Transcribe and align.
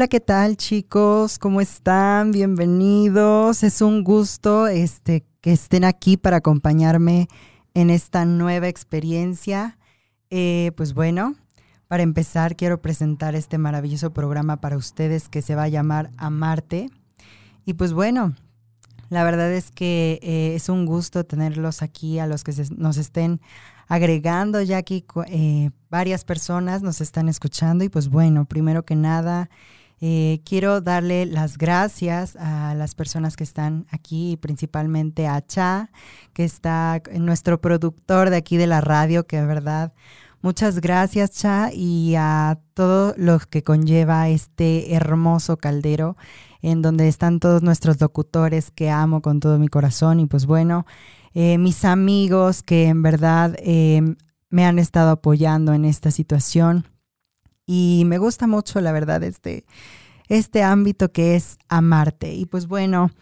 Hola, 0.00 0.08
¿qué 0.08 0.20
tal 0.20 0.56
chicos? 0.56 1.38
¿Cómo 1.38 1.60
están? 1.60 2.32
Bienvenidos. 2.32 3.62
Es 3.62 3.82
un 3.82 4.02
gusto 4.02 4.66
este, 4.66 5.26
que 5.42 5.52
estén 5.52 5.84
aquí 5.84 6.16
para 6.16 6.38
acompañarme 6.38 7.28
en 7.74 7.90
esta 7.90 8.24
nueva 8.24 8.66
experiencia. 8.68 9.76
Eh, 10.30 10.72
pues 10.74 10.94
bueno, 10.94 11.34
para 11.86 12.02
empezar 12.02 12.56
quiero 12.56 12.80
presentar 12.80 13.34
este 13.34 13.58
maravilloso 13.58 14.10
programa 14.10 14.58
para 14.62 14.78
ustedes 14.78 15.28
que 15.28 15.42
se 15.42 15.54
va 15.54 15.64
a 15.64 15.68
llamar 15.68 16.12
Amarte. 16.16 16.88
Y 17.66 17.74
pues 17.74 17.92
bueno, 17.92 18.34
la 19.10 19.22
verdad 19.22 19.52
es 19.52 19.70
que 19.70 20.18
eh, 20.22 20.54
es 20.54 20.70
un 20.70 20.86
gusto 20.86 21.24
tenerlos 21.24 21.82
aquí 21.82 22.18
a 22.18 22.26
los 22.26 22.42
que 22.42 22.54
nos 22.74 22.96
estén 22.96 23.38
agregando 23.86 24.62
ya 24.62 24.78
aquí 24.78 25.04
eh, 25.26 25.70
varias 25.90 26.24
personas 26.24 26.80
nos 26.80 27.00
están 27.00 27.28
escuchando 27.28 27.84
y 27.84 27.88
pues 27.90 28.08
bueno, 28.08 28.44
primero 28.46 28.84
que 28.84 28.94
nada 28.94 29.50
eh, 30.02 30.40
quiero 30.46 30.80
darle 30.80 31.26
las 31.26 31.58
gracias 31.58 32.34
a 32.36 32.74
las 32.74 32.94
personas 32.94 33.36
que 33.36 33.44
están 33.44 33.86
aquí, 33.90 34.38
principalmente 34.40 35.26
a 35.26 35.44
Cha, 35.44 35.90
que 36.32 36.44
está 36.44 37.02
nuestro 37.18 37.60
productor 37.60 38.30
de 38.30 38.36
aquí 38.36 38.56
de 38.56 38.66
la 38.66 38.80
radio, 38.80 39.26
que 39.26 39.38
de 39.38 39.46
verdad, 39.46 39.92
muchas 40.40 40.80
gracias 40.80 41.32
Cha, 41.32 41.70
y 41.72 42.14
a 42.16 42.58
todo 42.72 43.12
lo 43.18 43.38
que 43.40 43.62
conlleva 43.62 44.30
este 44.30 44.94
hermoso 44.94 45.58
caldero, 45.58 46.16
en 46.62 46.80
donde 46.80 47.06
están 47.06 47.38
todos 47.38 47.62
nuestros 47.62 48.00
locutores 48.00 48.70
que 48.70 48.88
amo 48.88 49.20
con 49.20 49.38
todo 49.38 49.58
mi 49.58 49.68
corazón. 49.68 50.18
Y 50.20 50.26
pues 50.26 50.46
bueno, 50.46 50.86
eh, 51.34 51.58
mis 51.58 51.84
amigos 51.84 52.62
que 52.62 52.86
en 52.86 53.02
verdad 53.02 53.54
eh, 53.58 54.16
me 54.48 54.64
han 54.64 54.78
estado 54.78 55.10
apoyando 55.10 55.74
en 55.74 55.84
esta 55.84 56.10
situación 56.10 56.86
y 57.72 58.02
me 58.04 58.18
gusta 58.18 58.48
mucho, 58.48 58.80
la 58.80 58.90
verdad, 58.90 59.22
este, 59.22 59.64
este 60.28 60.64
ámbito 60.64 61.12
que 61.12 61.36
es 61.36 61.56
amarte. 61.68 62.34
Y 62.34 62.46
pues 62.46 62.66
bueno, 62.66 63.12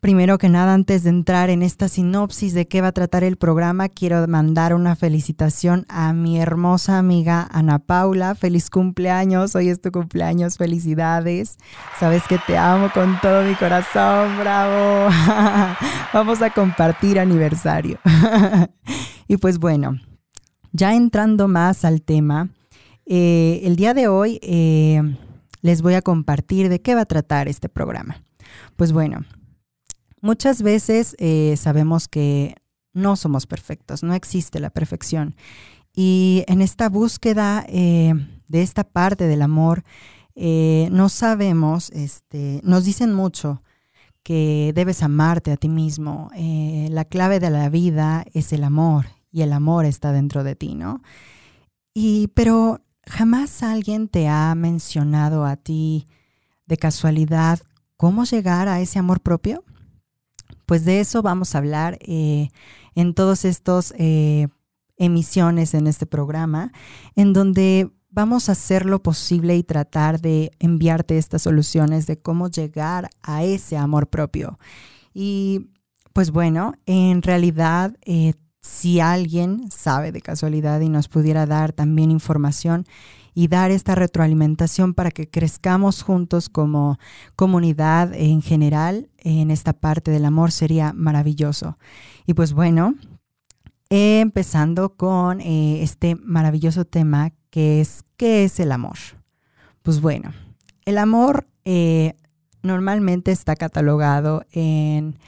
primero 0.00 0.36
que 0.36 0.50
nada, 0.50 0.74
antes 0.74 1.02
de 1.02 1.08
entrar 1.08 1.48
en 1.48 1.62
esta 1.62 1.88
sinopsis 1.88 2.52
de 2.52 2.68
qué 2.68 2.82
va 2.82 2.88
a 2.88 2.92
tratar 2.92 3.24
el 3.24 3.38
programa, 3.38 3.88
quiero 3.88 4.28
mandar 4.28 4.74
una 4.74 4.96
felicitación 4.96 5.86
a 5.88 6.12
mi 6.12 6.38
hermosa 6.38 6.98
amiga 6.98 7.48
Ana 7.50 7.78
Paula. 7.78 8.34
Feliz 8.34 8.68
cumpleaños, 8.68 9.56
hoy 9.56 9.70
es 9.70 9.80
tu 9.80 9.90
cumpleaños, 9.90 10.58
felicidades. 10.58 11.56
Sabes 11.98 12.22
que 12.28 12.36
te 12.46 12.58
amo 12.58 12.90
con 12.92 13.18
todo 13.22 13.42
mi 13.44 13.54
corazón, 13.54 14.36
bravo. 14.38 15.08
Vamos 16.12 16.42
a 16.42 16.50
compartir 16.50 17.18
aniversario. 17.18 17.98
y 19.26 19.38
pues 19.38 19.58
bueno, 19.58 19.98
ya 20.70 20.94
entrando 20.94 21.48
más 21.48 21.86
al 21.86 22.02
tema, 22.02 22.50
eh, 23.12 23.62
el 23.64 23.74
día 23.74 23.92
de 23.92 24.06
hoy 24.06 24.38
eh, 24.40 25.02
les 25.62 25.82
voy 25.82 25.94
a 25.94 26.00
compartir 26.00 26.68
de 26.68 26.80
qué 26.80 26.94
va 26.94 27.00
a 27.00 27.06
tratar 27.06 27.48
este 27.48 27.68
programa. 27.68 28.22
Pues 28.76 28.92
bueno, 28.92 29.24
muchas 30.20 30.62
veces 30.62 31.16
eh, 31.18 31.56
sabemos 31.56 32.06
que 32.06 32.54
no 32.92 33.16
somos 33.16 33.48
perfectos, 33.48 34.04
no 34.04 34.14
existe 34.14 34.60
la 34.60 34.70
perfección. 34.70 35.34
Y 35.92 36.44
en 36.46 36.62
esta 36.62 36.88
búsqueda 36.88 37.66
de 37.68 38.62
esta 38.62 38.84
parte 38.84 39.26
del 39.26 39.42
amor, 39.42 39.82
no 40.36 41.08
sabemos, 41.08 41.90
este, 41.90 42.60
nos 42.62 42.84
dicen 42.84 43.12
mucho 43.12 43.64
que 44.22 44.70
debes 44.72 45.02
amarte 45.02 45.50
a 45.50 45.56
ti 45.56 45.68
mismo. 45.68 46.30
la 46.36 47.04
clave 47.04 47.40
de 47.40 47.50
la 47.50 47.68
vida 47.70 48.24
es 48.34 48.52
el 48.52 48.62
amor 48.62 49.06
y 49.32 49.42
el 49.42 49.52
amor 49.52 49.84
está 49.84 50.12
dentro 50.12 50.44
de 50.44 50.54
ti, 50.54 50.76
¿no? 50.76 51.02
Y 51.92 52.28
pero 52.34 52.80
¿Jamás 53.10 53.64
alguien 53.64 54.06
te 54.06 54.28
ha 54.28 54.54
mencionado 54.54 55.44
a 55.44 55.56
ti 55.56 56.06
de 56.66 56.76
casualidad 56.76 57.58
cómo 57.96 58.24
llegar 58.24 58.68
a 58.68 58.80
ese 58.80 59.00
amor 59.00 59.20
propio? 59.20 59.64
Pues 60.64 60.84
de 60.84 61.00
eso 61.00 61.20
vamos 61.20 61.54
a 61.54 61.58
hablar 61.58 61.98
eh, 62.02 62.50
en 62.94 63.14
todos 63.14 63.44
estos 63.44 63.92
eh, 63.98 64.46
emisiones 64.96 65.74
en 65.74 65.88
este 65.88 66.06
programa, 66.06 66.72
en 67.16 67.32
donde 67.32 67.90
vamos 68.10 68.48
a 68.48 68.52
hacer 68.52 68.86
lo 68.86 69.02
posible 69.02 69.56
y 69.56 69.64
tratar 69.64 70.20
de 70.20 70.52
enviarte 70.60 71.18
estas 71.18 71.42
soluciones 71.42 72.06
de 72.06 72.16
cómo 72.16 72.48
llegar 72.48 73.10
a 73.22 73.42
ese 73.42 73.76
amor 73.76 74.08
propio. 74.08 74.60
Y 75.12 75.70
pues 76.12 76.30
bueno, 76.30 76.74
en 76.86 77.22
realidad 77.22 77.96
eh, 78.02 78.34
si 78.62 79.00
alguien 79.00 79.70
sabe 79.70 80.12
de 80.12 80.20
casualidad 80.20 80.80
y 80.80 80.88
nos 80.88 81.08
pudiera 81.08 81.46
dar 81.46 81.72
también 81.72 82.10
información 82.10 82.86
y 83.34 83.48
dar 83.48 83.70
esta 83.70 83.94
retroalimentación 83.94 84.94
para 84.94 85.10
que 85.10 85.28
crezcamos 85.28 86.02
juntos 86.02 86.48
como 86.48 86.98
comunidad 87.36 88.12
en 88.14 88.42
general 88.42 89.08
en 89.18 89.50
esta 89.50 89.72
parte 89.72 90.10
del 90.10 90.24
amor 90.24 90.52
sería 90.52 90.92
maravilloso. 90.92 91.78
Y 92.26 92.34
pues 92.34 92.52
bueno, 92.52 92.94
empezando 93.88 94.96
con 94.96 95.40
eh, 95.40 95.82
este 95.82 96.16
maravilloso 96.16 96.84
tema 96.84 97.32
que 97.50 97.80
es 97.80 98.04
¿qué 98.16 98.44
es 98.44 98.60
el 98.60 98.72
amor? 98.72 98.98
Pues 99.82 100.00
bueno, 100.00 100.32
el 100.84 100.98
amor 100.98 101.46
eh, 101.64 102.14
normalmente 102.62 103.32
está 103.32 103.56
catalogado 103.56 104.44
en 104.52 105.18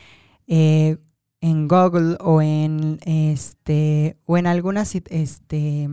eh, 0.47 0.99
en 1.43 1.67
Google 1.69 2.17
o 2.21 2.41
en 2.41 3.01
este 3.05 4.17
o 4.25 4.39
en 4.39 4.47
algunas 4.47 4.95
este, 4.95 5.89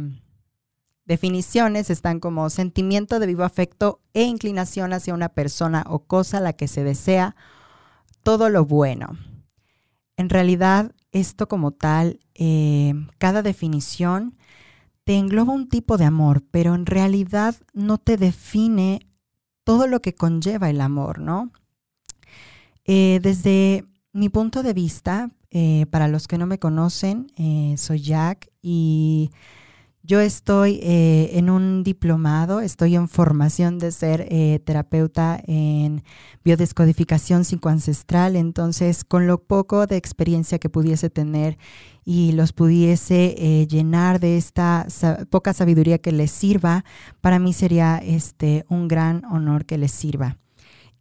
definiciones 1.05 1.89
están 1.89 2.19
como 2.19 2.49
sentimiento 2.51 3.19
de 3.19 3.25
vivo 3.25 3.43
afecto 3.43 3.99
e 4.13 4.23
inclinación 4.23 4.93
hacia 4.93 5.15
una 5.15 5.29
persona 5.29 5.83
o 5.87 6.05
cosa 6.05 6.37
a 6.37 6.41
la 6.41 6.53
que 6.53 6.67
se 6.67 6.83
desea 6.83 7.35
todo 8.21 8.49
lo 8.49 8.63
bueno. 8.63 9.17
En 10.17 10.29
realidad, 10.29 10.93
esto 11.11 11.47
como 11.47 11.71
tal, 11.71 12.19
eh, 12.35 12.93
cada 13.17 13.41
definición 13.41 14.37
te 15.03 15.17
engloba 15.17 15.53
un 15.53 15.67
tipo 15.67 15.97
de 15.97 16.05
amor, 16.05 16.43
pero 16.51 16.75
en 16.75 16.85
realidad 16.85 17.55
no 17.73 17.97
te 17.97 18.17
define 18.17 19.07
todo 19.63 19.87
lo 19.87 20.01
que 20.01 20.13
conlleva 20.13 20.69
el 20.69 20.81
amor, 20.81 21.19
¿no? 21.19 21.51
Eh, 22.85 23.19
desde 23.23 23.85
mi 24.13 24.29
punto 24.29 24.63
de 24.63 24.73
vista, 24.73 25.29
eh, 25.51 25.85
para 25.91 26.07
los 26.07 26.27
que 26.27 26.37
no 26.37 26.47
me 26.47 26.59
conocen, 26.59 27.27
eh, 27.37 27.75
soy 27.77 28.01
Jack 28.01 28.49
y 28.61 29.31
yo 30.01 30.19
estoy 30.19 30.79
eh, 30.81 31.31
en 31.33 31.49
un 31.49 31.83
diplomado, 31.83 32.61
estoy 32.61 32.95
en 32.95 33.07
formación 33.07 33.77
de 33.77 33.91
ser 33.91 34.27
terapeuta 34.63 35.39
en 35.45 36.03
biodescodificación 36.43 37.45
psicoancestral, 37.45 38.35
entonces 38.35 39.03
con 39.03 39.27
lo 39.27 39.43
poco 39.43 39.85
de 39.85 39.97
experiencia 39.97 40.57
que 40.57 40.69
pudiese 40.69 41.11
tener 41.11 41.59
y 42.05 42.31
los 42.31 42.53
pudiese 42.53 43.67
llenar 43.69 44.19
de 44.19 44.37
esta 44.37 44.87
poca 45.29 45.53
sabiduría 45.53 45.99
que 45.99 46.11
les 46.11 46.31
sirva, 46.31 46.85
para 47.21 47.37
mí 47.37 47.53
sería 47.53 47.97
este, 47.97 48.65
un 48.69 48.87
gran 48.87 49.25
honor 49.25 49.65
que 49.65 49.77
les 49.77 49.91
sirva. 49.91 50.37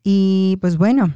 Y 0.03 0.59
pues 0.61 0.77
bueno, 0.77 1.15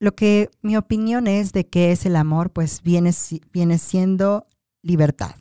lo 0.00 0.14
que 0.14 0.50
mi 0.62 0.76
opinión 0.76 1.26
es 1.26 1.52
de 1.52 1.66
qué 1.66 1.92
es 1.92 2.06
el 2.06 2.16
amor, 2.16 2.50
pues 2.50 2.82
viene, 2.82 3.12
viene 3.52 3.78
siendo 3.78 4.46
libertad, 4.82 5.34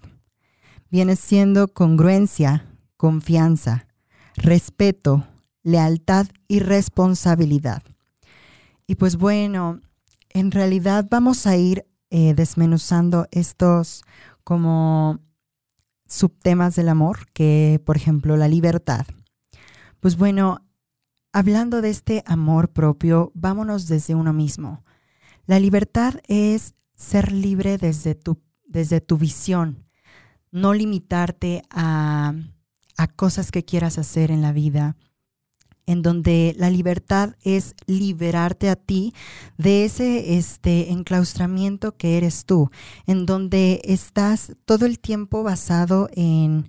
viene 0.90 1.16
siendo 1.16 1.68
congruencia, 1.68 2.66
confianza, 2.98 3.88
respeto, 4.36 5.28
lealtad 5.64 6.28
y 6.48 6.60
responsabilidad. 6.60 7.84
Y 8.88 8.96
pues 8.96 9.18
bueno, 9.18 9.82
en 10.30 10.52
realidad 10.52 11.06
vamos 11.10 11.46
a 11.46 11.58
ir 11.58 11.86
eh, 12.10 12.34
desmenuzando 12.34 13.28
estos 13.32 14.04
como 14.44 15.20
subtemas 16.08 16.76
del 16.76 16.90
amor, 16.90 17.28
que 17.34 17.82
por 17.86 17.98
ejemplo 17.98 18.38
la 18.38 18.48
libertad. 18.48 19.06
Pues 20.00 20.18
bueno, 20.18 20.67
Hablando 21.38 21.84
de 21.84 21.92
este 21.92 22.24
amor 22.26 22.70
propio, 22.70 23.32
vámonos 23.36 23.88
desde 23.88 24.16
uno 24.16 24.34
mismo. 24.34 24.84
La 25.46 25.60
libertad 25.60 26.16
es 26.28 26.74
ser 26.96 27.32
libre 27.32 27.78
desde 27.78 28.16
tu, 28.16 28.42
desde 28.66 29.02
tu 29.02 29.20
visión, 29.20 29.86
no 30.50 30.74
limitarte 30.74 31.62
a, 31.70 32.34
a 32.98 33.08
cosas 33.08 33.52
que 33.52 33.64
quieras 33.64 34.00
hacer 34.00 34.32
en 34.32 34.42
la 34.42 34.52
vida, 34.52 34.98
en 35.86 36.02
donde 36.02 36.56
la 36.58 36.72
libertad 36.72 37.36
es 37.44 37.76
liberarte 37.86 38.72
a 38.72 38.76
ti 38.76 39.14
de 39.60 39.86
ese 39.86 40.40
este, 40.40 40.92
enclaustramiento 40.92 41.98
que 41.98 42.18
eres 42.18 42.46
tú, 42.46 42.72
en 43.06 43.28
donde 43.28 43.82
estás 43.84 44.54
todo 44.66 44.88
el 44.88 44.98
tiempo 44.98 45.44
basado 45.44 46.10
en 46.14 46.68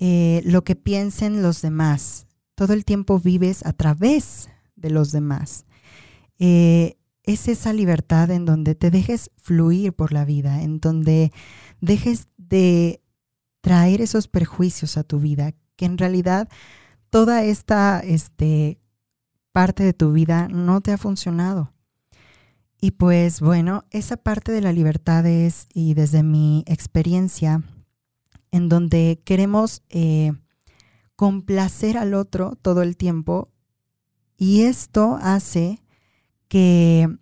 eh, 0.00 0.42
lo 0.44 0.64
que 0.64 0.74
piensen 0.74 1.42
los 1.42 1.62
demás, 1.62 2.26
todo 2.60 2.74
el 2.74 2.84
tiempo 2.84 3.18
vives 3.18 3.64
a 3.64 3.72
través 3.72 4.50
de 4.76 4.90
los 4.90 5.12
demás. 5.12 5.64
Eh, 6.38 6.98
es 7.22 7.48
esa 7.48 7.72
libertad 7.72 8.30
en 8.30 8.44
donde 8.44 8.74
te 8.74 8.90
dejes 8.90 9.30
fluir 9.38 9.94
por 9.94 10.12
la 10.12 10.26
vida, 10.26 10.60
en 10.60 10.78
donde 10.78 11.32
dejes 11.80 12.28
de 12.36 13.00
traer 13.62 14.02
esos 14.02 14.28
perjuicios 14.28 14.98
a 14.98 15.04
tu 15.04 15.20
vida, 15.20 15.54
que 15.76 15.86
en 15.86 15.96
realidad 15.96 16.50
toda 17.08 17.44
esta 17.44 18.00
este, 18.00 18.78
parte 19.52 19.82
de 19.82 19.94
tu 19.94 20.12
vida 20.12 20.46
no 20.48 20.82
te 20.82 20.92
ha 20.92 20.98
funcionado. 20.98 21.72
Y 22.78 22.90
pues 22.90 23.40
bueno, 23.40 23.86
esa 23.88 24.18
parte 24.18 24.52
de 24.52 24.60
la 24.60 24.74
libertad 24.74 25.24
es, 25.24 25.66
y 25.72 25.94
desde 25.94 26.22
mi 26.22 26.62
experiencia, 26.66 27.62
en 28.50 28.68
donde 28.68 29.22
queremos 29.24 29.82
eh, 29.88 30.34
complacer 31.20 31.98
al 31.98 32.14
otro 32.14 32.56
todo 32.62 32.80
el 32.80 32.96
tiempo, 32.96 33.50
y 34.38 34.62
esto 34.62 35.18
hace 35.20 35.84
que, 36.48 37.14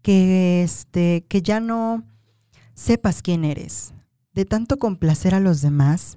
que, 0.00 0.62
este, 0.62 1.26
que 1.28 1.42
ya 1.42 1.60
no 1.60 2.02
sepas 2.72 3.20
quién 3.20 3.44
eres. 3.44 3.92
De 4.32 4.46
tanto 4.46 4.78
complacer 4.78 5.34
a 5.34 5.40
los 5.40 5.60
demás, 5.60 6.16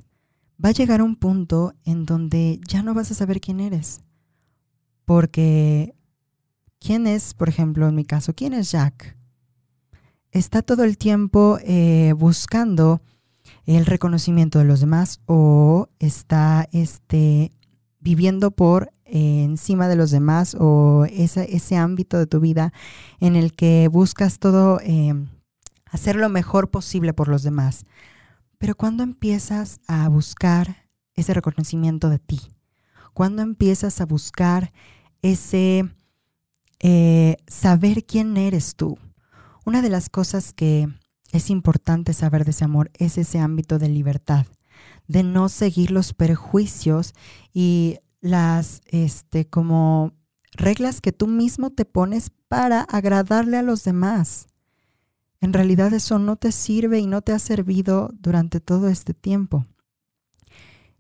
va 0.64 0.70
a 0.70 0.72
llegar 0.72 1.02
un 1.02 1.18
punto 1.18 1.74
en 1.84 2.06
donde 2.06 2.62
ya 2.66 2.84
no 2.84 2.94
vas 2.94 3.12
a 3.12 3.16
saber 3.16 3.42
quién 3.42 3.60
eres. 3.60 4.00
Porque, 5.04 5.94
¿quién 6.80 7.06
es, 7.06 7.34
por 7.34 7.50
ejemplo, 7.50 7.90
en 7.90 7.96
mi 7.96 8.06
caso, 8.06 8.34
quién 8.34 8.54
es 8.54 8.72
Jack? 8.72 9.18
Está 10.32 10.62
todo 10.62 10.86
el 10.86 10.98
tiempo 10.98 11.60
eh, 11.64 12.14
buscando 12.16 13.02
el 13.66 13.86
reconocimiento 13.86 14.60
de 14.60 14.66
los 14.66 14.80
demás 14.80 15.22
o 15.26 15.90
está 16.00 16.68
este, 16.72 17.52
viviendo 18.00 18.52
por 18.52 18.92
eh, 19.06 19.44
encima 19.44 19.88
de 19.88 19.96
los 19.96 20.12
demás 20.12 20.56
o 20.60 21.06
ese, 21.10 21.56
ese, 21.56 21.76
ámbito 21.78 22.18
de 22.18 22.28
tu 22.28 22.40
vida 22.40 22.74
en 23.20 23.36
el 23.36 23.54
que 23.54 23.88
buscas 23.92 24.40
todo, 24.40 24.80
eh, 24.82 25.14
hacer 25.86 26.16
lo 26.16 26.30
mejor 26.30 26.70
posible 26.70 27.14
por 27.14 27.28
los 27.28 27.44
demás. 27.44 27.86
Pero 28.58 28.76
cuando 28.76 29.04
empiezas 29.04 29.80
a 29.88 30.08
buscar 30.10 30.88
ese 31.14 31.34
reconocimiento 31.34 32.10
de 32.10 32.20
ti, 32.20 32.42
cuando 33.14 33.42
empiezas 33.42 34.02
a 34.02 34.06
buscar 34.06 34.72
ese 35.22 35.90
eh, 36.80 37.38
saber 37.48 38.06
quién 38.06 38.38
eres 38.38 38.76
tú, 38.76 38.98
una 39.66 39.82
de 39.82 39.90
las 39.90 40.10
cosas 40.10 40.54
que 40.54 40.90
es 41.36 41.50
importante 41.50 42.14
saber 42.14 42.46
de 42.46 42.52
ese 42.52 42.66
amor 42.66 42.92
es 42.94 43.18
ese 43.18 43.40
ámbito 43.40 43.78
de 43.78 43.90
libertad, 43.90 44.46
de 45.08 45.24
no 45.24 45.50
seguir 45.50 45.92
los 45.92 46.14
perjuicios 46.14 47.14
y 47.54 48.00
las 48.22 48.82
este 48.88 49.46
como 49.46 50.14
reglas 50.54 51.02
que 51.02 51.12
tú 51.12 51.28
mismo 51.28 51.72
te 51.72 51.86
pones 51.86 52.32
para 52.48 52.82
agradarle 52.82 53.58
a 53.58 53.62
los 53.62 53.84
demás. 53.84 54.48
En 55.42 55.54
realidad 55.54 55.94
eso 55.94 56.18
no 56.20 56.38
te 56.38 56.52
sirve 56.52 57.00
y 57.00 57.08
no 57.08 57.22
te 57.22 57.34
ha 57.34 57.40
servido 57.40 58.10
durante 58.14 58.60
todo 58.60 58.88
este 58.88 59.14
tiempo. 59.14 59.66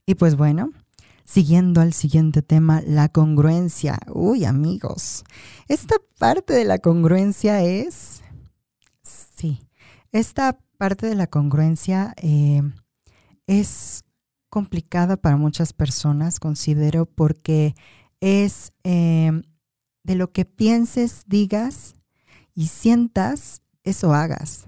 Y 0.06 0.16
pues 0.16 0.36
bueno, 0.36 0.72
siguiendo 1.24 1.82
al 1.82 1.94
siguiente 1.94 2.42
tema, 2.42 2.82
la 2.86 3.10
congruencia. 3.10 3.98
Uy, 4.14 4.46
amigos, 4.46 5.24
esta 5.68 5.96
parte 6.20 6.54
de 6.54 6.66
la 6.66 6.78
congruencia 6.78 7.64
es, 7.64 8.22
esta 10.20 10.58
parte 10.78 11.08
de 11.08 11.16
la 11.16 11.28
congruencia 11.28 12.14
eh, 12.22 12.62
es 13.48 14.06
complicada 14.50 15.18
para 15.18 15.36
muchas 15.36 15.74
personas, 15.74 16.40
considero, 16.40 17.06
porque 17.06 17.76
es 18.22 18.72
eh, 18.86 19.42
de 20.04 20.16
lo 20.16 20.32
que 20.32 20.46
pienses, 20.46 21.24
digas 21.28 21.96
y 22.54 22.68
sientas 22.68 23.62
eso 23.84 24.14
hagas. 24.14 24.68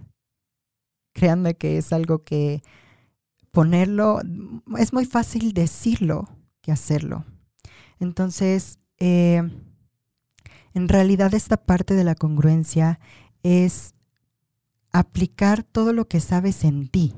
Créanme 1.13 1.55
que 1.55 1.77
es 1.77 1.93
algo 1.93 2.25
que 2.25 2.61
ponerlo, 3.51 4.19
es 4.77 4.91
muy 4.91 5.05
fácil 5.05 5.53
decirlo 5.53 6.27
que 6.61 6.73
hacerlo. 6.73 7.23
Entonces, 8.01 8.79
eh, 8.99 9.41
en 10.73 10.89
realidad 10.89 11.33
esta 11.33 11.55
parte 11.55 11.93
de 11.93 12.03
la 12.03 12.15
congruencia 12.15 12.99
es 13.43 13.93
aplicar 14.99 15.63
todo 15.63 15.93
lo 15.93 16.07
que 16.07 16.19
sabes 16.19 16.63
en 16.63 16.87
ti. 16.87 17.13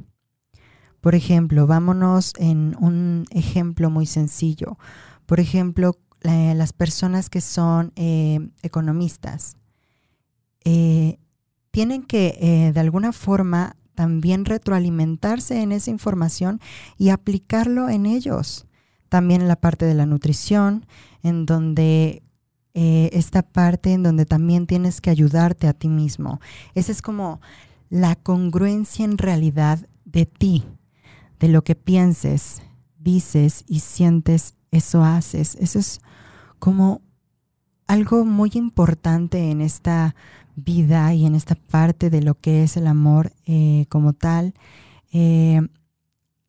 Por 1.01 1.15
ejemplo, 1.15 1.65
vámonos 1.65 2.33
en 2.37 2.75
un 2.79 3.25
ejemplo 3.31 3.89
muy 3.89 4.05
sencillo. 4.05 4.77
Por 5.25 5.39
ejemplo, 5.39 5.97
las 6.21 6.73
personas 6.73 7.29
que 7.29 7.41
son 7.41 7.93
eh, 7.95 8.39
economistas. 8.61 9.55
Eh, 10.65 11.17
tienen 11.71 12.03
que 12.03 12.37
eh, 12.41 12.73
de 12.73 12.79
alguna 12.79 13.13
forma 13.13 13.77
también 13.95 14.43
retroalimentarse 14.43 15.61
en 15.61 15.71
esa 15.71 15.91
información 15.91 16.59
y 16.97 17.09
aplicarlo 17.09 17.89
en 17.89 18.05
ellos. 18.05 18.65
También 19.07 19.41
en 19.41 19.47
la 19.47 19.55
parte 19.55 19.85
de 19.85 19.93
la 19.93 20.05
nutrición, 20.05 20.85
en 21.23 21.45
donde 21.45 22.23
esta 22.73 23.41
parte 23.41 23.91
en 23.91 24.03
donde 24.03 24.25
también 24.25 24.65
tienes 24.65 25.01
que 25.01 25.09
ayudarte 25.09 25.67
a 25.67 25.73
ti 25.73 25.89
mismo. 25.89 26.39
Esa 26.75 26.93
es 26.93 27.01
como 27.01 27.41
la 27.89 28.15
congruencia 28.15 29.05
en 29.05 29.17
realidad 29.17 29.87
de 30.05 30.25
ti, 30.25 30.65
de 31.39 31.47
lo 31.47 31.63
que 31.63 31.75
pienses, 31.75 32.61
dices 32.97 33.63
y 33.67 33.79
sientes, 33.79 34.55
eso 34.71 35.03
haces. 35.03 35.55
Eso 35.55 35.79
es 35.79 36.01
como 36.59 37.01
algo 37.87 38.25
muy 38.25 38.51
importante 38.53 39.49
en 39.49 39.61
esta 39.61 40.15
vida 40.55 41.13
y 41.13 41.25
en 41.25 41.35
esta 41.35 41.55
parte 41.55 42.09
de 42.09 42.21
lo 42.21 42.35
que 42.35 42.63
es 42.63 42.77
el 42.77 42.87
amor 42.87 43.31
eh, 43.45 43.85
como 43.89 44.13
tal, 44.13 44.53
eh, 45.11 45.61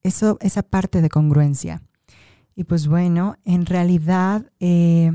eso, 0.03 0.39
esa 0.41 0.63
parte 0.63 1.01
de 1.01 1.09
congruencia. 1.09 1.83
Y 2.55 2.65
pues 2.65 2.89
bueno, 2.89 3.37
en 3.45 3.65
realidad 3.65 4.51
eh, 4.59 5.13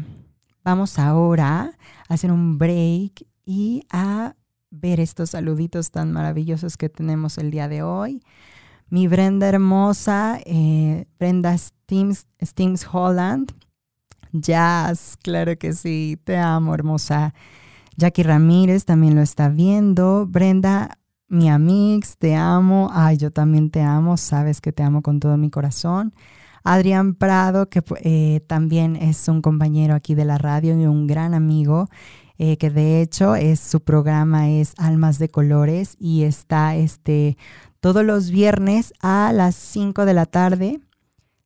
vamos 0.64 0.98
ahora 0.98 1.74
a 2.08 2.14
hacer 2.14 2.32
un 2.32 2.58
break 2.58 3.28
y 3.46 3.84
a 3.92 4.36
ver 4.80 5.00
estos 5.00 5.32
saluditos 5.32 5.92
tan 5.92 6.12
maravillosos 6.12 6.78
que 6.78 6.90
tenemos 6.90 7.38
el 7.38 7.52
día 7.52 7.68
de 7.68 7.84
hoy. 7.84 8.22
Mi 8.90 9.08
Brenda 9.08 9.48
hermosa, 9.48 10.40
Brenda 11.20 11.58
Steams, 11.58 12.28
Steams 12.42 12.88
Holland. 12.92 13.52
Jazz, 14.32 15.18
claro 15.24 15.58
que 15.58 15.74
sí, 15.74 16.20
te 16.24 16.38
amo, 16.38 16.74
hermosa. 16.74 17.34
Jackie 17.98 18.24
Ramírez 18.24 18.86
también 18.86 19.16
lo 19.16 19.22
está 19.22 19.50
viendo. 19.50 20.28
Brenda, 20.28 21.00
mi 21.28 21.50
amix, 21.50 22.18
te 22.18 22.36
amo. 22.36 22.90
Ay, 22.94 23.18
yo 23.18 23.32
también 23.32 23.72
te 23.72 23.82
amo. 23.82 24.18
Sabes 24.18 24.62
que 24.62 24.72
te 24.72 24.84
amo 24.84 25.02
con 25.02 25.20
todo 25.20 25.38
mi 25.38 25.50
corazón. 25.50 26.14
Adrián 26.66 27.14
Prado, 27.14 27.70
que 27.70 27.84
eh, 28.02 28.42
también 28.48 28.96
es 28.96 29.28
un 29.28 29.42
compañero 29.42 29.94
aquí 29.94 30.16
de 30.16 30.26
la 30.26 30.40
radio 30.40 30.80
y 30.80 30.88
un 30.88 31.06
gran 31.06 31.36
amigo, 31.36 31.88
eh, 32.38 32.58
que 32.58 32.70
de 32.70 33.02
hecho 33.02 33.36
es, 33.36 33.60
su 33.60 33.80
programa 33.82 34.50
es 34.50 34.74
Almas 34.78 35.20
de 35.20 35.30
Colores 35.30 35.96
y 36.00 36.24
está 36.24 36.76
este, 36.76 37.38
todos 37.80 38.04
los 38.04 38.32
viernes 38.32 38.94
a 39.02 39.32
las 39.34 39.56
5 39.56 40.06
de 40.06 40.14
la 40.14 40.26
tarde 40.26 40.80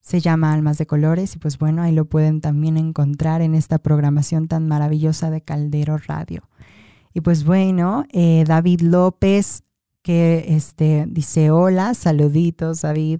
se 0.09 0.21
llama 0.21 0.53
Almas 0.53 0.79
de 0.79 0.87
Colores 0.87 1.35
y 1.35 1.37
pues 1.37 1.59
bueno, 1.59 1.83
ahí 1.83 1.91
lo 1.91 2.05
pueden 2.05 2.41
también 2.41 2.77
encontrar 2.77 3.43
en 3.43 3.53
esta 3.53 3.77
programación 3.77 4.47
tan 4.47 4.67
maravillosa 4.67 5.29
de 5.29 5.41
Caldero 5.41 5.99
Radio. 5.99 6.49
Y 7.13 7.21
pues 7.21 7.43
bueno, 7.43 8.05
eh, 8.11 8.43
David 8.47 8.81
López, 8.81 9.61
que 10.01 10.45
este, 10.47 11.05
dice 11.07 11.51
hola, 11.51 11.93
saluditos 11.93 12.81
David. 12.81 13.19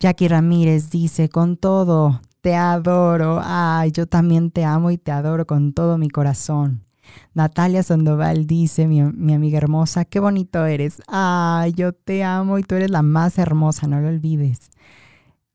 Jackie 0.00 0.26
Ramírez 0.26 0.90
dice, 0.90 1.28
con 1.28 1.56
todo, 1.56 2.20
te 2.40 2.56
adoro. 2.56 3.40
Ay, 3.42 3.92
yo 3.92 4.06
también 4.06 4.50
te 4.50 4.64
amo 4.64 4.90
y 4.90 4.98
te 4.98 5.12
adoro 5.12 5.46
con 5.46 5.72
todo 5.72 5.96
mi 5.96 6.10
corazón. 6.10 6.85
Natalia 7.34 7.82
Sandoval 7.82 8.46
dice, 8.46 8.86
mi, 8.86 9.02
mi, 9.02 9.34
amiga 9.34 9.58
hermosa, 9.58 10.04
qué 10.04 10.20
bonito 10.20 10.64
eres. 10.66 11.02
Ay, 11.06 11.72
yo 11.72 11.92
te 11.92 12.24
amo 12.24 12.58
y 12.58 12.62
tú 12.62 12.74
eres 12.74 12.90
la 12.90 13.02
más 13.02 13.38
hermosa, 13.38 13.86
no 13.86 14.00
lo 14.00 14.08
olvides. 14.08 14.70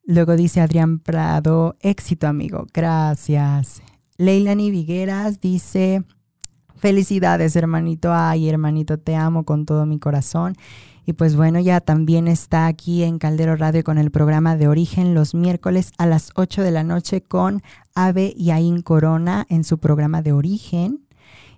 Luego 0.04 0.36
dice 0.36 0.62
Adrián 0.62 1.00
Prado, 1.00 1.76
éxito 1.80 2.28
amigo, 2.28 2.66
gracias. 2.74 3.82
Leilani 4.18 4.72
Vigueras 4.72 5.40
dice, 5.40 6.04
felicidades 6.76 7.56
hermanito, 7.56 8.14
ay 8.14 8.50
hermanito, 8.50 8.98
te 8.98 9.16
amo 9.16 9.46
con 9.46 9.66
todo 9.66 9.86
mi 9.86 10.00
corazón. 10.00 10.56
Y 11.06 11.14
pues 11.14 11.36
bueno, 11.36 11.60
ya 11.60 11.82
también 11.82 12.28
está 12.28 12.68
aquí 12.68 13.04
en 13.04 13.18
Caldero 13.18 13.56
Radio 13.56 13.84
con 13.84 13.98
el 13.98 14.12
programa 14.12 14.56
de 14.56 14.68
Origen 14.68 15.14
los 15.14 15.34
miércoles 15.34 15.92
a 15.98 16.06
las 16.06 16.32
8 16.36 16.62
de 16.62 16.72
la 16.72 16.84
noche 16.84 17.22
con 17.22 17.64
Ave 17.96 18.34
y 18.36 18.52
Ain 18.52 18.82
Corona 18.82 19.46
en 19.50 19.64
su 19.64 19.80
programa 19.80 20.22
de 20.22 20.34
Origen. 20.34 21.01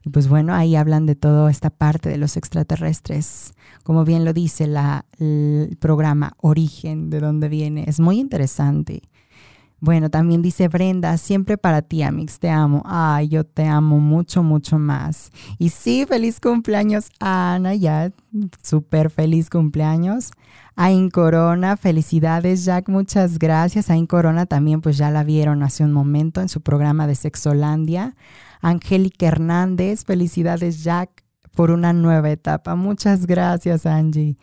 Y 0.06 0.10
pues 0.10 0.28
bueno, 0.28 0.54
ahí 0.54 0.76
hablan 0.76 1.06
de 1.06 1.16
toda 1.16 1.50
esta 1.50 1.70
parte 1.70 2.10
de 2.10 2.18
los 2.18 2.36
extraterrestres. 2.38 3.54
Como 3.84 4.04
bien 4.04 4.26
lo 4.26 4.34
dice 4.34 4.68
la, 4.68 5.06
el 5.20 5.78
programa 5.80 6.34
Origen, 6.42 7.10
de 7.10 7.20
dónde 7.20 7.50
viene. 7.50 7.86
Es 7.88 8.00
muy 8.00 8.20
interesante. 8.20 9.02
Bueno, 9.86 10.10
también 10.10 10.42
dice 10.42 10.70
Brenda, 10.70 11.18
siempre 11.18 11.58
para 11.58 11.82
ti, 11.82 12.04
Amix, 12.04 12.40
te 12.40 12.50
amo. 12.50 12.84
Ay, 12.86 13.28
yo 13.28 13.44
te 13.44 13.66
amo 13.66 14.00
mucho, 14.00 14.42
mucho 14.42 14.80
más. 14.80 15.30
Y 15.60 15.70
sí, 15.72 16.06
feliz 16.08 16.40
cumpleaños, 16.40 17.10
Ana, 17.20 17.76
ya, 17.76 18.10
súper 18.62 19.10
feliz 19.10 19.50
cumpleaños. 19.50 20.32
Ain 20.78 21.10
Corona, 21.10 21.76
felicidades, 21.76 22.64
Jack, 22.64 22.88
muchas 22.88 23.38
gracias. 23.38 23.90
Ain 23.90 24.08
Corona 24.08 24.46
también, 24.46 24.80
pues 24.80 24.98
ya 24.98 25.12
la 25.12 25.26
vieron 25.26 25.64
hace 25.64 25.84
un 25.84 25.92
momento 25.92 26.40
en 26.40 26.48
su 26.48 26.62
programa 26.62 27.06
de 27.06 27.16
Sexolandia. 27.16 28.16
Angélica 28.64 29.28
Hernández, 29.28 30.06
felicidades, 30.06 30.84
Jack, 30.84 31.24
por 31.54 31.70
una 31.70 31.94
nueva 31.94 32.32
etapa. 32.32 32.76
Muchas 32.76 33.28
gracias, 33.28 33.86
Angie. 33.86 34.38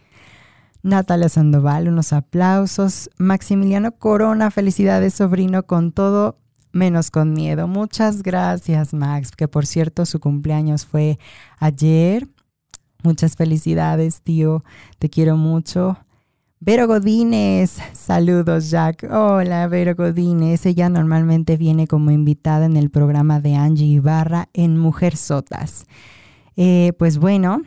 Natalia 0.82 1.28
Sandoval, 1.28 1.88
unos 1.88 2.12
aplausos. 2.12 3.10
Maximiliano 3.18 3.92
Corona, 3.92 4.50
felicidades 4.52 5.14
sobrino 5.14 5.64
con 5.64 5.90
todo 5.90 6.38
menos 6.72 7.10
con 7.10 7.32
miedo. 7.32 7.66
Muchas 7.66 8.22
gracias 8.22 8.94
Max, 8.94 9.32
que 9.32 9.48
por 9.48 9.66
cierto 9.66 10.06
su 10.06 10.20
cumpleaños 10.20 10.86
fue 10.86 11.18
ayer. 11.58 12.28
Muchas 13.02 13.36
felicidades, 13.36 14.22
tío. 14.22 14.62
Te 14.98 15.08
quiero 15.08 15.36
mucho. 15.36 15.98
Vero 16.62 16.87
Godínez, 16.87 17.79
saludos 17.95 18.69
Jack. 18.69 19.09
Hola 19.11 19.67
Vero 19.67 19.95
Godínez, 19.95 20.67
ella 20.67 20.90
normalmente 20.90 21.57
viene 21.57 21.87
como 21.87 22.11
invitada 22.11 22.67
en 22.67 22.76
el 22.76 22.90
programa 22.90 23.40
de 23.40 23.55
Angie 23.55 23.87
Ibarra 23.87 24.50
en 24.52 24.76
Mujer 24.76 25.17
Sotas. 25.17 25.87
Eh, 26.57 26.93
pues 26.99 27.17
bueno, 27.17 27.62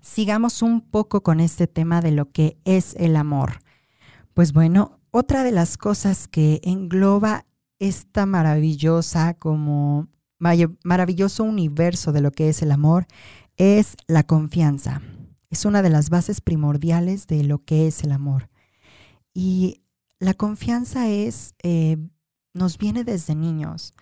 sigamos 0.00 0.62
un 0.62 0.82
poco 0.82 1.24
con 1.24 1.40
este 1.40 1.66
tema 1.66 2.00
de 2.00 2.12
lo 2.12 2.30
que 2.30 2.58
es 2.64 2.94
el 2.94 3.16
amor. 3.16 3.54
Pues 4.34 4.52
bueno, 4.52 5.00
otra 5.10 5.42
de 5.42 5.50
las 5.50 5.76
cosas 5.76 6.28
que 6.28 6.60
engloba 6.62 7.44
esta 7.80 8.24
maravillosa 8.24 9.34
como 9.34 10.06
maravilloso 10.38 11.42
universo 11.42 12.12
de 12.12 12.20
lo 12.20 12.30
que 12.30 12.50
es 12.50 12.62
el 12.62 12.70
amor 12.70 13.08
es 13.56 13.96
la 14.06 14.22
confianza. 14.22 15.02
Es 15.56 15.64
una 15.64 15.80
de 15.80 15.88
las 15.88 16.10
bases 16.10 16.42
primordiales 16.42 17.26
de 17.26 17.42
lo 17.42 17.64
que 17.64 17.86
es 17.86 18.04
el 18.04 18.12
amor. 18.12 18.50
Y 19.32 19.80
la 20.18 20.34
confianza 20.34 21.08
es, 21.08 21.54
eh, 21.62 21.96
nos 22.52 22.76
viene 22.76 23.04
desde 23.04 23.34
niños, 23.34 23.94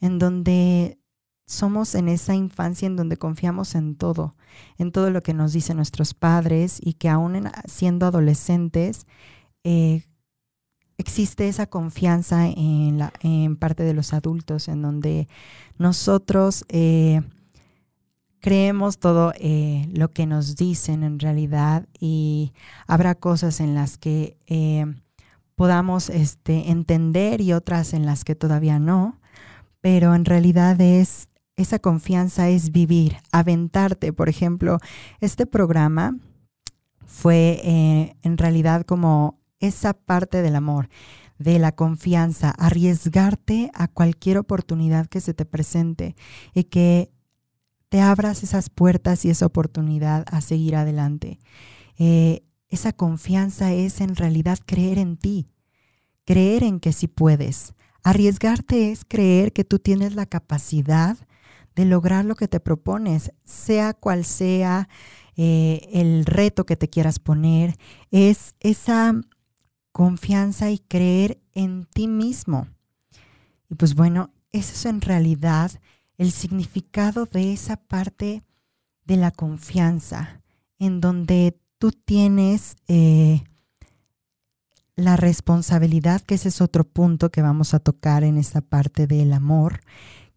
en 0.00 0.20
donde 0.20 1.00
somos 1.48 1.96
en 1.96 2.08
esa 2.08 2.36
infancia 2.36 2.86
en 2.86 2.94
donde 2.94 3.16
confiamos 3.16 3.74
en 3.74 3.96
todo, 3.96 4.36
en 4.78 4.92
todo 4.92 5.10
lo 5.10 5.20
que 5.20 5.34
nos 5.34 5.52
dicen 5.52 5.78
nuestros 5.78 6.14
padres 6.14 6.78
y 6.80 6.92
que 6.92 7.08
aún 7.08 7.50
siendo 7.66 8.06
adolescentes 8.06 9.04
eh, 9.64 10.04
existe 10.96 11.48
esa 11.48 11.66
confianza 11.66 12.46
en, 12.46 12.98
la, 12.98 13.12
parte 13.58 13.82
de 13.82 13.94
los 13.94 14.14
adultos, 14.14 14.68
en 14.68 14.80
donde 14.80 15.26
nosotros 15.76 16.64
eh, 16.68 17.20
creemos 18.40 18.98
todo 18.98 19.32
eh, 19.36 19.88
lo 19.92 20.10
que 20.10 20.26
nos 20.26 20.56
dicen 20.56 21.02
en 21.02 21.18
realidad 21.18 21.86
y 21.98 22.52
habrá 22.86 23.14
cosas 23.14 23.60
en 23.60 23.74
las 23.74 23.98
que 23.98 24.36
podamos 25.54 26.08
este, 26.08 26.70
entender 26.70 27.40
y 27.40 27.52
otras 27.52 27.92
en 27.92 28.06
las 28.06 28.24
que 28.24 28.34
todavía 28.34 28.78
no, 28.78 29.20
pero 29.80 30.14
en 30.14 30.24
realidad 30.24 30.80
es 30.80 31.28
esa 31.60 31.78
confianza 31.78 32.48
es 32.48 32.72
vivir, 32.72 33.18
aventarte. 33.32 34.12
Por 34.12 34.28
ejemplo, 34.28 34.78
este 35.20 35.46
programa 35.46 36.16
fue 37.06 37.60
eh, 37.62 38.16
en 38.22 38.38
realidad 38.38 38.86
como 38.86 39.38
esa 39.58 39.92
parte 39.92 40.42
del 40.42 40.56
amor, 40.56 40.88
de 41.38 41.58
la 41.58 41.72
confianza, 41.72 42.50
arriesgarte 42.50 43.70
a 43.74 43.88
cualquier 43.88 44.38
oportunidad 44.38 45.06
que 45.06 45.20
se 45.20 45.34
te 45.34 45.44
presente 45.44 46.16
y 46.54 46.64
que 46.64 47.10
te 47.90 48.00
abras 48.00 48.42
esas 48.44 48.70
puertas 48.70 49.24
y 49.24 49.30
esa 49.30 49.46
oportunidad 49.46 50.24
a 50.30 50.40
seguir 50.40 50.76
adelante. 50.76 51.38
Eh, 51.98 52.44
esa 52.68 52.92
confianza 52.92 53.72
es 53.72 54.00
en 54.00 54.14
realidad 54.14 54.58
creer 54.64 54.96
en 54.96 55.16
ti, 55.16 55.50
creer 56.24 56.62
en 56.62 56.78
que 56.78 56.92
sí 56.92 57.08
puedes. 57.08 57.74
Arriesgarte 58.04 58.92
es 58.92 59.04
creer 59.04 59.52
que 59.52 59.64
tú 59.64 59.80
tienes 59.80 60.14
la 60.14 60.24
capacidad 60.24 61.18
de 61.74 61.84
lograr 61.84 62.24
lo 62.24 62.36
que 62.36 62.46
te 62.46 62.60
propones, 62.60 63.32
sea 63.44 63.92
cual 63.92 64.24
sea 64.24 64.88
eh, 65.36 65.88
el 65.92 66.24
reto 66.26 66.64
que 66.64 66.76
te 66.76 66.88
quieras 66.88 67.18
poner, 67.18 67.76
es 68.12 68.54
esa 68.60 69.20
confianza 69.90 70.70
y 70.70 70.78
creer 70.78 71.40
en 71.54 71.86
ti 71.86 72.06
mismo. 72.06 72.68
Y 73.68 73.74
pues 73.74 73.96
bueno, 73.96 74.32
eso 74.52 74.74
es 74.74 74.86
en 74.86 75.00
realidad 75.00 75.72
el 76.20 76.32
significado 76.32 77.24
de 77.24 77.54
esa 77.54 77.76
parte 77.76 78.44
de 79.06 79.16
la 79.16 79.30
confianza, 79.30 80.42
en 80.78 81.00
donde 81.00 81.58
tú 81.78 81.92
tienes 81.92 82.76
eh, 82.88 83.42
la 84.96 85.16
responsabilidad, 85.16 86.20
que 86.20 86.34
ese 86.34 86.50
es 86.50 86.60
otro 86.60 86.84
punto 86.84 87.30
que 87.30 87.40
vamos 87.40 87.72
a 87.72 87.78
tocar 87.78 88.22
en 88.22 88.36
esta 88.36 88.60
parte 88.60 89.06
del 89.06 89.32
amor, 89.32 89.80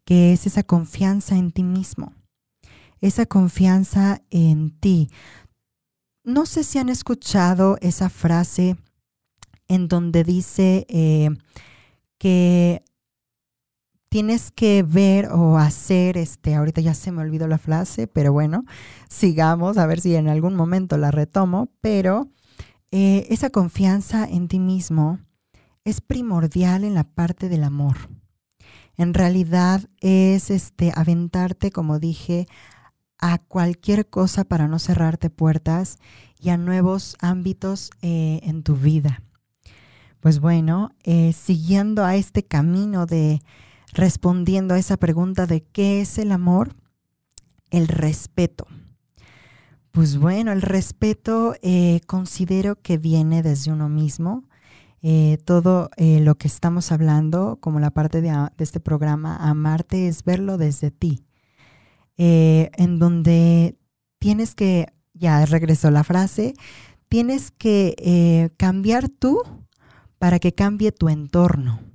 que 0.06 0.32
es 0.32 0.48
esa 0.48 0.64
confianza 0.64 1.36
en 1.36 1.52
ti 1.52 1.64
mismo, 1.64 2.14
esa 3.02 3.26
confianza 3.26 4.22
en 4.30 4.70
ti. 4.80 5.10
No 6.24 6.46
sé 6.46 6.64
si 6.64 6.80
han 6.80 6.88
escuchado 6.88 7.78
esa 7.82 8.10
frase 8.10 8.78
en 9.68 9.90
donde 9.90 10.24
dice 10.24 10.86
eh, 10.88 11.30
que 12.20 12.86
tienes 14.14 14.52
que 14.52 14.84
ver 14.84 15.30
o 15.32 15.58
hacer, 15.58 16.18
este, 16.18 16.54
ahorita 16.54 16.82
ya 16.82 16.94
se 16.94 17.12
me 17.12 17.22
olvidó 17.22 17.48
la 17.48 17.58
frase, 17.58 18.06
pero 18.06 18.32
bueno, 18.32 18.64
sigamos 19.10 19.78
a 19.78 19.88
ver 19.88 20.00
si 20.00 20.16
en 20.16 20.30
algún 20.30 20.56
momento 20.56 20.98
la 20.98 21.10
retomo, 21.10 21.70
pero 21.82 22.30
eh, 22.92 23.26
esa 23.30 23.50
confianza 23.50 24.26
en 24.26 24.48
ti 24.48 24.60
mismo 24.60 25.20
es 25.84 26.00
primordial 26.00 26.84
en 26.84 26.94
la 26.94 27.04
parte 27.04 27.50
del 27.50 27.64
amor 27.64 27.98
en 28.98 29.14
realidad 29.14 29.82
es 30.02 30.50
este 30.50 30.92
aventarte, 30.96 31.72
como 31.72 32.00
dije, 32.00 32.48
a 33.20 33.40
cualquier 33.40 34.08
cosa 34.08 34.44
para 34.44 34.68
no 34.68 34.80
cerrarte 34.80 35.30
puertas 35.30 35.98
y 36.40 36.50
a 36.50 36.58
nuevos 36.58 37.16
ámbitos 37.20 37.90
eh, 38.02 38.42
en 38.44 38.64
tu 38.64 38.76
vida. 38.76 39.22
Pues 40.20 40.40
bueno, 40.40 40.92
eh, 41.04 41.34
siguiendo 41.34 42.06
a 42.06 42.16
este 42.16 42.44
camino 42.44 43.06
de 43.06 43.42
respondiendo 43.94 44.74
a 44.74 44.80
esa 44.80 44.98
pregunta 44.98 45.46
de 45.46 45.62
qué 45.62 46.02
es 46.02 46.18
el 46.18 46.32
amor, 46.32 46.76
el 47.70 47.88
respeto. 47.88 48.68
Pues 49.92 50.18
bueno, 50.18 50.52
el 50.52 50.64
respeto 50.64 51.56
eh, 51.62 52.02
considero 52.08 52.82
que 52.82 52.98
viene 52.98 53.44
desde 53.44 53.72
uno 53.72 53.90
mismo, 53.90 54.44
eh, 55.04 55.38
todo 55.46 55.92
eh, 55.98 56.20
lo 56.20 56.36
que 56.36 56.48
estamos 56.48 56.92
hablando, 56.92 57.58
como 57.60 57.80
la 57.80 57.92
parte 57.92 58.22
de, 58.22 58.34
este 58.58 58.80
programa, 58.80 59.36
amarte 59.38 60.08
es 60.08 60.24
verlo 60.24 60.58
desde 60.58 60.90
ti, 60.90 61.24
en 62.18 62.98
donde 62.98 63.78
tienes 64.18 64.56
que, 64.56 64.88
ya 65.14 65.46
regresó 65.46 65.92
la 65.92 66.04
frase, 66.04 66.56
tienes 67.08 67.52
que 67.52 68.52
cambiar 68.58 69.10
tú 69.10 69.44
para 70.18 70.40
que 70.40 70.56
cambie 70.56 70.92
tu 70.92 71.10
entorno. 71.10 71.93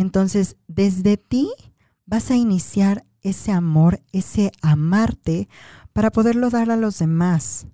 Entonces, 0.00 0.56
desde 0.66 1.18
ti 1.18 1.50
vas 2.06 2.30
a 2.30 2.36
iniciar 2.36 3.04
ese 3.20 3.52
amor, 3.52 4.00
ese 4.12 4.50
amarte, 4.62 5.46
para 5.92 6.10
poderlo 6.10 6.48
dar 6.48 6.70
a 6.70 6.76
los 6.78 7.00
demás. 7.00 7.66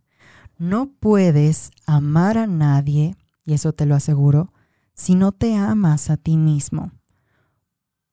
No 0.59 0.91
puedes 0.91 1.71
amar 1.87 2.37
a 2.37 2.49
nadie 2.49 3.15
y 3.45 3.55
eso 3.55 3.73
te 3.73 3.87
lo 3.87 3.95
aseguro, 3.95 4.53
si 4.93 5.15
no 5.15 5.31
te 5.31 5.55
amas 5.55 6.11
a 6.11 6.17
ti 6.17 6.37
mismo. 6.37 6.91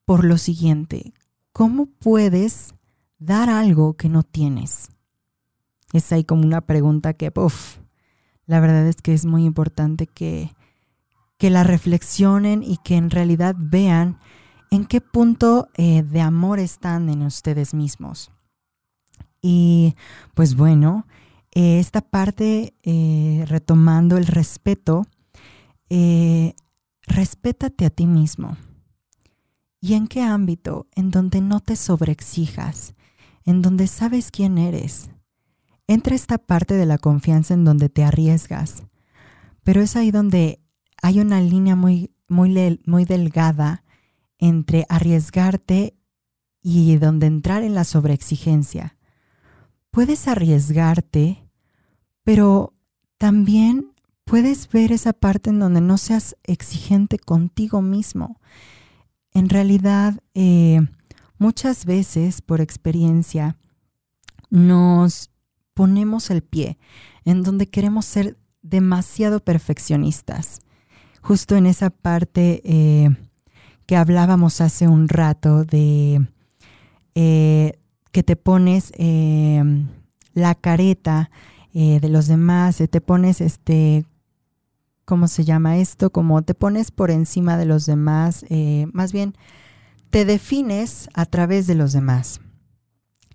Por 0.05 0.25
lo 0.25 0.37
siguiente, 0.37 1.15
¿cómo 1.51 1.87
puedes 1.87 2.75
dar 3.17 3.49
algo 3.49 3.95
que 3.95 4.09
no 4.09 4.21
tienes? 4.21 4.89
Es 5.91 6.11
ahí 6.11 6.23
como 6.23 6.43
una 6.43 6.61
pregunta 6.61 7.15
que, 7.15 7.31
uff, 7.35 7.77
la 8.45 8.59
verdad 8.59 8.85
es 8.85 8.97
que 8.97 9.15
es 9.15 9.25
muy 9.25 9.43
importante 9.43 10.05
que, 10.05 10.51
que 11.43 11.49
la 11.49 11.65
reflexionen 11.65 12.63
y 12.63 12.77
que 12.77 12.95
en 12.95 13.09
realidad 13.09 13.53
vean 13.59 14.17
en 14.71 14.85
qué 14.85 15.01
punto 15.01 15.67
eh, 15.73 16.01
de 16.01 16.21
amor 16.21 16.57
están 16.57 17.09
en 17.09 17.21
ustedes 17.21 17.73
mismos. 17.73 18.31
Y 19.41 19.93
pues 20.35 20.55
bueno, 20.55 21.05
eh, 21.51 21.79
esta 21.79 21.99
parte, 21.99 22.75
eh, 22.81 23.43
retomando 23.45 24.15
el 24.15 24.25
respeto, 24.25 25.05
respétate 27.07 27.87
a 27.87 27.89
ti 27.89 28.07
mismo. 28.07 28.55
¿Y 29.81 29.95
en 29.95 30.07
qué 30.07 30.21
ámbito? 30.21 30.87
En 30.95 31.11
donde 31.11 31.41
no 31.41 31.59
te 31.59 31.75
sobreexijas, 31.75 32.95
en 33.43 33.61
donde 33.61 33.87
sabes 33.87 34.31
quién 34.31 34.57
eres. 34.57 35.09
Entra 35.87 36.15
esta 36.15 36.37
parte 36.37 36.75
de 36.75 36.85
la 36.85 36.99
confianza 36.99 37.53
en 37.53 37.65
donde 37.65 37.89
te 37.89 38.05
arriesgas, 38.05 38.83
pero 39.65 39.81
es 39.81 39.97
ahí 39.97 40.09
donde 40.09 40.62
hay 41.03 41.19
una 41.19 41.41
línea 41.41 41.75
muy, 41.75 42.11
muy, 42.29 42.79
muy 42.85 43.03
delgada 43.03 43.83
entre 44.39 44.85
arriesgarte 44.87 45.97
y 46.61 46.95
donde 46.95 47.27
entrar 47.27 47.61
en 47.63 47.75
la 47.75 47.83
sobreexigencia. 47.83 48.95
Puedes 49.91 50.29
arriesgarte, 50.29 51.43
pero 52.23 52.73
también 53.17 53.91
puedes 54.23 54.69
ver 54.69 54.93
esa 54.93 55.11
parte 55.11 55.49
en 55.49 55.59
donde 55.59 55.81
no 55.81 55.97
seas 55.97 56.37
exigente 56.43 57.19
contigo 57.19 57.81
mismo. 57.81 58.39
En 59.31 59.49
realidad, 59.49 60.21
eh, 60.33 60.79
muchas 61.37 61.85
veces 61.85 62.41
por 62.41 62.61
experiencia 62.61 63.57
nos 64.49 65.31
ponemos 65.73 66.29
el 66.29 66.43
pie 66.43 66.77
en 67.25 67.43
donde 67.43 67.67
queremos 67.69 68.05
ser 68.05 68.37
demasiado 68.61 69.41
perfeccionistas. 69.41 70.62
Justo 71.23 71.55
en 71.55 71.65
esa 71.65 71.89
parte 71.89 72.61
eh, 72.65 73.09
que 73.85 73.95
hablábamos 73.95 74.59
hace 74.59 74.89
un 74.89 75.07
rato 75.07 75.63
de 75.63 76.27
eh, 77.15 77.79
que 78.11 78.23
te 78.23 78.35
pones 78.35 78.91
em, 78.97 79.87
la 80.33 80.53
careta 80.53 81.31
eh, 81.73 82.01
de 82.01 82.09
los 82.09 82.27
demás, 82.27 82.83
te 82.89 82.99
pones 82.99 83.39
este, 83.39 84.05
¿cómo 85.05 85.29
se 85.29 85.45
llama 85.45 85.77
esto? 85.77 86.09
Como 86.09 86.41
te 86.41 86.55
pones 86.55 86.91
por 86.91 87.09
encima 87.09 87.55
de 87.55 87.65
los 87.65 87.85
demás, 87.85 88.45
más 88.91 89.13
bien 89.13 89.33
te 90.09 90.25
defines 90.25 91.07
a 91.13 91.25
través 91.25 91.67
de 91.67 91.75
los 91.75 91.93
demás. 91.93 92.41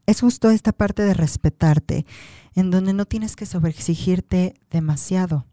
Es 0.04 0.20
justo 0.20 0.50
esta 0.50 0.72
parte 0.72 1.02
de 1.02 1.14
respetarte, 1.14 2.04
en 2.54 2.70
donde 2.70 2.92
no 2.92 3.06
tienes 3.06 3.34
que 3.34 3.46
sobreexigirte 3.46 4.54
demasiado. 4.70 5.46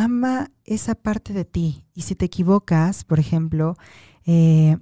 Ama 0.00 0.50
esa 0.64 0.94
parte 0.94 1.34
de 1.34 1.44
ti 1.44 1.84
y 1.92 2.02
si 2.02 2.14
te 2.14 2.24
equivocas, 2.24 3.04
por 3.04 3.20
ejemplo, 3.20 3.76
eh, 4.24 4.78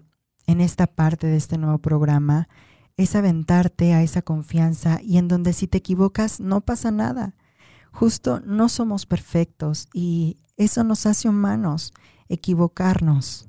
en 0.46 0.60
esta 0.60 0.86
parte 0.86 1.26
de 1.26 1.36
este 1.36 1.58
nuevo 1.58 1.78
programa, 1.78 2.48
es 2.96 3.16
aventarte 3.16 3.94
a 3.94 4.04
esa 4.04 4.22
confianza 4.22 5.00
y 5.02 5.18
en 5.18 5.26
donde 5.26 5.54
si 5.54 5.66
te 5.66 5.78
equivocas 5.78 6.38
no 6.38 6.60
pasa 6.60 6.92
nada. 6.92 7.34
Justo 7.90 8.40
no 8.46 8.68
somos 8.68 9.06
perfectos 9.06 9.88
y 9.92 10.36
eso 10.56 10.84
nos 10.84 11.04
hace 11.04 11.28
humanos, 11.28 11.92
equivocarnos. 12.28 13.48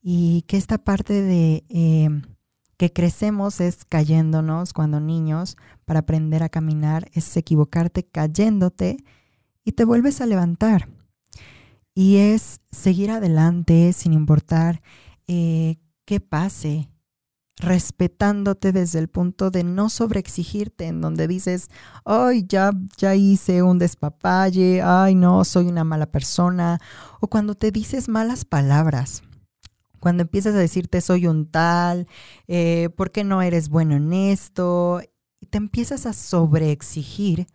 Y 0.00 0.46
que 0.48 0.56
esta 0.56 0.78
parte 0.78 1.20
de 1.20 1.64
eh, 1.68 2.08
que 2.78 2.90
crecemos 2.90 3.60
es 3.60 3.84
cayéndonos 3.84 4.72
cuando 4.72 4.98
niños 4.98 5.58
para 5.84 6.00
aprender 6.00 6.42
a 6.42 6.48
caminar, 6.48 7.10
es 7.12 7.36
equivocarte 7.36 8.02
cayéndote 8.02 8.96
y 9.62 9.72
te 9.72 9.84
vuelves 9.84 10.22
a 10.22 10.26
levantar. 10.26 10.88
Y 11.94 12.16
es 12.16 12.60
seguir 12.70 13.10
adelante 13.10 13.92
sin 13.92 14.12
importar 14.12 14.82
eh, 15.26 15.76
qué 16.04 16.20
pase, 16.20 16.88
respetándote 17.56 18.72
desde 18.72 18.98
el 18.98 19.08
punto 19.08 19.50
de 19.50 19.62
no 19.62 19.90
sobreexigirte, 19.90 20.86
en 20.86 21.00
donde 21.00 21.28
dices, 21.28 21.68
ay, 22.04 22.44
ya, 22.48 22.72
ya 22.96 23.14
hice 23.14 23.62
un 23.62 23.78
despapalle, 23.78 24.82
ay, 24.82 25.14
no, 25.14 25.44
soy 25.44 25.66
una 25.66 25.84
mala 25.84 26.06
persona, 26.06 26.80
o 27.20 27.28
cuando 27.28 27.54
te 27.54 27.70
dices 27.70 28.08
malas 28.08 28.44
palabras 28.44 29.22
cuando 30.02 30.22
empiezas 30.24 30.56
a 30.56 30.58
decirte 30.58 31.00
soy 31.00 31.28
un 31.28 31.48
tal, 31.48 32.08
eh, 32.48 32.88
¿por 32.96 33.12
qué 33.12 33.22
no 33.22 33.40
eres 33.40 33.68
bueno 33.68 33.94
en 33.94 34.12
esto? 34.12 35.00
Y 35.40 35.46
te 35.46 35.58
empiezas 35.58 36.06
a 36.06 36.12
sobreexigir 36.12 37.46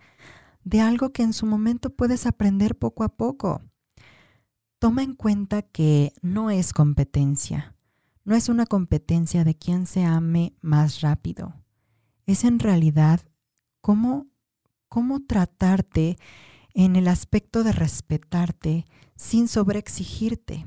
de 0.64 0.80
algo 0.80 1.12
que 1.12 1.24
en 1.24 1.34
su 1.34 1.46
momento 1.46 1.90
puedes 1.90 2.26
aprender 2.26 2.78
poco 2.78 3.04
a 3.04 3.10
poco. 3.10 3.62
Toma 4.80 5.04
en 5.04 5.16
cuenta 5.16 5.62
que 5.62 6.14
no 6.22 6.52
es 6.52 6.74
competencia, 6.74 7.76
no 8.24 8.36
es 8.36 8.50
una 8.50 8.66
competencia 8.66 9.44
de 9.44 9.56
quién 9.56 9.88
se 9.88 10.04
ame 10.04 10.54
más 10.62 11.02
rápido. 11.02 11.54
Es 12.26 12.44
en 12.44 12.60
realidad 12.60 13.22
cómo, 13.82 14.28
cómo 14.90 15.26
tratarte 15.26 16.18
en 16.74 16.96
el 16.96 17.08
aspecto 17.08 17.64
de 17.64 17.72
respetarte 17.72 18.86
sin 19.16 19.48
sobreexigirte 19.48 20.66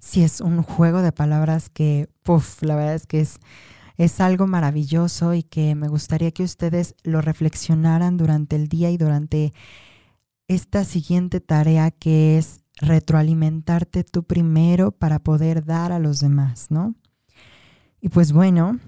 si 0.00 0.22
es 0.22 0.40
un 0.40 0.62
juego 0.62 1.02
de 1.02 1.12
palabras 1.12 1.68
que, 1.68 2.08
puff, 2.22 2.62
la 2.62 2.76
verdad 2.76 2.94
es 2.94 3.06
que 3.06 3.20
es, 3.20 3.38
es 3.96 4.20
algo 4.20 4.46
maravilloso 4.46 5.34
y 5.34 5.42
que 5.42 5.74
me 5.74 5.88
gustaría 5.88 6.30
que 6.30 6.42
ustedes 6.42 6.94
lo 7.02 7.20
reflexionaran 7.20 8.16
durante 8.16 8.56
el 8.56 8.68
día 8.68 8.90
y 8.90 8.98
durante 8.98 9.52
esta 10.48 10.84
siguiente 10.84 11.40
tarea 11.40 11.90
que 11.90 12.38
es 12.38 12.60
retroalimentarte 12.76 14.04
tú 14.04 14.22
primero 14.24 14.92
para 14.92 15.18
poder 15.18 15.64
dar 15.64 15.92
a 15.92 15.98
los 15.98 16.20
demás, 16.20 16.70
¿no? 16.70 16.94
Y 18.00 18.08
pues 18.08 18.32
bueno, 18.32 18.78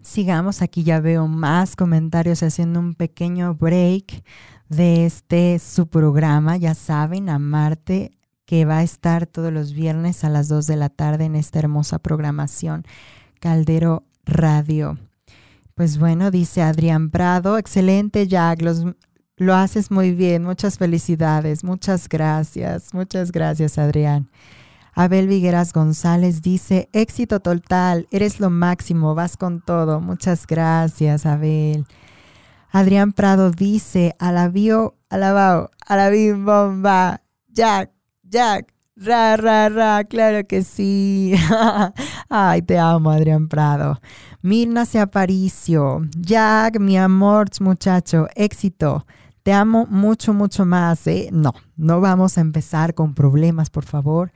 sigamos, 0.00 0.62
aquí 0.62 0.84
ya 0.84 1.00
veo 1.00 1.26
más 1.26 1.76
comentarios 1.76 2.42
haciendo 2.42 2.80
un 2.80 2.94
pequeño 2.94 3.54
break 3.54 4.22
de 4.68 5.04
este 5.04 5.58
su 5.58 5.88
programa, 5.88 6.56
ya 6.56 6.74
saben, 6.74 7.28
amarte 7.28 8.12
que 8.46 8.64
va 8.64 8.78
a 8.78 8.82
estar 8.82 9.26
todos 9.26 9.52
los 9.52 9.74
viernes 9.74 10.24
a 10.24 10.28
las 10.28 10.48
2 10.48 10.66
de 10.66 10.76
la 10.76 10.88
tarde 10.88 11.24
en 11.24 11.36
esta 11.36 11.58
hermosa 11.58 11.98
programación 11.98 12.84
Caldero 13.38 14.04
Radio. 14.24 14.98
Pues 15.74 15.98
bueno, 15.98 16.30
dice 16.30 16.62
Adrián 16.62 17.10
Prado, 17.10 17.58
excelente 17.58 18.26
Jack, 18.26 18.60
lo 19.40 19.54
haces 19.54 19.90
muy 19.90 20.12
bien, 20.12 20.44
muchas 20.44 20.76
felicidades, 20.76 21.64
muchas 21.64 22.10
gracias, 22.10 22.92
muchas 22.92 23.32
gracias 23.32 23.78
Adrián. 23.78 24.28
Abel 24.92 25.28
Vigueras 25.28 25.72
González 25.72 26.42
dice, 26.42 26.90
éxito 26.92 27.40
total, 27.40 28.06
eres 28.10 28.38
lo 28.38 28.50
máximo, 28.50 29.14
vas 29.14 29.38
con 29.38 29.62
todo, 29.62 30.02
muchas 30.02 30.46
gracias 30.46 31.24
Abel. 31.24 31.86
Adrián 32.70 33.12
Prado 33.12 33.50
dice, 33.50 34.14
alabío, 34.18 34.98
alabao, 35.08 35.70
alabim 35.86 36.44
bomba, 36.44 37.22
Jack, 37.48 37.92
Jack, 38.22 38.74
ra, 38.94 39.38
ra, 39.38 39.70
ra, 39.70 40.04
claro 40.04 40.46
que 40.46 40.62
sí. 40.62 41.32
Ay, 42.28 42.60
te 42.60 42.78
amo, 42.78 43.10
Adrián 43.10 43.48
Prado. 43.48 43.98
Mirna 44.42 44.84
se 44.84 45.00
Aparicio. 45.00 46.02
Jack, 46.14 46.78
mi 46.78 46.98
amor, 46.98 47.48
muchacho, 47.60 48.26
éxito. 48.34 49.06
Te 49.50 49.54
amo 49.54 49.84
mucho, 49.90 50.32
mucho 50.32 50.64
más. 50.64 51.04
¿eh? 51.08 51.28
No, 51.32 51.52
no 51.74 52.00
vamos 52.00 52.38
a 52.38 52.40
empezar 52.40 52.94
con 52.94 53.16
problemas, 53.16 53.68
por 53.68 53.84
favor. 53.84 54.30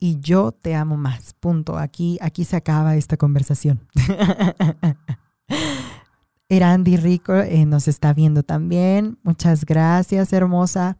Y 0.00 0.18
yo 0.18 0.50
te 0.50 0.74
amo 0.74 0.96
más. 0.96 1.34
Punto. 1.34 1.78
Aquí, 1.78 2.18
aquí 2.20 2.44
se 2.44 2.56
acaba 2.56 2.96
esta 2.96 3.16
conversación. 3.16 3.86
Erandi 6.48 6.96
Rico 6.96 7.36
eh, 7.36 7.64
nos 7.64 7.86
está 7.86 8.12
viendo 8.12 8.42
también. 8.42 9.20
Muchas 9.22 9.64
gracias, 9.64 10.32
hermosa. 10.32 10.98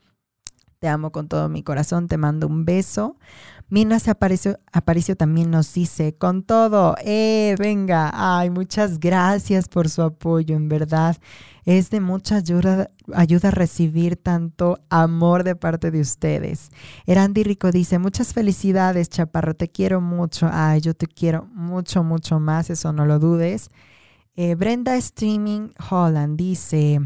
Te 0.79 0.87
amo 0.87 1.11
con 1.11 1.27
todo 1.27 1.49
mi 1.49 1.65
corazón, 1.65 2.07
te 2.07 2.19
mando 2.19 2.47
un 2.47 2.65
beso. 2.65 3.17
Mina 3.69 3.99
se 3.99 4.13
apareció, 4.13 4.61
apareció 4.73 5.17
también 5.17 5.51
nos 5.51 5.75
dice, 5.75 6.15
con 6.15 6.45
todo, 6.45 6.95
eh, 7.05 7.57
venga, 7.59 8.13
ay, 8.15 8.49
muchas 8.49 9.01
gracias 9.01 9.67
por 9.67 9.89
su 9.89 10.03
apoyo, 10.03 10.55
en 10.55 10.69
verdad. 10.69 11.17
Es 11.67 11.91
de 11.91 12.01
mucha 12.01 12.37
ayuda, 12.37 12.91
ayuda 13.13 13.51
recibir 13.51 14.17
tanto 14.17 14.79
amor 14.89 15.43
de 15.43 15.57
parte 15.57 15.91
de 15.91 16.01
ustedes. 16.01 16.71
Erandi 17.07 17.43
Rico 17.43 17.73
dice, 17.73 17.99
muchas 17.99 18.33
felicidades, 18.33 19.11
Chaparro, 19.11 19.55
te 19.55 19.69
quiero 19.69 20.01
mucho. 20.01 20.49
Ay, 20.51 20.81
yo 20.81 20.95
te 20.95 21.09
quiero 21.09 21.47
mucho, 21.53 22.05
mucho 22.05 22.39
más, 22.39 22.71
eso 22.71 22.93
no 22.93 23.05
lo 23.05 23.19
dudes. 23.19 23.71
Eh, 24.37 24.55
Brenda 24.55 24.97
Streaming 24.97 25.71
Holland 25.91 26.37
dice, 26.39 27.01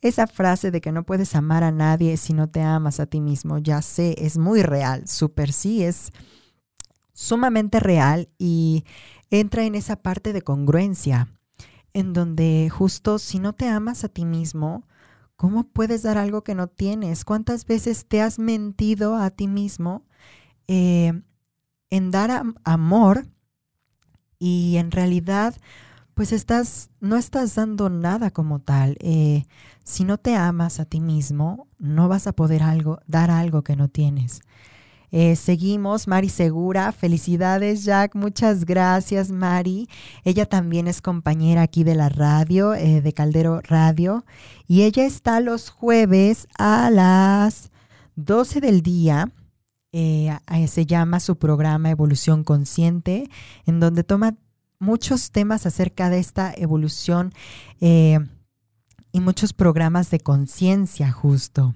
esa 0.00 0.28
frase 0.28 0.70
de 0.70 0.80
que 0.80 0.92
no 0.92 1.02
puedes 1.04 1.34
amar 1.34 1.64
a 1.64 1.72
nadie 1.72 2.16
si 2.18 2.34
no 2.34 2.48
te 2.48 2.62
amas 2.62 3.00
a 3.00 3.06
ti 3.06 3.20
mismo, 3.20 3.58
ya 3.58 3.82
sé, 3.82 4.14
es 4.18 4.38
muy 4.38 4.62
real, 4.62 5.08
súper 5.08 5.52
sí, 5.52 5.82
es 5.82 6.12
sumamente 7.12 7.80
real 7.80 8.28
y 8.38 8.84
entra 9.30 9.64
en 9.64 9.74
esa 9.74 9.96
parte 9.96 10.32
de 10.32 10.42
congruencia, 10.42 11.26
en 11.98 12.12
donde 12.12 12.70
justo 12.70 13.18
si 13.18 13.38
no 13.38 13.52
te 13.52 13.68
amas 13.68 14.04
a 14.04 14.08
ti 14.08 14.24
mismo, 14.24 14.86
¿cómo 15.36 15.64
puedes 15.64 16.02
dar 16.02 16.18
algo 16.18 16.42
que 16.42 16.54
no 16.54 16.66
tienes? 16.68 17.24
¿Cuántas 17.24 17.66
veces 17.66 18.06
te 18.06 18.22
has 18.22 18.38
mentido 18.38 19.16
a 19.16 19.30
ti 19.30 19.48
mismo 19.48 20.04
eh, 20.66 21.22
en 21.90 22.10
dar 22.10 22.44
amor 22.64 23.26
y 24.38 24.76
en 24.76 24.90
realidad 24.90 25.56
pues 26.18 26.32
estás, 26.32 26.90
no 27.00 27.16
estás 27.16 27.54
dando 27.54 27.90
nada 27.90 28.32
como 28.32 28.58
tal. 28.58 28.96
Eh, 28.98 29.44
si 29.84 30.02
no 30.02 30.18
te 30.18 30.34
amas 30.34 30.80
a 30.80 30.84
ti 30.84 30.98
mismo, 30.98 31.68
no 31.78 32.08
vas 32.08 32.26
a 32.26 32.32
poder 32.32 32.64
algo, 32.64 32.98
dar 33.06 33.30
algo 33.30 33.62
que 33.62 33.76
no 33.76 33.86
tienes. 33.86 34.40
Eh, 35.10 35.36
seguimos, 35.36 36.06
Mari 36.06 36.28
Segura. 36.28 36.92
Felicidades, 36.92 37.84
Jack. 37.84 38.14
Muchas 38.14 38.64
gracias, 38.64 39.30
Mari. 39.30 39.88
Ella 40.24 40.46
también 40.46 40.86
es 40.86 41.00
compañera 41.00 41.62
aquí 41.62 41.84
de 41.84 41.94
la 41.94 42.08
radio, 42.08 42.74
eh, 42.74 43.00
de 43.00 43.12
Caldero 43.12 43.60
Radio. 43.62 44.24
Y 44.66 44.82
ella 44.82 45.04
está 45.04 45.40
los 45.40 45.70
jueves 45.70 46.46
a 46.58 46.90
las 46.90 47.70
12 48.16 48.60
del 48.60 48.82
día 48.82 49.32
eh, 49.92 50.36
se 50.68 50.84
llama 50.84 51.18
su 51.18 51.38
programa 51.38 51.90
Evolución 51.90 52.44
Consciente, 52.44 53.30
en 53.64 53.80
donde 53.80 54.04
toma 54.04 54.36
muchos 54.78 55.30
temas 55.30 55.64
acerca 55.64 56.10
de 56.10 56.18
esta 56.18 56.52
evolución 56.54 57.32
y 57.80 59.20
muchos 59.20 59.52
programas 59.54 60.10
de 60.10 60.20
conciencia 60.20 61.10
justo. 61.10 61.74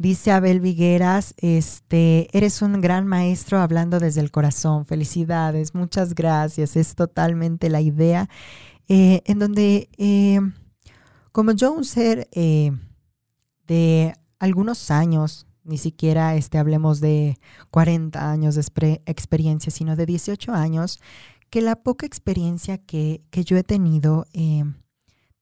Dice 0.00 0.30
Abel 0.30 0.60
Vigueras, 0.60 1.34
este, 1.36 2.34
eres 2.34 2.62
un 2.62 2.80
gran 2.80 3.06
maestro 3.06 3.58
hablando 3.58 4.00
desde 4.00 4.22
el 4.22 4.30
corazón. 4.30 4.86
Felicidades, 4.86 5.74
muchas 5.74 6.14
gracias. 6.14 6.74
Es 6.74 6.94
totalmente 6.94 7.68
la 7.68 7.82
idea. 7.82 8.30
Eh, 8.88 9.20
en 9.26 9.38
donde, 9.38 9.90
eh, 9.98 10.40
como 11.32 11.52
yo, 11.52 11.74
un 11.74 11.84
ser 11.84 12.30
eh, 12.32 12.72
de 13.66 14.14
algunos 14.38 14.90
años, 14.90 15.46
ni 15.64 15.76
siquiera 15.76 16.34
este, 16.34 16.56
hablemos 16.56 17.00
de 17.00 17.36
40 17.70 18.30
años 18.30 18.54
de 18.54 19.02
experiencia, 19.04 19.70
sino 19.70 19.96
de 19.96 20.06
18 20.06 20.54
años, 20.54 20.98
que 21.50 21.60
la 21.60 21.76
poca 21.76 22.06
experiencia 22.06 22.78
que, 22.78 23.20
que 23.28 23.44
yo 23.44 23.58
he 23.58 23.64
tenido 23.64 24.24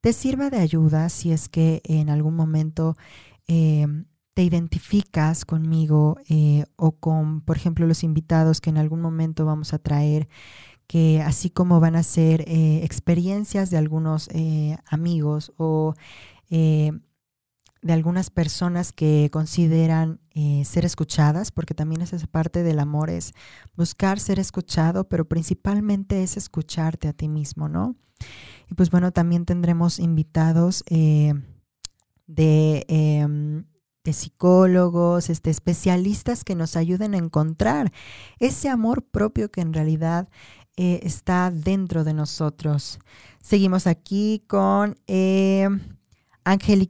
te 0.01 0.13
sirva 0.13 0.51
de 0.51 0.59
ayuda 0.59 1.11
si 1.11 1.31
es 1.31 1.49
que 1.49 1.81
en 1.85 2.11
algún 2.11 2.35
momento 2.35 2.97
te 4.39 4.45
identificas 4.45 5.45
conmigo 5.45 6.17
eh, 6.29 6.65
o 6.77 6.93
con, 6.93 7.41
por 7.41 7.57
ejemplo, 7.57 7.89
los 7.89 8.05
invitados 8.05 8.61
que 8.61 8.71
en 8.71 8.79
algún 8.79 9.01
momento 9.01 9.45
vamos 9.45 9.75
a 9.75 9.81
traer, 9.81 10.29
que 10.87 11.21
así 11.23 11.51
como 11.51 11.81
van 11.81 11.97
a 11.97 12.05
ser 12.05 12.43
eh, 12.43 12.85
experiencias 12.85 13.69
de 13.71 13.79
algunos 13.79 14.29
eh, 14.29 14.79
amigos 14.89 15.53
o 15.57 15.97
de 16.49 16.93
algunas 17.89 18.31
personas 18.31 18.93
que 18.93 19.29
consideran 19.33 20.21
ser 20.63 20.85
escuchadas, 20.85 21.51
porque 21.51 21.75
también 21.75 22.03
esa 22.03 22.17
parte 22.29 22.63
del 22.63 22.79
amor 22.79 23.11
es 23.11 23.33
buscar 23.77 24.21
ser 24.21 24.39
escuchado, 24.39 25.09
pero 25.09 25.25
principalmente 25.25 26.23
es 26.23 26.37
escucharte 26.37 27.09
a 27.09 27.13
ti 27.13 27.27
mismo, 27.27 27.69
¿no? 27.69 27.97
Y 28.71 28.75
pues 28.75 28.89
bueno, 28.91 29.11
también 29.11 29.47
tendremos 29.47 29.99
invitados 29.99 30.85
de 30.87 31.35
em, 34.09 34.13
psicólogos, 34.15 35.31
este, 35.31 35.51
especialistas 35.51 36.45
que 36.45 36.55
nos 36.55 36.77
ayuden 36.77 37.15
a 37.15 37.19
encontrar 37.19 37.93
ese 38.39 38.69
amor 38.69 39.03
propio 39.03 39.51
que 39.51 39.61
en 39.61 39.73
realidad 39.73 40.29
eh, 40.77 41.01
está 41.03 41.51
dentro 41.51 42.05
de 42.05 42.15
nosotros. 42.15 42.99
Seguimos 43.43 43.87
aquí 43.87 44.45
con 44.47 44.97
eh, 45.07 45.69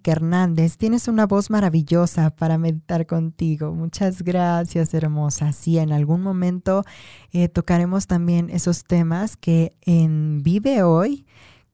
Hernández. 0.04 0.76
Tienes 0.76 1.08
una 1.08 1.26
voz 1.26 1.50
maravillosa 1.50 2.30
para 2.30 2.58
meditar 2.58 3.06
contigo. 3.06 3.72
Muchas 3.72 4.22
gracias, 4.22 4.94
hermosa. 4.94 5.52
Sí, 5.52 5.78
en 5.78 5.92
algún 5.92 6.22
momento 6.22 6.84
eh, 7.32 7.48
tocaremos 7.48 8.06
también 8.06 8.50
esos 8.50 8.84
temas 8.84 9.36
que 9.36 9.74
en 9.82 10.42
Vive 10.42 10.82
Hoy 10.82 11.26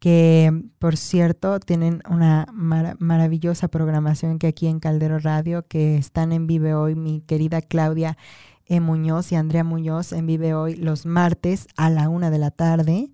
que 0.05 0.53
por 0.79 0.99
cierto 0.99 1.59
tienen 1.61 2.03
una 2.11 2.47
maravillosa 2.53 3.69
programación 3.69 4.39
que 4.39 4.49
aquí 4.49 4.67
en 4.67 4.79
Caldero 4.79 5.19
Radio, 5.19 5.67
que 5.67 5.97
están 5.97 6.33
en 6.33 6.47
Vive 6.47 6.75
Hoy, 6.75 6.95
mi 6.95 7.23
querida 7.23 7.63
Claudia 7.63 8.19
e. 8.67 8.81
Muñoz 8.81 9.33
y 9.33 9.37
Andrea 9.37 9.65
Muñoz 9.65 10.13
en 10.13 10.27
Vive 10.27 10.53
Hoy 10.53 10.75
los 10.75 11.07
martes 11.07 11.69
a 11.79 11.89
la 11.89 12.11
una 12.11 12.29
de 12.29 12.37
la 12.37 12.51
tarde, 12.51 13.13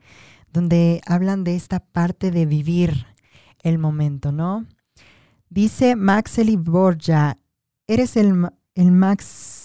donde 0.52 1.00
hablan 1.06 1.44
de 1.44 1.54
esta 1.54 1.78
parte 1.78 2.32
de 2.32 2.44
vivir 2.44 3.06
el 3.62 3.78
momento, 3.78 4.32
¿no? 4.32 4.66
Dice 5.48 5.94
Maxeli 5.94 6.56
Borja, 6.56 7.38
eres 7.86 8.16
el, 8.16 8.48
el 8.74 8.90
Max, 8.90 9.59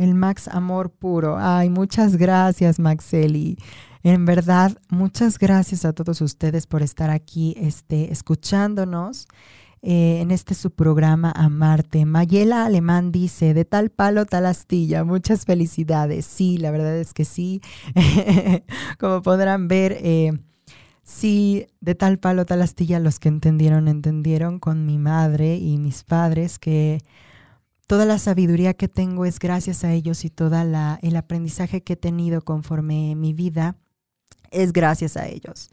el 0.00 0.14
Max 0.14 0.48
Amor 0.48 0.90
Puro. 0.90 1.36
Ay, 1.38 1.68
muchas 1.68 2.16
gracias, 2.16 2.78
Maxeli. 2.78 3.58
En 4.02 4.24
verdad, 4.24 4.78
muchas 4.88 5.38
gracias 5.38 5.84
a 5.84 5.92
todos 5.92 6.22
ustedes 6.22 6.66
por 6.66 6.82
estar 6.82 7.10
aquí 7.10 7.54
este, 7.58 8.10
escuchándonos. 8.10 9.28
Eh, 9.82 10.20
en 10.20 10.30
este 10.30 10.54
su 10.54 10.70
programa 10.70 11.32
Amarte. 11.34 12.04
Mayela 12.04 12.66
Alemán 12.66 13.12
dice, 13.12 13.54
de 13.54 13.64
tal 13.66 13.90
palo, 13.90 14.24
tal 14.24 14.46
astilla. 14.46 15.04
Muchas 15.04 15.44
felicidades. 15.44 16.24
Sí, 16.24 16.56
la 16.56 16.70
verdad 16.70 16.96
es 16.96 17.12
que 17.12 17.26
sí. 17.26 17.60
Como 18.98 19.20
podrán 19.20 19.68
ver, 19.68 19.98
eh, 20.00 20.32
sí, 21.02 21.66
de 21.80 21.94
tal 21.94 22.18
palo, 22.18 22.46
tal 22.46 22.62
astilla, 22.62 23.00
los 23.00 23.18
que 23.18 23.28
entendieron, 23.28 23.86
entendieron 23.88 24.58
con 24.60 24.86
mi 24.86 24.98
madre 24.98 25.56
y 25.56 25.76
mis 25.76 26.04
padres 26.04 26.58
que 26.58 27.00
toda 27.90 28.04
la 28.04 28.20
sabiduría 28.20 28.74
que 28.74 28.86
tengo 28.86 29.24
es 29.24 29.40
gracias 29.40 29.82
a 29.82 29.92
ellos 29.92 30.24
y 30.24 30.30
todo 30.30 30.54
el 31.02 31.16
aprendizaje 31.16 31.82
que 31.82 31.94
he 31.94 31.96
tenido 31.96 32.40
conforme 32.40 33.16
mi 33.16 33.32
vida 33.34 33.74
es 34.52 34.72
gracias 34.72 35.16
a 35.16 35.26
ellos. 35.26 35.70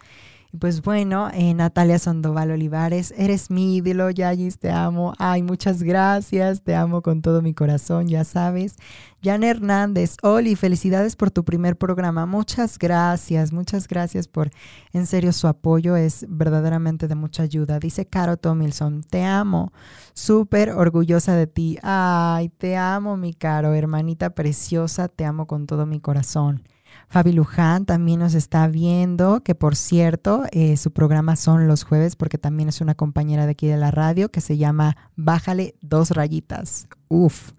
Pues 0.57 0.81
bueno, 0.81 1.29
eh, 1.33 1.53
Natalia 1.53 1.99
Sandoval 1.99 2.51
Olivares, 2.51 3.13
eres 3.17 3.51
mi 3.51 3.75
ídolo, 3.75 4.10
Yayis, 4.10 4.57
te 4.57 4.71
amo. 4.71 5.13
Ay, 5.19 5.43
muchas 5.43 5.83
gracias, 5.83 6.63
te 6.63 6.73
amo 6.73 7.01
con 7.01 7.21
todo 7.21 7.41
mi 7.41 7.53
corazón, 7.53 8.07
ya 8.07 8.23
sabes. 8.23 8.77
Jan 9.21 9.43
Hernández, 9.43 10.15
Oli, 10.23 10.55
felicidades 10.55 11.17
por 11.17 11.31
tu 11.31 11.43
primer 11.43 11.77
programa. 11.77 12.25
Muchas 12.25 12.79
gracias, 12.79 13.51
muchas 13.51 13.89
gracias 13.89 14.29
por, 14.29 14.49
en 14.93 15.05
serio, 15.05 15.33
su 15.33 15.47
apoyo 15.47 15.97
es 15.97 16.25
verdaderamente 16.29 17.10
de 17.10 17.15
mucha 17.15 17.43
ayuda. 17.43 17.79
Dice 17.79 18.05
Caro 18.05 18.38
Tomilson, 18.38 19.03
te 19.03 19.25
amo, 19.25 19.73
súper 20.13 20.69
orgullosa 20.69 21.36
de 21.36 21.47
ti. 21.47 21.77
Ay, 21.83 22.49
te 22.49 22.77
amo, 22.77 23.17
mi 23.17 23.33
caro, 23.33 23.73
hermanita 23.73 24.29
preciosa, 24.29 25.10
te 25.10 25.25
amo 25.25 25.45
con 25.45 25.67
todo 25.67 25.86
mi 25.86 25.99
corazón. 25.99 26.63
Fabi 27.07 27.31
Luján 27.31 27.85
también 27.85 28.19
nos 28.19 28.33
está 28.33 28.67
viendo, 28.67 29.41
que 29.43 29.55
por 29.55 29.75
cierto, 29.75 30.43
eh, 30.51 30.75
su 30.77 30.91
programa 30.91 31.35
son 31.35 31.67
los 31.67 31.83
jueves 31.83 32.15
porque 32.15 32.37
también 32.37 32.69
es 32.69 32.81
una 32.81 32.95
compañera 32.95 33.45
de 33.45 33.51
aquí 33.51 33.67
de 33.67 33.77
la 33.77 33.91
radio 33.91 34.29
que 34.29 34.41
se 34.41 34.57
llama 34.57 34.97
Bájale 35.15 35.75
dos 35.81 36.11
rayitas. 36.11 36.87
Uf. 37.07 37.51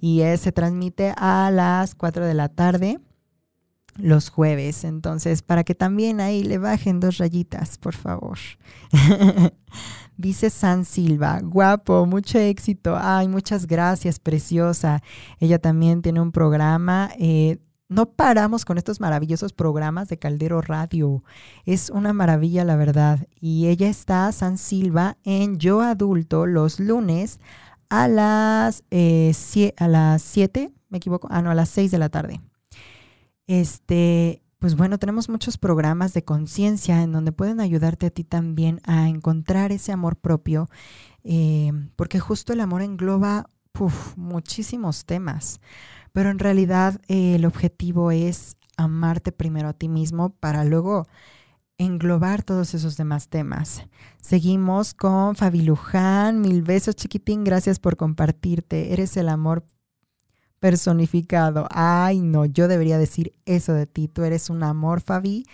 Y 0.00 0.22
se 0.36 0.52
transmite 0.52 1.12
a 1.16 1.50
las 1.50 1.96
4 1.96 2.24
de 2.24 2.34
la 2.34 2.48
tarde 2.48 3.00
los 3.98 4.30
jueves. 4.30 4.84
Entonces, 4.84 5.42
para 5.42 5.64
que 5.64 5.74
también 5.74 6.20
ahí 6.20 6.42
le 6.42 6.58
bajen 6.58 7.00
dos 7.00 7.18
rayitas, 7.18 7.78
por 7.78 7.94
favor. 7.94 8.38
Dice 10.16 10.50
San 10.50 10.84
Silva, 10.84 11.40
guapo, 11.42 12.06
mucho 12.06 12.38
éxito. 12.38 12.96
Ay, 12.98 13.28
muchas 13.28 13.66
gracias, 13.66 14.18
preciosa. 14.18 15.02
Ella 15.38 15.58
también 15.58 16.02
tiene 16.02 16.20
un 16.20 16.32
programa. 16.32 17.10
Eh, 17.18 17.58
no 17.88 18.10
paramos 18.10 18.64
con 18.64 18.78
estos 18.78 19.00
maravillosos 19.00 19.52
programas 19.52 20.08
de 20.08 20.18
Caldero 20.18 20.60
Radio. 20.60 21.24
Es 21.64 21.90
una 21.90 22.12
maravilla, 22.12 22.64
la 22.64 22.76
verdad. 22.76 23.26
Y 23.40 23.68
ella 23.68 23.88
está, 23.88 24.30
San 24.32 24.58
Silva, 24.58 25.16
en 25.24 25.58
Yo 25.58 25.80
Adulto 25.80 26.46
los 26.46 26.80
lunes 26.80 27.40
a 27.88 28.06
las, 28.08 28.84
eh, 28.90 29.32
a 29.78 29.88
las 29.88 30.22
7, 30.22 30.70
me 30.90 30.98
equivoco, 30.98 31.28
ah, 31.30 31.40
no, 31.40 31.50
a 31.50 31.54
las 31.54 31.70
6 31.70 31.90
de 31.90 31.98
la 31.98 32.10
tarde. 32.10 32.40
Este, 33.46 34.42
pues 34.58 34.76
bueno, 34.76 34.98
tenemos 34.98 35.30
muchos 35.30 35.56
programas 35.56 36.12
de 36.12 36.24
conciencia 36.24 37.02
en 37.02 37.12
donde 37.12 37.32
pueden 37.32 37.60
ayudarte 37.60 38.06
a 38.06 38.10
ti 38.10 38.24
también 38.24 38.80
a 38.84 39.08
encontrar 39.08 39.72
ese 39.72 39.92
amor 39.92 40.16
propio, 40.16 40.68
eh, 41.24 41.72
porque 41.96 42.20
justo 42.20 42.52
el 42.52 42.60
amor 42.60 42.82
engloba 42.82 43.46
muchísimos 44.16 45.04
temas. 45.06 45.60
Pero 46.12 46.30
en 46.30 46.38
realidad 46.38 47.00
eh, 47.08 47.34
el 47.36 47.44
objetivo 47.44 48.10
es 48.10 48.56
amarte 48.76 49.32
primero 49.32 49.68
a 49.68 49.72
ti 49.72 49.88
mismo 49.88 50.30
para 50.30 50.64
luego 50.64 51.06
englobar 51.78 52.42
todos 52.42 52.74
esos 52.74 52.96
demás 52.96 53.28
temas. 53.28 53.84
Seguimos 54.20 54.94
con 54.94 55.36
Fabi 55.36 55.62
Luján. 55.62 56.40
Mil 56.40 56.62
besos, 56.62 56.96
chiquitín. 56.96 57.44
Gracias 57.44 57.78
por 57.78 57.96
compartirte. 57.96 58.92
Eres 58.92 59.16
el 59.16 59.28
amor 59.28 59.64
personificado. 60.58 61.68
Ay, 61.70 62.20
no, 62.20 62.44
yo 62.44 62.68
debería 62.68 62.98
decir 62.98 63.32
eso 63.46 63.74
de 63.74 63.86
ti. 63.86 64.08
Tú 64.08 64.24
eres 64.24 64.50
un 64.50 64.62
amor, 64.64 65.00
Fabi. 65.00 65.44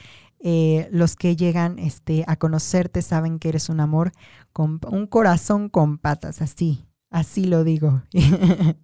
Eh, 0.46 0.88
los 0.92 1.16
que 1.16 1.36
llegan 1.36 1.78
este, 1.78 2.24
a 2.26 2.36
conocerte 2.36 3.00
saben 3.00 3.38
que 3.38 3.48
eres 3.48 3.70
un 3.70 3.80
amor 3.80 4.12
con 4.52 4.78
un 4.90 5.06
corazón 5.06 5.70
con 5.70 5.96
patas, 5.96 6.42
así, 6.42 6.84
Así 7.14 7.44
lo 7.44 7.62
digo. 7.62 8.02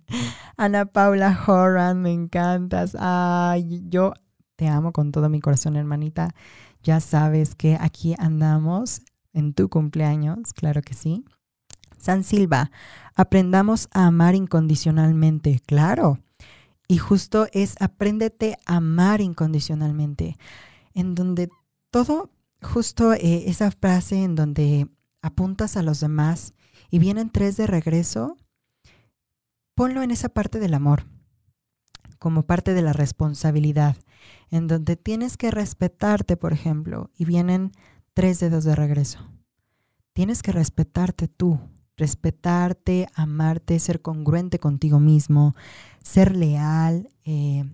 Ana 0.57 0.85
Paula 0.85 1.37
Horan, 1.49 2.01
me 2.01 2.13
encantas. 2.13 2.97
Ay, 2.97 3.83
yo 3.89 4.13
te 4.55 4.69
amo 4.69 4.93
con 4.93 5.11
todo 5.11 5.29
mi 5.29 5.41
corazón, 5.41 5.75
hermanita. 5.75 6.33
Ya 6.85 7.01
sabes 7.01 7.57
que 7.57 7.77
aquí 7.81 8.15
andamos 8.21 9.03
en 9.33 9.53
tu 9.53 9.69
cumpleaños, 9.69 10.53
claro 10.53 10.81
que 10.81 10.95
sí. 10.95 11.25
San 11.99 12.23
Silva, 12.23 12.71
aprendamos 13.17 13.89
a 13.93 14.07
amar 14.07 14.37
incondicionalmente, 14.37 15.61
claro. 15.67 16.21
Y 16.87 16.99
justo 16.99 17.49
es 17.53 17.75
apréndete 17.81 18.59
a 18.65 18.77
amar 18.77 19.21
incondicionalmente, 19.21 20.37
en 20.95 21.17
donde 21.17 21.51
todo, 21.91 22.31
justo 22.63 23.13
eh, 23.13 23.51
esa 23.51 23.73
frase 23.73 24.23
en 24.23 24.37
donde 24.37 24.87
apuntas 25.21 25.77
a 25.77 25.83
los 25.83 25.99
demás 25.99 26.55
y 26.91 26.99
vienen 26.99 27.31
tres 27.31 27.57
de 27.57 27.67
regreso, 27.67 28.37
ponlo 29.75 30.03
en 30.03 30.11
esa 30.11 30.29
parte 30.29 30.59
del 30.59 30.75
amor. 30.75 31.05
como 32.19 32.43
parte 32.43 32.75
de 32.75 32.83
la 32.83 32.93
responsabilidad, 32.93 33.97
en 34.51 34.67
donde 34.67 34.95
tienes 34.97 35.39
que 35.39 35.51
respetarte, 35.51 36.37
por 36.37 36.53
ejemplo, 36.53 37.11
y 37.17 37.25
vienen 37.25 37.73
tres 38.13 38.41
dedos 38.41 38.65
de 38.65 38.77
regreso. 38.77 39.21
Tienes 40.13 40.43
que 40.43 40.53
respetarte 40.53 41.29
tú, 41.29 41.59
respetarte, 41.97 43.09
amarte, 43.15 43.79
ser 43.79 44.03
congruente 44.03 44.59
contigo 44.59 45.01
mismo, 45.01 45.55
ser 46.03 46.37
leal, 46.37 47.09
eh, 47.25 47.65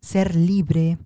ser 0.00 0.34
libre. 0.34 0.96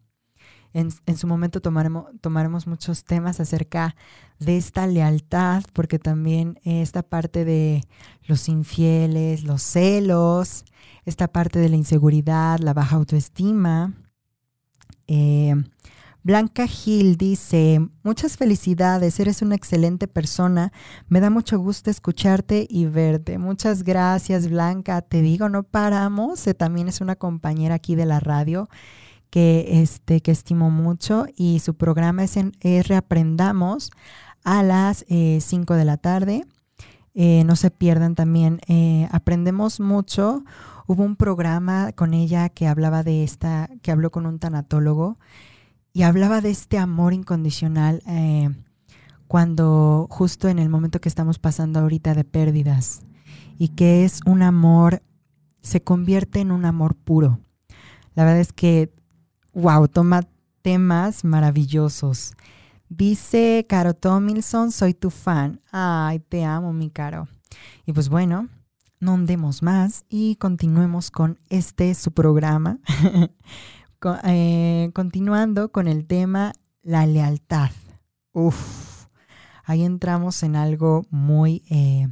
En, 0.74 0.90
su 1.16 1.28
momento 1.28 1.60
tomaremos, 1.60 2.06
tomaremos 2.20 2.66
muchos 2.66 3.04
temas 3.04 3.38
acerca 3.38 3.94
de 4.40 4.56
esta 4.56 4.88
lealtad, 4.88 5.62
porque 5.72 6.00
también 6.00 6.58
esta 6.64 7.04
parte 7.04 7.44
de 7.44 7.84
los 8.24 8.48
infieles, 8.48 9.44
los 9.44 9.62
celos, 9.62 10.64
esta 11.04 11.28
parte 11.28 11.60
de 11.60 11.68
la 11.68 11.76
inseguridad, 11.76 12.58
la 12.58 12.74
baja 12.74 12.96
autoestima. 12.96 13.94
Eh, 15.06 15.54
Blanca 16.24 16.66
Gil 16.66 17.18
dice, 17.18 17.86
muchas 18.02 18.36
felicidades, 18.36 19.20
eres 19.20 19.42
una 19.42 19.54
excelente 19.54 20.08
persona, 20.08 20.72
me 21.06 21.20
da 21.20 21.30
mucho 21.30 21.56
gusto 21.58 21.88
escucharte 21.88 22.66
y 22.68 22.86
verte. 22.86 23.38
Muchas 23.38 23.84
gracias 23.84 24.48
Blanca, 24.48 25.02
te 25.02 25.22
digo, 25.22 25.48
no 25.48 25.62
paramos, 25.62 26.44
eh, 26.48 26.54
también 26.54 26.88
es 26.88 27.00
una 27.00 27.14
compañera 27.14 27.76
aquí 27.76 27.94
de 27.94 28.06
la 28.06 28.18
radio 28.18 28.68
que, 29.34 29.82
este, 29.82 30.20
que 30.20 30.30
estimo 30.30 30.70
mucho 30.70 31.26
y 31.34 31.58
su 31.58 31.74
programa 31.74 32.22
es, 32.22 32.36
en, 32.36 32.52
Reaprendamos 32.62 33.90
a 34.44 34.62
las 34.62 35.04
5 35.08 35.10
eh, 35.10 35.76
de 35.76 35.84
la 35.84 35.96
tarde. 35.96 36.44
Eh, 37.14 37.42
no 37.44 37.56
se 37.56 37.72
pierdan 37.72 38.14
también, 38.14 38.60
aprendemos 39.10 39.80
mucho. 39.80 40.44
Hubo 40.86 41.02
un 41.02 41.16
programa 41.16 41.90
con 41.90 42.14
ella 42.14 42.48
que 42.48 42.68
hablaba 42.68 43.02
de 43.02 43.24
esta, 43.24 43.68
que 43.82 43.90
habló 43.90 44.12
con 44.12 44.24
un 44.24 44.38
tanatólogo 44.38 45.18
y 45.92 46.02
hablaba 46.02 46.40
de 46.40 46.50
este 46.50 46.78
amor 46.78 47.12
incondicional 47.12 48.04
eh, 48.06 48.50
cuando 49.26 50.06
justo 50.10 50.46
en 50.46 50.60
el 50.60 50.68
momento 50.68 51.00
que 51.00 51.08
estamos 51.08 51.40
pasando 51.40 51.80
ahorita 51.80 52.14
de 52.14 52.22
pérdidas 52.22 53.02
y 53.58 53.70
que 53.70 54.04
es 54.04 54.20
un 54.26 54.42
amor, 54.42 55.02
se 55.60 55.82
convierte 55.82 56.38
en 56.38 56.52
un 56.52 56.66
amor 56.66 56.94
puro. 56.94 57.40
La 58.14 58.22
verdad 58.22 58.38
es 58.38 58.52
que, 58.52 58.94
wow, 59.54 59.88
toma 59.88 60.22
temas 60.62 61.24
maravillosos. 61.24 62.32
Dice 62.88 63.66
Caro 63.68 63.94
Tomilson, 63.94 64.72
soy 64.72 64.94
tu 64.94 65.10
fan. 65.10 65.60
Ay, 65.72 66.20
te 66.20 66.44
amo, 66.44 66.72
mi 66.72 66.90
Caro. 66.90 67.28
Y 67.86 67.92
pues 67.92 68.08
bueno, 68.08 68.48
no 69.00 69.14
andemos 69.14 69.62
más 69.62 70.04
y 70.08 70.36
continuemos 70.36 71.10
con 71.10 71.38
este 71.48 71.94
su 71.94 72.12
programa. 72.12 72.78
Eh, 74.24 74.90
continuando 74.92 75.72
con 75.72 75.88
el 75.88 76.06
tema 76.06 76.52
la 76.82 77.06
lealtad. 77.06 77.70
Uf, 78.32 79.06
ahí 79.64 79.82
entramos 79.82 80.42
en 80.42 80.56
algo 80.56 81.06
muy 81.08 81.62
eh, 81.70 82.08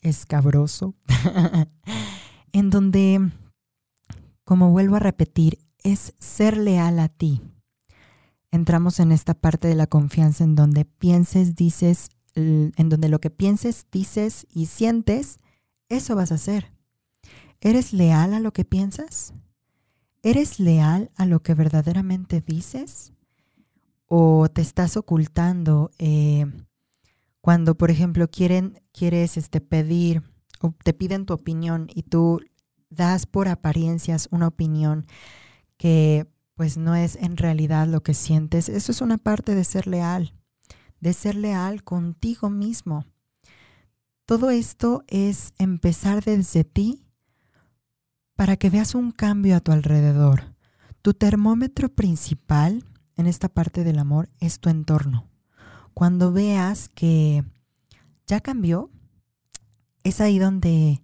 escabroso, 0.00 0.94
en 2.52 2.70
donde, 2.70 3.30
como 4.44 4.70
vuelvo 4.70 4.96
a 4.96 5.00
repetir, 5.00 5.58
es 5.84 6.14
ser 6.18 6.56
leal 6.56 6.98
a 6.98 7.08
ti. 7.08 7.42
Entramos 8.50 8.98
en 8.98 9.12
esta 9.12 9.34
parte 9.34 9.68
de 9.68 9.74
la 9.76 9.86
confianza 9.86 10.42
en 10.42 10.56
donde 10.56 10.84
pienses, 10.84 11.54
dices, 11.54 12.08
en 12.34 12.88
donde 12.88 13.08
lo 13.08 13.20
que 13.20 13.30
pienses, 13.30 13.86
dices 13.92 14.46
y 14.52 14.66
sientes, 14.66 15.38
eso 15.88 16.16
vas 16.16 16.32
a 16.32 16.36
hacer. 16.36 16.72
¿Eres 17.60 17.92
leal 17.92 18.34
a 18.34 18.40
lo 18.40 18.52
que 18.52 18.64
piensas? 18.64 19.34
¿Eres 20.22 20.58
leal 20.58 21.10
a 21.16 21.26
lo 21.26 21.42
que 21.42 21.54
verdaderamente 21.54 22.40
dices? 22.40 23.12
¿O 24.06 24.48
te 24.48 24.62
estás 24.62 24.96
ocultando 24.96 25.90
eh, 25.98 26.46
cuando, 27.40 27.76
por 27.76 27.90
ejemplo, 27.90 28.28
quieren, 28.28 28.80
quieres 28.92 29.36
este, 29.36 29.60
pedir 29.60 30.22
o 30.60 30.74
te 30.82 30.94
piden 30.94 31.26
tu 31.26 31.34
opinión 31.34 31.88
y 31.94 32.04
tú 32.04 32.40
das 32.88 33.26
por 33.26 33.48
apariencias 33.48 34.28
una 34.30 34.46
opinión 34.46 35.06
que 35.76 36.26
pues 36.54 36.76
no 36.76 36.94
es 36.94 37.16
en 37.16 37.36
realidad 37.36 37.86
lo 37.86 38.02
que 38.02 38.14
sientes? 38.14 38.68
Eso 38.68 38.92
es 38.92 39.00
una 39.00 39.18
parte 39.18 39.54
de 39.54 39.64
ser 39.64 39.86
leal, 39.86 40.34
de 41.00 41.12
ser 41.12 41.34
leal 41.34 41.82
contigo 41.82 42.50
mismo. 42.50 43.06
Todo 44.26 44.50
esto 44.50 45.04
es 45.08 45.52
empezar 45.58 46.24
desde 46.24 46.64
ti 46.64 47.04
para 48.36 48.56
que 48.56 48.70
veas 48.70 48.94
un 48.94 49.10
cambio 49.10 49.56
a 49.56 49.60
tu 49.60 49.72
alrededor. 49.72 50.54
Tu 51.02 51.12
termómetro 51.12 51.90
principal 51.90 52.84
en 53.16 53.26
esta 53.26 53.48
parte 53.48 53.84
del 53.84 53.98
amor 53.98 54.30
es 54.40 54.60
tu 54.60 54.70
entorno. 54.70 55.28
Cuando 55.92 56.32
veas 56.32 56.88
que 56.88 57.44
ya 58.26 58.40
cambió, 58.40 58.90
es 60.02 60.20
ahí 60.20 60.38
donde, 60.38 61.02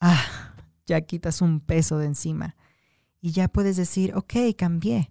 ah, 0.00 0.54
ya 0.86 1.00
quitas 1.02 1.42
un 1.42 1.60
peso 1.60 1.98
de 1.98 2.06
encima 2.06 2.56
y 3.20 3.32
ya 3.32 3.48
puedes 3.48 3.76
decir, 3.76 4.14
ok, 4.14 4.34
cambié. 4.56 5.10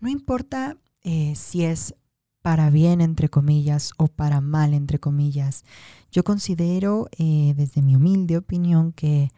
No 0.00 0.08
importa 0.08 0.76
eh, 1.02 1.34
si 1.36 1.64
es 1.64 1.94
para 2.42 2.70
bien, 2.70 3.00
entre 3.00 3.28
comillas, 3.28 3.92
o 3.98 4.08
para 4.08 4.40
mal, 4.40 4.72
entre 4.72 4.98
comillas. 4.98 5.64
Yo 6.10 6.24
considero, 6.24 7.08
eh, 7.18 7.52
desde 7.56 7.82
mi 7.82 7.96
humilde 7.96 8.38
opinión, 8.38 8.92
que 8.92 9.30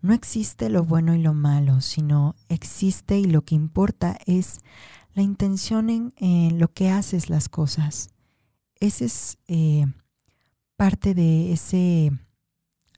no 0.00 0.14
existe 0.14 0.70
lo 0.70 0.84
bueno 0.84 1.14
y 1.14 1.22
lo 1.22 1.34
malo, 1.34 1.80
sino 1.80 2.34
existe 2.48 3.18
y 3.18 3.24
lo 3.24 3.42
que 3.42 3.54
importa 3.54 4.18
es 4.26 4.60
la 5.14 5.22
intención 5.22 6.12
en, 6.16 6.58
lo 6.58 6.72
que 6.72 6.90
haces 6.90 7.28
las 7.28 7.48
cosas. 7.48 8.10
Ese 8.80 9.06
es 9.06 9.38
eh, 9.48 9.86
parte 10.76 11.14
de, 11.14 11.52
ese, 11.52 12.12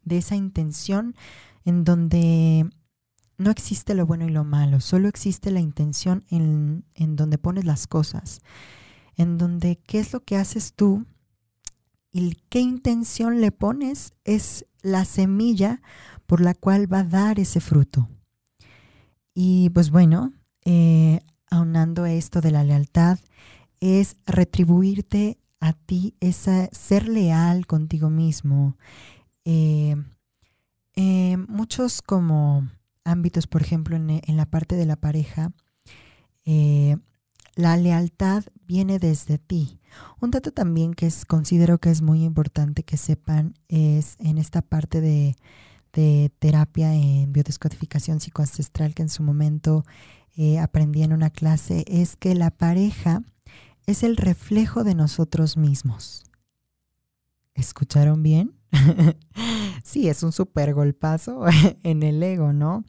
de 0.05 0.19
esa 0.19 0.37
intención 0.37 1.15
en 1.65 1.85
donde 1.85 2.69
no 3.39 3.51
existe 3.51 3.95
lo 3.95 4.05
bueno 4.05 4.27
y 4.27 4.31
lo 4.31 4.45
malo, 4.45 4.81
solo 4.81 5.09
existe 5.09 5.51
la 5.51 5.61
intención 5.61 6.25
en, 6.29 6.85
en 6.95 7.17
donde 7.17 7.39
pones 7.39 7.65
las 7.65 7.87
cosas, 7.87 8.41
en 9.17 9.39
donde 9.39 9.77
qué 9.77 10.01
es 10.01 10.13
lo 10.13 10.21
que 10.21 10.37
haces 10.37 10.75
tú 10.75 11.07
y 12.13 12.37
qué 12.49 12.61
intención 12.61 13.41
le 13.41 13.53
pones 13.53 14.13
es 14.25 14.67
la 14.83 15.05
semilla 15.05 15.81
por 16.27 16.41
la 16.41 16.55
cual 16.55 16.93
va 16.93 17.01
a 17.01 17.05
dar 17.05 17.39
ese 17.39 17.61
fruto. 17.61 18.09
Y 19.35 19.71
pues 19.71 19.91
bueno, 19.91 20.33
eh, 20.65 21.21
aunando 21.51 22.07
esto 22.07 22.41
de 22.41 22.51
la 22.51 22.65
lealtad, 22.65 23.19
es 23.81 24.17
retribuirte 24.27 25.39
a 25.61 25.73
ti, 25.73 26.15
esa, 26.21 26.69
ser 26.73 27.09
leal 27.09 27.67
contigo 27.67 28.11
mismo. 28.11 28.77
Eh, 29.45 29.97
eh, 30.95 31.37
muchos 31.49 32.03
como 32.03 32.69
ámbitos, 33.09 33.47
por 33.47 33.63
ejemplo, 33.63 33.97
en, 33.97 34.37
la 34.37 34.47
parte 34.47 34.77
de 34.77 34.87
la 34.87 34.97
pareja, 34.97 35.53
la 36.45 37.77
lealtad 37.77 38.45
viene 38.67 38.99
desde 38.99 39.39
ti. 39.39 39.81
Un 40.21 40.31
dato 40.31 40.53
también 40.53 40.95
que 40.95 41.07
es, 41.07 41.25
considero 41.25 41.79
que 41.79 41.91
es 41.91 42.03
muy 42.03 42.25
importante 42.25 42.85
que 42.85 42.97
sepan 42.97 43.55
es 43.69 44.17
en 44.21 44.39
esta 44.39 44.63
parte 44.63 45.01
de 45.01 45.37
de 45.93 46.31
terapia 46.39 46.95
en 46.95 47.33
biodescodificación 47.33 48.21
psicoancestral 48.21 48.95
que 48.95 49.03
en 49.03 49.09
su 49.09 49.23
momento 49.23 49.85
eh, 50.37 50.59
aprendí 50.59 51.03
en 51.03 51.13
una 51.13 51.31
clase 51.31 51.85
es 51.89 52.17
que 52.17 52.35
la 52.35 52.51
pareja 52.51 53.23
es 53.87 54.03
el 54.03 54.17
reflejo 54.17 54.85
de 54.85 54.95
nosotros 54.95 55.57
mismos. 55.57 56.25
¿Escucharon 57.55 58.23
bien? 58.23 58.55
sí, 59.83 60.09
es 60.09 60.23
un 60.23 60.33
súper 60.33 60.75
golpazo 60.75 61.45
en 61.83 62.03
el 62.03 62.23
ego, 62.23 62.53
¿no? 62.53 62.85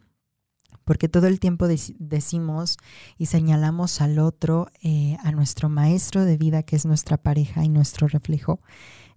Porque 0.89 1.07
todo 1.07 1.27
el 1.27 1.39
tiempo 1.39 1.67
decimos 1.67 2.77
y 3.19 3.27
señalamos 3.27 4.01
al 4.01 4.17
otro, 4.17 4.71
eh, 4.81 5.17
a 5.21 5.31
nuestro 5.31 5.69
maestro 5.69 6.25
de 6.25 6.35
vida, 6.35 6.63
que 6.63 6.75
es 6.75 6.87
nuestra 6.87 7.17
pareja 7.17 7.63
y 7.63 7.69
nuestro 7.69 8.07
reflejo, 8.07 8.59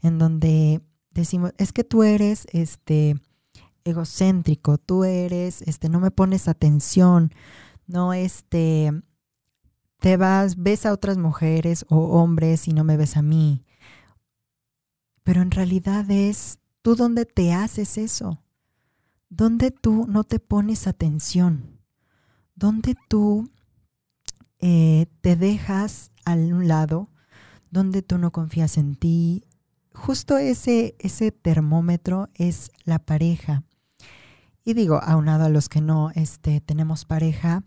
en 0.03 0.19
donde 0.19 0.83
decimos, 1.13 1.55
es 1.57 1.73
que 1.73 1.83
tú 1.83 2.03
eres 2.03 2.47
este 2.53 3.17
egocéntrico, 3.85 4.77
tú 4.77 5.05
eres, 5.05 5.63
este, 5.63 5.89
no 5.89 5.99
me 5.99 6.11
pones 6.11 6.47
atención, 6.47 7.33
no, 7.87 8.13
este, 8.13 8.93
te 9.99 10.19
vas, 10.19 10.63
ves 10.63 10.85
a 10.85 10.93
otras 10.93 11.17
mujeres 11.17 11.87
o 11.89 12.21
hombres 12.21 12.69
y 12.69 12.75
no 12.75 12.85
me 12.85 12.99
ves 12.99 13.17
a 13.17 13.23
mí. 13.23 13.65
Pero 15.23 15.41
en 15.41 15.51
realidad 15.51 16.11
es 16.11 16.59
tú 16.83 16.97
donde 16.97 17.25
te 17.25 17.55
haces 17.55 17.97
eso, 17.97 18.42
donde 19.35 19.71
tú 19.71 20.07
no 20.07 20.25
te 20.25 20.39
pones 20.39 20.87
atención, 20.87 21.81
donde 22.55 22.95
tú 23.09 23.51
eh, 24.59 25.07
te 25.23 25.37
dejas 25.37 26.11
a 26.27 26.35
un 26.35 26.69
lado, 26.69 27.09
donde 27.71 28.03
tú 28.03 28.19
no 28.19 28.31
confías 28.31 28.77
en 28.77 28.95
ti. 28.95 29.47
Justo 29.95 30.37
ese, 30.37 30.97
ese 30.99 31.33
termómetro 31.33 32.29
es 32.35 32.73
la 32.85 32.99
pareja 32.99 33.63
Y 34.65 34.75
digo, 34.75 35.01
aunado 35.03 35.47
a 35.47 35.49
los 35.49 35.71
que 35.71 35.81
no 35.81 36.11
este, 36.15 36.61
tenemos 36.61 37.07
pareja, 37.07 37.65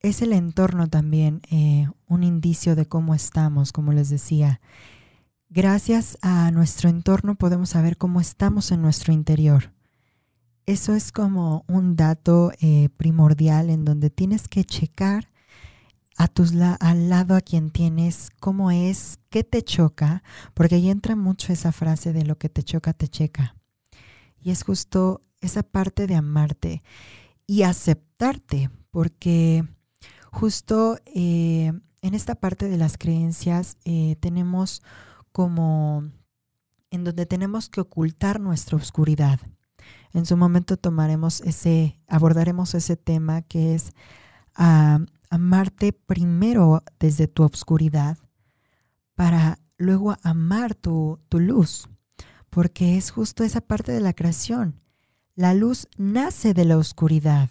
es 0.00 0.22
el 0.22 0.32
entorno 0.32 0.88
también 0.88 1.42
eh, 1.50 1.86
un 2.06 2.24
indicio 2.24 2.76
de 2.76 2.86
cómo 2.86 3.14
estamos, 3.14 3.72
como 3.72 3.92
les 3.92 4.08
decía. 4.08 4.62
Gracias 5.50 6.16
a 6.22 6.50
nuestro 6.50 6.88
entorno 6.88 7.34
podemos 7.34 7.68
saber 7.68 7.98
cómo 7.98 8.22
estamos 8.22 8.72
en 8.72 8.80
nuestro 8.80 9.12
interior. 9.12 9.70
Eso 10.66 10.94
es 10.94 11.10
como 11.10 11.64
un 11.66 11.96
dato 11.96 12.52
eh, 12.60 12.88
primordial 12.96 13.68
en 13.68 13.84
donde 13.84 14.10
tienes 14.10 14.46
que 14.46 14.64
checar 14.64 15.28
a 16.16 16.28
tus 16.28 16.52
al 16.54 17.08
lado 17.08 17.34
a 17.34 17.40
quien 17.40 17.70
tienes 17.70 18.30
cómo 18.38 18.70
es, 18.70 19.18
qué 19.30 19.42
te 19.42 19.62
choca, 19.62 20.22
porque 20.54 20.76
ahí 20.76 20.88
entra 20.88 21.16
mucho 21.16 21.52
esa 21.52 21.72
frase 21.72 22.12
de 22.12 22.24
lo 22.24 22.38
que 22.38 22.48
te 22.48 22.62
choca, 22.62 22.92
te 22.92 23.08
checa. 23.08 23.56
Y 24.40 24.50
es 24.50 24.62
justo 24.62 25.22
esa 25.40 25.62
parte 25.62 26.06
de 26.06 26.14
amarte 26.14 26.82
y 27.46 27.62
aceptarte, 27.62 28.70
porque 28.90 29.64
justo 30.30 30.98
eh, 31.06 31.72
en 32.02 32.14
esta 32.14 32.34
parte 32.36 32.68
de 32.68 32.76
las 32.76 32.98
creencias 32.98 33.78
eh, 33.84 34.16
tenemos 34.20 34.82
como 35.32 36.04
en 36.90 37.04
donde 37.04 37.26
tenemos 37.26 37.68
que 37.68 37.80
ocultar 37.80 38.38
nuestra 38.38 38.76
oscuridad. 38.76 39.40
En 40.12 40.26
su 40.26 40.36
momento 40.36 40.76
tomaremos 40.76 41.40
ese, 41.40 41.98
abordaremos 42.06 42.74
ese 42.74 42.96
tema 42.96 43.42
que 43.42 43.74
es 43.74 43.92
ah, 44.54 45.00
amarte 45.30 45.92
primero 45.92 46.82
desde 47.00 47.26
tu 47.26 47.44
oscuridad 47.44 48.18
para 49.14 49.58
luego 49.78 50.16
amar 50.22 50.74
tu, 50.74 51.18
tu 51.28 51.40
luz, 51.40 51.88
porque 52.50 52.96
es 52.98 53.10
justo 53.10 53.44
esa 53.44 53.60
parte 53.60 53.92
de 53.92 54.00
la 54.00 54.12
creación. 54.12 54.80
La 55.34 55.54
luz 55.54 55.88
nace 55.96 56.52
de 56.52 56.66
la 56.66 56.76
oscuridad. 56.76 57.48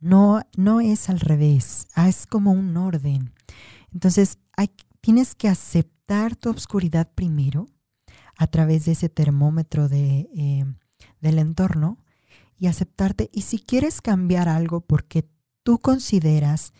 No, 0.00 0.40
no 0.56 0.80
es 0.80 1.10
al 1.10 1.20
revés, 1.20 1.88
ah, 1.94 2.08
es 2.08 2.26
como 2.26 2.52
un 2.52 2.76
orden. 2.76 3.32
Entonces, 3.92 4.38
tienes 5.04 5.34
que 5.34 5.48
aceptar 5.48 6.34
tu 6.34 6.48
obscuridad 6.48 7.10
primero 7.14 7.66
a 8.38 8.46
través 8.46 8.86
de 8.86 8.92
ese 8.92 9.10
termómetro 9.10 9.86
de, 9.86 10.30
eh, 10.34 10.64
del 11.24 11.40
entorno 11.40 11.98
y 12.56 12.68
aceptarte. 12.68 13.28
Y 13.32 13.42
si 13.42 13.58
quieres 13.58 14.00
cambiar 14.00 14.48
algo 14.48 14.80
porque 14.80 15.28
tú 15.64 15.80
consideras 15.80 16.72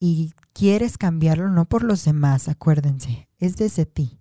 y 0.00 0.32
quieres 0.52 0.98
cambiarlo, 0.98 1.48
no 1.50 1.66
por 1.66 1.84
los 1.84 2.04
demás, 2.04 2.48
acuérdense, 2.48 3.28
es 3.38 3.56
desde 3.56 3.86
ti. 3.86 4.18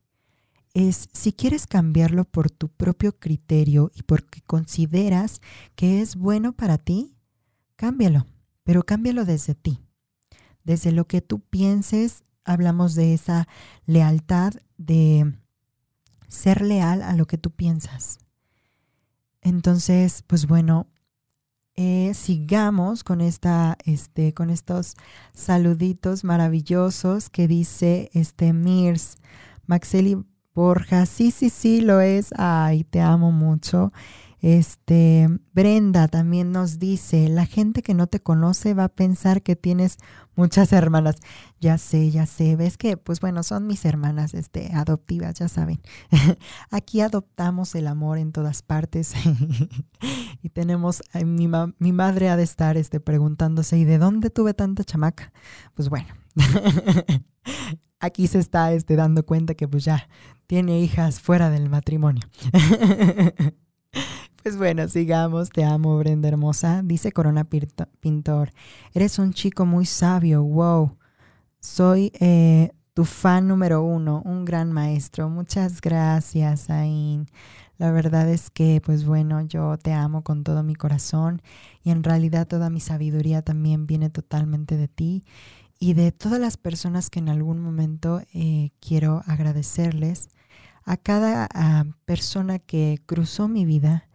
Es 0.76 1.10
si 1.14 1.34
quieres 1.34 1.66
cambiarlo 1.66 2.26
por 2.26 2.52
tu 2.52 2.70
propio 2.70 3.18
criterio 3.18 3.92
y 3.96 4.04
porque 4.04 4.42
consideras 4.42 5.42
que 5.76 6.02
es 6.02 6.16
bueno 6.16 6.54
para 6.54 6.78
ti, 6.78 7.16
cámbialo 7.76 8.28
pero 8.64 8.84
cámbialo 8.84 9.26
desde 9.26 9.56
ti. 9.56 9.80
Desde 10.64 10.92
lo 10.92 11.06
que 11.08 11.22
tú 11.22 11.42
pienses, 11.42 12.24
hablamos 12.46 12.96
de 12.96 13.14
esa 13.14 13.48
lealtad, 13.86 14.54
de 14.78 15.34
ser 16.28 16.62
leal 16.62 17.02
a 17.02 17.16
lo 17.16 17.26
que 17.26 17.38
tú 17.38 17.52
piensas. 17.52 18.20
Entonces, 19.44 20.24
pues 20.26 20.48
bueno, 20.48 20.88
eh, 21.76 22.14
sigamos 22.14 23.04
con, 23.04 23.20
esta, 23.20 23.78
este, 23.84 24.34
con 24.34 24.50
estos 24.50 24.96
saluditos 25.34 26.24
maravillosos 26.24 27.30
que 27.30 27.48
dice 27.48 28.10
este 28.14 28.54
Mirs, 28.54 29.18
Maxeli 29.66 30.18
Borja. 30.54 31.06
Sí, 31.06 31.32
sí, 31.32 31.50
sí, 31.50 31.82
lo 31.82 32.00
es. 32.00 32.30
Ay, 32.38 32.84
te 32.84 33.02
amo 33.02 33.32
mucho. 33.32 33.92
Este, 34.44 35.30
Brenda 35.54 36.10
también 36.10 36.52
nos 36.52 36.78
dice, 36.78 37.30
la 37.30 37.46
gente 37.46 37.82
que 37.82 37.94
no 37.94 38.08
te 38.08 38.20
conoce 38.20 38.74
va 38.74 38.84
a 38.84 38.90
pensar 38.90 39.42
que 39.42 39.56
tienes 39.56 39.96
muchas 40.36 40.74
hermanas. 40.74 41.16
Ya 41.62 41.78
sé, 41.78 42.12
ya 42.12 42.26
sé, 42.26 42.58
ves 42.58 42.78
que, 42.78 42.98
pues 42.98 43.22
bueno, 43.22 43.44
son 43.44 43.66
mis 43.68 43.86
hermanas 43.86 44.34
este, 44.34 44.74
adoptivas, 44.74 45.36
ya 45.36 45.48
saben. 45.48 45.80
Aquí 46.72 47.00
adoptamos 47.00 47.74
el 47.74 47.88
amor 47.88 48.18
en 48.18 48.34
todas 48.34 48.64
partes 48.64 49.14
y 50.42 50.50
tenemos, 50.50 51.02
mi, 51.26 51.48
mi, 51.80 51.94
madre 51.94 52.28
ha 52.28 52.36
de 52.36 52.44
estar 52.44 52.76
este, 52.76 53.00
preguntándose, 53.00 53.78
¿y 53.78 53.86
de 53.86 53.98
dónde 53.98 54.30
tuve 54.30 54.54
tanta 54.54 54.84
chamaca? 54.84 55.32
Pues 55.74 55.88
bueno. 55.88 56.10
Aquí 58.02 58.28
se 58.28 58.40
está 58.40 58.74
este, 58.74 58.98
dando 58.98 59.26
cuenta 59.26 59.56
que 59.56 59.70
pues 59.70 59.86
ya 59.86 60.10
tiene 60.48 60.82
hijas 60.82 61.22
fuera 61.22 61.50
del 61.50 61.70
matrimonio. 61.70 62.24
Pues 64.44 64.58
bueno, 64.58 64.90
sigamos. 64.90 65.52
Te 65.52 65.64
amo, 65.64 65.98
Brenda 65.98 66.28
hermosa. 66.28 66.82
Dice 66.84 67.14
Corona 67.14 67.48
Pintor. 68.02 68.52
Eres 68.94 69.18
un 69.18 69.32
chico 69.32 69.66
muy 69.66 69.86
sabio. 69.86 70.44
Wow. 70.44 70.98
Soy 71.62 72.12
eh, 72.20 72.74
tu 72.94 73.06
fan 73.06 73.48
número 73.48 73.82
uno, 73.84 74.22
un 74.26 74.44
gran 74.44 74.74
maestro. 74.74 75.30
Muchas 75.30 75.80
gracias, 75.80 76.70
Ain. 76.70 77.28
La 77.78 77.94
verdad 77.94 78.28
es 78.28 78.50
que, 78.50 78.82
pues 78.84 79.06
bueno, 79.06 79.40
yo 79.44 79.78
te 79.78 79.94
amo 79.94 80.24
con 80.26 80.44
todo 80.44 80.62
mi 80.62 80.76
corazón 80.76 81.42
y 81.82 81.92
en 81.92 82.04
realidad 82.04 82.46
toda 82.46 82.70
mi 82.70 82.82
sabiduría 82.82 83.44
también 83.44 83.88
viene 83.88 84.10
totalmente 84.10 84.76
de 84.76 84.90
ti 84.90 85.24
y 85.80 85.94
de 85.94 86.12
todas 86.12 86.42
las 86.42 86.58
personas 86.58 87.10
que 87.10 87.20
en 87.20 87.30
algún 87.30 87.62
momento 87.62 88.22
eh, 88.34 88.72
quiero 88.82 89.24
agradecerles 89.26 90.28
a 90.84 90.98
cada 90.98 91.48
ah, 91.54 91.86
persona 92.04 92.60
que 92.60 93.00
cruzó 93.06 93.48
mi 93.48 93.64
vida 93.64 94.10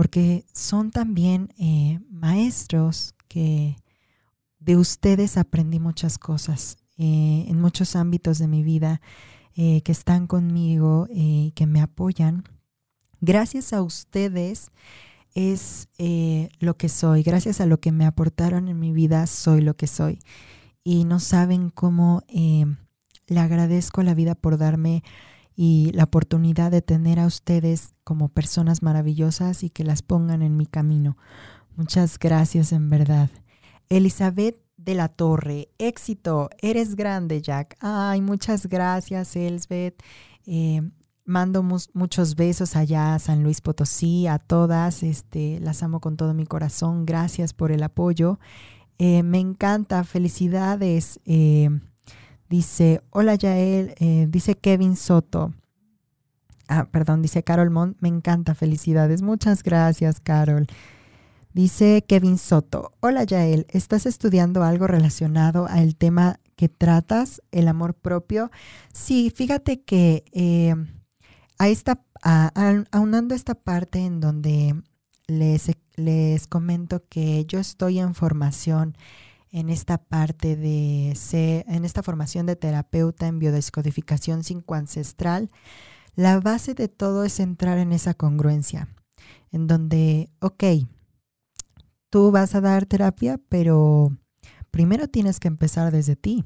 porque 0.00 0.46
son 0.54 0.90
también 0.90 1.52
eh, 1.58 2.00
maestros 2.08 3.14
que 3.28 3.76
de 4.58 4.78
ustedes 4.78 5.36
aprendí 5.36 5.78
muchas 5.78 6.16
cosas 6.16 6.78
eh, 6.96 7.44
en 7.46 7.60
muchos 7.60 7.94
ámbitos 7.96 8.38
de 8.38 8.48
mi 8.48 8.62
vida 8.62 9.02
eh, 9.56 9.82
que 9.82 9.92
están 9.92 10.26
conmigo 10.26 11.06
y 11.10 11.52
que 11.54 11.66
me 11.66 11.82
apoyan. 11.82 12.44
Gracias 13.20 13.74
a 13.74 13.82
ustedes 13.82 14.70
es 15.34 15.86
lo 16.60 16.78
que 16.78 16.88
soy, 16.88 17.22
gracias 17.22 17.60
a 17.60 17.66
lo 17.66 17.78
que 17.78 17.92
me 17.92 18.06
aportaron 18.06 18.68
en 18.68 18.80
mi 18.80 18.92
vida 18.92 19.26
soy 19.26 19.60
lo 19.60 19.76
que 19.76 19.86
soy. 19.86 20.18
Y 20.82 21.04
no 21.04 21.20
saben 21.20 21.68
cómo 21.68 22.22
le 22.30 23.38
agradezco 23.38 24.00
a 24.00 24.04
la 24.04 24.14
vida 24.14 24.34
por 24.34 24.56
darme 24.56 25.02
y 25.62 25.92
la 25.92 26.04
oportunidad 26.04 26.70
de 26.70 26.80
tener 26.80 27.20
a 27.20 27.26
ustedes 27.26 27.92
como 28.02 28.30
personas 28.30 28.82
maravillosas 28.82 29.62
y 29.62 29.68
que 29.68 29.84
las 29.84 30.00
pongan 30.00 30.40
en 30.40 30.56
mi 30.56 30.64
camino. 30.64 31.18
Muchas 31.76 32.18
gracias 32.18 32.72
en 32.72 32.88
verdad. 32.88 33.28
Elizabeth 33.90 34.58
de 34.78 34.94
la 34.94 35.08
Torre, 35.08 35.68
éxito, 35.76 36.48
eres 36.62 36.96
grande 36.96 37.42
Jack. 37.42 37.76
Ay, 37.80 38.22
muchas 38.22 38.68
gracias 38.68 39.36
Elizabeth. 39.36 40.02
Eh, 40.46 40.80
mando 41.26 41.62
muchos 41.62 42.36
besos 42.36 42.74
allá 42.74 43.14
a 43.14 43.18
San 43.18 43.42
Luis 43.42 43.60
Potosí, 43.60 44.28
a 44.28 44.38
todas, 44.38 45.02
este, 45.02 45.60
las 45.60 45.82
amo 45.82 46.00
con 46.00 46.16
todo 46.16 46.32
mi 46.32 46.46
corazón. 46.46 47.04
Gracias 47.04 47.52
por 47.52 47.70
el 47.70 47.82
apoyo. 47.82 48.40
Eh, 48.96 49.22
me 49.22 49.40
encanta, 49.40 50.04
felicidades. 50.04 51.20
Eh, 51.26 51.68
Dice, 52.50 53.00
hola 53.10 53.36
Yael, 53.36 53.94
dice 54.28 54.56
Kevin 54.56 54.96
Soto. 54.96 55.54
Ah, 56.72 56.86
perdón, 56.88 57.20
dice 57.20 57.42
Carol 57.42 57.68
Mont, 57.68 57.96
me 57.98 58.08
encanta, 58.08 58.54
felicidades. 58.54 59.22
Muchas 59.22 59.64
gracias, 59.64 60.20
Carol. 60.20 60.68
Dice 61.52 62.04
Kevin 62.06 62.38
Soto, 62.38 62.92
hola 63.00 63.24
Yael, 63.24 63.66
¿estás 63.70 64.06
estudiando 64.06 64.62
algo 64.62 64.86
relacionado 64.86 65.66
al 65.66 65.96
tema 65.96 66.38
que 66.54 66.68
tratas, 66.68 67.42
el 67.50 67.66
amor 67.66 67.94
propio? 67.94 68.52
Sí, 68.92 69.32
fíjate 69.34 69.82
que 69.82 70.22
eh, 70.30 70.76
a 71.58 71.68
esta, 71.68 72.04
aunando 72.92 73.34
esta 73.34 73.56
parte 73.56 73.98
en 73.98 74.20
donde 74.20 74.80
les, 75.26 75.72
les 75.96 76.46
comento 76.46 77.02
que 77.08 77.46
yo 77.46 77.58
estoy 77.58 77.98
en 77.98 78.14
formación 78.14 78.96
en 79.50 79.70
esta 79.70 79.98
parte 79.98 80.54
de 80.54 81.16
en 81.32 81.84
esta 81.84 82.04
formación 82.04 82.46
de 82.46 82.54
terapeuta 82.54 83.26
en 83.26 83.40
biodescodificación 83.40 84.44
psicoancestral, 84.44 85.50
la 86.20 86.40
base 86.40 86.74
de 86.74 86.88
todo 86.88 87.24
es 87.24 87.40
entrar 87.40 87.78
en 87.78 87.92
esa 87.92 88.14
congruencia, 88.14 88.88
en 89.50 89.66
donde, 89.66 90.30
ok, 90.40 90.64
tú 92.10 92.30
vas 92.30 92.54
a 92.54 92.60
dar 92.60 92.86
terapia, 92.86 93.38
pero 93.48 94.16
primero 94.70 95.08
tienes 95.08 95.40
que 95.40 95.48
empezar 95.48 95.92
desde 95.92 96.16
ti. 96.16 96.44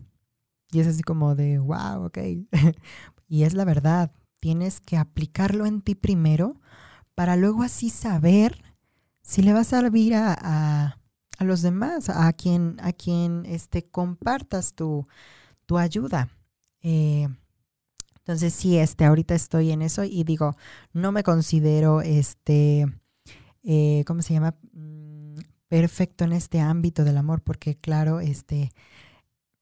Y 0.71 0.81
es 0.81 0.87
así 0.87 1.03
como 1.03 1.35
de, 1.35 1.59
wow, 1.59 2.07
ok. 2.07 2.19
y 3.29 3.43
es 3.43 3.55
la 3.55 3.65
verdad, 3.65 4.13
tienes 4.41 4.81
que 4.81 4.97
aplicarlo 4.97 5.67
en 5.67 5.83
ti 5.83 5.95
primero 5.95 6.61
para 7.15 7.37
luego 7.37 7.63
así 7.63 7.91
saber 7.91 8.63
si 9.23 9.43
le 9.43 9.53
va 9.53 9.61
a 9.61 9.65
servir 9.65 10.15
a 10.15 10.99
a 11.39 11.45
los 11.45 11.63
demás, 11.63 12.09
a 12.09 12.33
quien, 12.33 12.77
a 12.81 12.93
quien 12.93 13.45
este, 13.47 13.85
compartas 13.85 14.75
tu, 14.75 15.07
tu 15.67 15.79
ayuda. 15.79 16.29
Eh, 16.83 17.29
entonces 18.25 18.55
sí, 18.55 18.79
este, 18.79 19.05
ahorita 19.05 19.35
estoy 19.35 19.71
en 19.71 19.83
eso 19.83 20.03
y 20.03 20.25
digo, 20.25 20.57
no 20.95 21.13
me 21.13 21.23
considero 21.23 22.01
este, 22.01 22.87
eh, 23.63 24.03
¿cómo 24.07 24.23
se 24.23 24.33
llama? 24.33 24.55
Mm, 24.73 25.41
perfecto 25.69 26.25
en 26.25 26.33
este 26.33 26.59
ámbito 26.59 27.05
del 27.05 27.19
amor, 27.19 27.43
porque 27.43 27.77
claro, 27.77 28.21
este, 28.21 28.73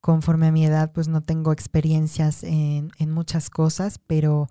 conforme 0.01 0.47
a 0.47 0.53
mi 0.53 0.65
edad, 0.65 0.93
pues 0.93 1.09
no 1.09 1.23
tengo 1.23 1.51
experiencias 1.53 2.45
en, 2.45 2.93
muchas 3.09 3.51
cosas, 3.51 3.99
pero 3.99 4.47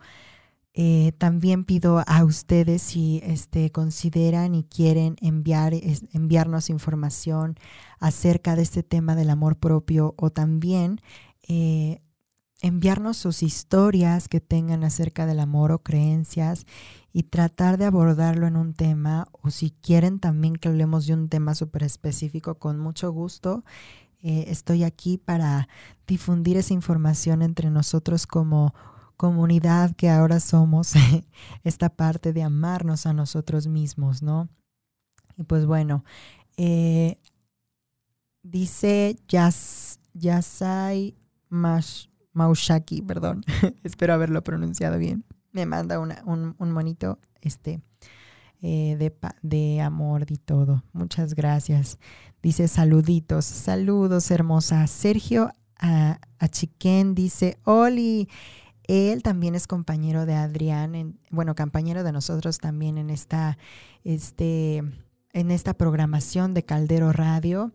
eh, 0.73 1.13
también 1.17 1.63
pido 1.63 2.03
a 2.05 2.25
ustedes 2.25 2.81
si 2.81 3.21
este, 3.23 3.71
consideran 3.71 4.55
y 4.55 4.65
quieren 4.65 5.15
enviar, 5.21 5.73
enviarnos 6.11 6.69
información 6.69 7.55
acerca 8.01 8.57
de 8.57 8.63
este 8.63 8.83
tema 8.83 9.15
del 9.15 9.29
amor 9.29 9.55
propio 9.55 10.15
o 10.17 10.31
también 10.31 10.99
eh, 11.47 12.01
enviarnos 12.61 13.17
sus 13.17 13.43
historias 13.43 14.27
que 14.27 14.39
tengan 14.39 14.83
acerca 14.83 15.25
del 15.25 15.39
amor 15.39 15.71
o 15.71 15.79
creencias 15.79 16.65
y 17.11 17.23
tratar 17.23 17.77
de 17.77 17.85
abordarlo 17.85 18.47
en 18.47 18.55
un 18.55 18.73
tema 18.73 19.27
o 19.31 19.49
si 19.49 19.71
quieren 19.71 20.19
también 20.19 20.55
que 20.55 20.69
hablemos 20.69 21.07
de 21.07 21.13
un 21.13 21.27
tema 21.27 21.55
súper 21.55 21.83
específico, 21.83 22.55
con 22.55 22.79
mucho 22.79 23.11
gusto. 23.11 23.65
Eh, 24.21 24.45
estoy 24.47 24.83
aquí 24.83 25.17
para 25.17 25.67
difundir 26.05 26.57
esa 26.57 26.73
información 26.73 27.41
entre 27.41 27.71
nosotros 27.71 28.27
como 28.27 28.73
comunidad 29.17 29.95
que 29.95 30.09
ahora 30.09 30.39
somos, 30.39 30.93
esta 31.63 31.89
parte 31.89 32.33
de 32.33 32.43
amarnos 32.43 33.05
a 33.05 33.13
nosotros 33.13 33.67
mismos, 33.67 34.21
¿no? 34.21 34.49
Y 35.37 35.43
pues 35.43 35.65
bueno, 35.65 36.03
eh, 36.57 37.19
dice 38.43 39.17
Yas, 39.27 39.99
Yasai 40.13 41.15
Mash, 41.49 42.10
Maushaki, 42.33 43.01
perdón, 43.01 43.43
espero 43.83 44.13
haberlo 44.13 44.43
pronunciado 44.43 44.97
bien. 44.97 45.25
Me 45.51 45.65
manda 45.65 45.99
un, 45.99 46.55
monito 46.59 47.19
este, 47.41 47.81
eh, 48.61 48.95
de, 48.97 49.13
de 49.41 49.81
amor 49.81 50.25
y 50.29 50.37
todo. 50.37 50.83
Muchas 50.93 51.33
gracias. 51.33 51.99
Dice 52.41 52.67
saluditos, 52.67 53.45
saludos 53.45 54.31
hermosa. 54.31 54.87
Sergio 54.87 55.51
a, 55.81 56.19
Chiquén 56.49 57.15
dice, 57.15 57.57
Oli, 57.63 58.29
él 58.87 59.23
también 59.23 59.55
es 59.55 59.67
compañero 59.67 60.25
de 60.25 60.35
Adrián, 60.35 60.95
en, 60.95 61.19
bueno, 61.29 61.55
compañero 61.55 62.03
de 62.03 62.11
nosotros 62.11 62.59
también 62.59 62.97
en 62.97 63.09
esta, 63.09 63.57
este, 64.03 64.83
en 65.33 65.51
esta 65.51 65.73
programación 65.73 66.53
de 66.53 66.63
Caldero 66.63 67.11
Radio. 67.11 67.71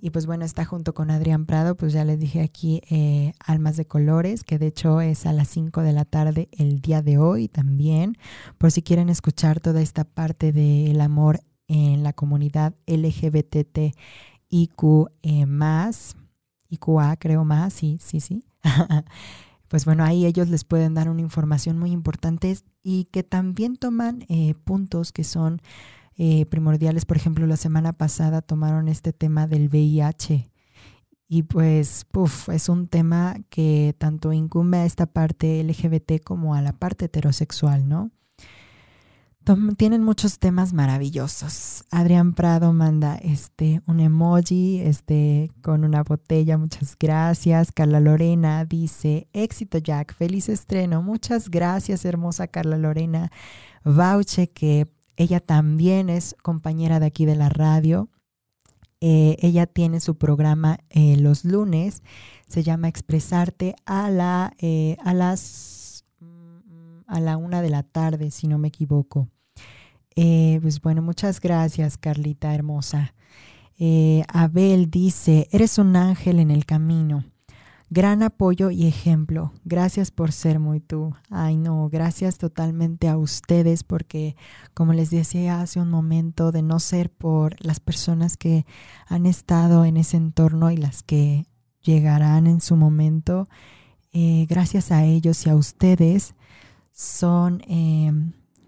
Y 0.00 0.10
pues 0.10 0.26
bueno, 0.26 0.44
está 0.44 0.64
junto 0.64 0.94
con 0.94 1.10
Adrián 1.10 1.46
Prado, 1.46 1.76
pues 1.76 1.92
ya 1.92 2.04
les 2.04 2.18
dije 2.18 2.42
aquí 2.42 2.82
eh, 2.90 3.32
Almas 3.44 3.76
de 3.76 3.86
Colores, 3.86 4.44
que 4.44 4.58
de 4.58 4.66
hecho 4.66 5.00
es 5.00 5.26
a 5.26 5.32
las 5.32 5.48
5 5.48 5.82
de 5.82 5.92
la 5.92 6.04
tarde 6.04 6.48
el 6.52 6.80
día 6.80 7.02
de 7.02 7.18
hoy 7.18 7.48
también, 7.48 8.18
por 8.58 8.70
si 8.70 8.82
quieren 8.82 9.08
escuchar 9.08 9.60
toda 9.60 9.80
esta 9.80 10.04
parte 10.04 10.52
del 10.52 11.00
amor 11.00 11.40
en 11.68 12.02
la 12.02 12.12
comunidad 12.12 12.74
LGBTIQ 12.86 13.94
eh, 15.22 15.46
más, 15.46 16.16
IQA 16.68 17.16
creo 17.16 17.44
más, 17.44 17.72
sí, 17.72 17.98
sí, 18.02 18.20
sí. 18.20 18.44
pues 19.68 19.84
bueno, 19.84 20.04
ahí 20.04 20.26
ellos 20.26 20.48
les 20.48 20.64
pueden 20.64 20.94
dar 20.94 21.08
una 21.08 21.22
información 21.22 21.78
muy 21.78 21.90
importante 21.90 22.56
y 22.82 23.06
que 23.06 23.22
también 23.22 23.76
toman 23.76 24.24
eh, 24.28 24.54
puntos 24.64 25.12
que 25.12 25.24
son 25.24 25.60
eh, 26.16 26.46
primordiales. 26.46 27.04
Por 27.04 27.16
ejemplo, 27.16 27.46
la 27.46 27.56
semana 27.56 27.92
pasada 27.92 28.42
tomaron 28.42 28.88
este 28.88 29.12
tema 29.12 29.46
del 29.46 29.68
VIH. 29.68 30.50
Y 31.28 31.42
pues, 31.42 32.06
puff, 32.10 32.48
es 32.48 32.68
un 32.68 32.86
tema 32.86 33.36
que 33.50 33.94
tanto 33.98 34.32
incumbe 34.32 34.78
a 34.78 34.86
esta 34.86 35.06
parte 35.06 35.62
LGBT 35.62 36.22
como 36.22 36.54
a 36.54 36.62
la 36.62 36.72
parte 36.72 37.06
heterosexual, 37.06 37.88
¿no? 37.88 38.10
tienen 39.76 40.02
muchos 40.02 40.40
temas 40.40 40.72
maravillosos. 40.72 41.84
Adrián 41.92 42.34
Prado 42.34 42.72
manda 42.72 43.14
este 43.16 43.80
un 43.86 44.00
emoji 44.00 44.80
este 44.80 45.52
con 45.62 45.84
una 45.84 46.02
botella, 46.02 46.58
muchas 46.58 46.96
gracias. 46.98 47.70
Carla 47.70 48.00
Lorena 48.00 48.64
dice, 48.64 49.28
"Éxito 49.32 49.78
Jack, 49.78 50.14
feliz 50.14 50.48
estreno." 50.48 51.00
Muchas 51.00 51.48
gracias, 51.48 52.04
hermosa 52.04 52.48
Carla 52.48 52.76
Lorena. 52.76 53.30
Vauche 53.84 54.48
que 54.48 54.88
ella 55.16 55.40
también 55.40 56.10
es 56.10 56.36
compañera 56.42 57.00
de 57.00 57.06
aquí 57.06 57.24
de 57.24 57.36
la 57.36 57.48
radio. 57.48 58.10
Eh, 59.00 59.36
ella 59.40 59.66
tiene 59.66 60.00
su 60.00 60.16
programa 60.16 60.78
eh, 60.90 61.16
los 61.16 61.44
lunes. 61.44 62.02
Se 62.48 62.62
llama 62.62 62.88
Expresarte 62.88 63.74
a 63.84 64.10
la 64.10 64.52
eh, 64.58 64.96
a 65.04 65.14
las 65.14 66.04
mm, 66.20 67.00
a 67.06 67.20
la 67.20 67.36
una 67.36 67.62
de 67.62 67.70
la 67.70 67.82
tarde, 67.82 68.30
si 68.30 68.48
no 68.48 68.58
me 68.58 68.68
equivoco. 68.68 69.28
pues 70.14 70.80
bueno, 70.80 71.02
muchas 71.02 71.40
gracias, 71.40 71.98
Carlita 71.98 72.54
hermosa. 72.54 73.14
Abel 74.28 74.90
dice, 74.90 75.48
eres 75.50 75.78
un 75.78 75.96
ángel 75.96 76.40
en 76.40 76.50
el 76.50 76.64
camino. 76.64 77.24
Gran 77.88 78.24
apoyo 78.24 78.72
y 78.72 78.86
ejemplo. 78.86 79.52
Gracias 79.64 80.10
por 80.10 80.32
ser 80.32 80.58
muy 80.58 80.80
tú. 80.80 81.14
Ay, 81.30 81.56
no, 81.56 81.88
gracias 81.88 82.36
totalmente 82.36 83.08
a 83.08 83.16
ustedes 83.16 83.84
porque, 83.84 84.34
como 84.74 84.92
les 84.92 85.10
decía 85.10 85.60
hace 85.60 85.80
un 85.80 85.90
momento, 85.90 86.50
de 86.50 86.62
no 86.62 86.80
ser 86.80 87.10
por 87.10 87.54
las 87.64 87.78
personas 87.78 88.36
que 88.36 88.66
han 89.06 89.24
estado 89.24 89.84
en 89.84 89.96
ese 89.98 90.16
entorno 90.16 90.72
y 90.72 90.76
las 90.76 91.04
que 91.04 91.46
llegarán 91.80 92.48
en 92.48 92.60
su 92.60 92.74
momento, 92.74 93.46
eh, 94.12 94.46
gracias 94.48 94.90
a 94.90 95.04
ellos 95.04 95.46
y 95.46 95.50
a 95.50 95.54
ustedes 95.54 96.34
son 96.90 97.62
eh, 97.68 98.10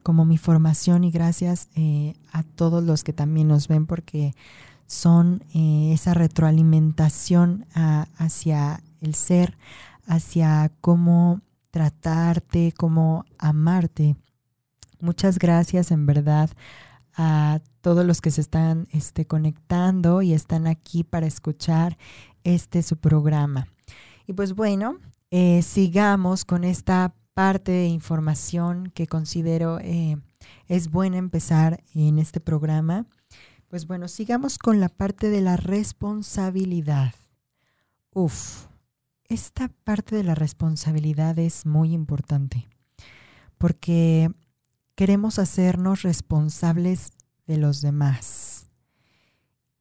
como 0.04 0.26
mi 0.26 0.38
formación 0.38 1.02
y 1.02 1.10
gracias 1.10 1.68
eh, 1.74 2.14
a 2.30 2.44
todos 2.44 2.84
los 2.84 3.02
que 3.02 3.12
también 3.12 3.48
nos 3.48 3.66
ven 3.66 3.86
porque 3.86 4.34
son 4.86 5.42
esa 5.52 6.14
retroalimentación 6.14 7.66
hacia 8.16 8.80
el 9.00 9.14
ser, 9.14 9.56
hacia 10.06 10.70
cómo 10.80 11.40
tratarte, 11.70 12.72
cómo 12.76 13.24
amarte. 13.38 14.16
Muchas 15.00 15.38
gracias 15.38 15.90
en 15.90 16.06
verdad 16.06 16.50
a 17.14 17.60
todos 17.80 18.06
los 18.06 18.20
que 18.20 18.30
se 18.30 18.40
están 18.40 18.88
este, 18.92 19.26
conectando 19.26 20.22
y 20.22 20.32
están 20.32 20.66
aquí 20.66 21.04
para 21.04 21.26
escuchar 21.26 21.98
este 22.44 22.82
su 22.82 22.96
programa. 22.96 23.68
Y 24.26 24.32
pues 24.32 24.54
bueno, 24.54 24.98
eh, 25.30 25.62
sigamos 25.62 26.44
con 26.44 26.64
esta 26.64 27.14
parte 27.34 27.72
de 27.72 27.86
información 27.86 28.90
que 28.94 29.06
considero 29.06 29.78
eh, 29.80 30.16
es 30.66 30.90
buena 30.90 31.18
empezar 31.18 31.82
en 31.94 32.18
este 32.18 32.40
programa. 32.40 33.06
Pues 33.68 33.86
bueno, 33.86 34.08
sigamos 34.08 34.58
con 34.58 34.80
la 34.80 34.88
parte 34.88 35.28
de 35.28 35.40
la 35.40 35.56
responsabilidad. 35.56 37.14
Uf, 38.12 38.67
esta 39.28 39.68
parte 39.84 40.16
de 40.16 40.24
la 40.24 40.34
responsabilidad 40.34 41.38
es 41.38 41.66
muy 41.66 41.92
importante 41.92 42.68
porque 43.58 44.30
queremos 44.94 45.38
hacernos 45.38 46.02
responsables 46.02 47.12
de 47.46 47.58
los 47.58 47.80
demás. 47.80 48.70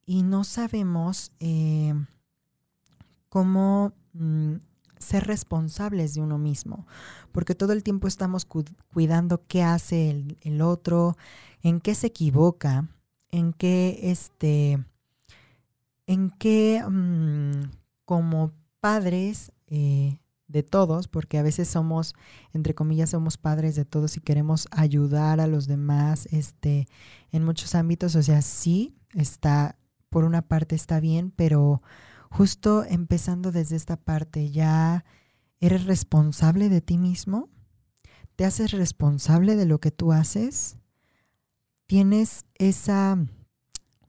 Y 0.06 0.24
no 0.24 0.44
sabemos 0.44 1.32
eh, 1.40 1.94
cómo 3.30 3.94
mm, 4.14 4.56
ser 4.98 5.28
responsables 5.28 6.14
de 6.16 6.22
uno 6.22 6.38
mismo, 6.38 6.88
porque 7.32 7.56
todo 7.56 7.74
el 7.74 7.84
tiempo 7.84 8.08
estamos 8.08 8.46
cuidando 8.46 9.46
qué 9.48 9.64
hace 9.64 10.26
el, 10.42 10.62
otro, 10.62 11.18
en 11.62 11.80
qué 11.82 11.94
se 11.94 12.08
equivoca, 12.08 12.88
en 13.32 13.54
qué 13.54 14.00
este, 14.04 14.84
en 16.08 16.32
qué 16.32 16.84
mm, 16.88 17.70
como 18.06 18.54
padres 18.88 19.52
eh, 19.68 20.22
de 20.48 20.64
todos, 20.64 21.10
porque 21.10 21.38
a 21.38 21.44
veces 21.44 21.68
somos, 21.68 22.16
entre 22.54 22.74
comillas, 22.74 23.10
somos 23.10 23.36
padres 23.36 23.76
de 23.76 23.84
todos 23.84 24.16
y 24.16 24.22
queremos 24.22 24.70
ayudar 24.72 25.42
a 25.42 25.48
los 25.48 25.68
demás 25.68 26.26
este, 26.32 26.88
en 27.34 27.44
muchos 27.44 27.76
ámbitos. 27.76 28.16
O 28.16 28.24
sea, 28.24 28.42
sí, 28.42 28.96
está, 29.14 29.78
por 30.10 30.24
una 30.24 30.42
parte 30.42 30.74
está 30.74 31.02
bien, 31.02 31.34
pero 31.36 31.82
justo 32.30 32.86
empezando 32.86 33.52
desde 33.52 33.76
esta 33.76 33.98
parte, 33.98 34.52
ya 34.52 35.04
eres 35.60 35.84
responsable 35.84 36.70
de 36.70 36.80
ti 36.80 36.98
mismo, 36.98 37.50
te 38.38 38.46
haces 38.46 38.72
responsable 38.72 39.58
de 39.58 39.66
lo 39.66 39.82
que 39.82 39.92
tú 39.92 40.14
haces, 40.14 40.78
tienes 41.88 42.46
esa 42.56 43.18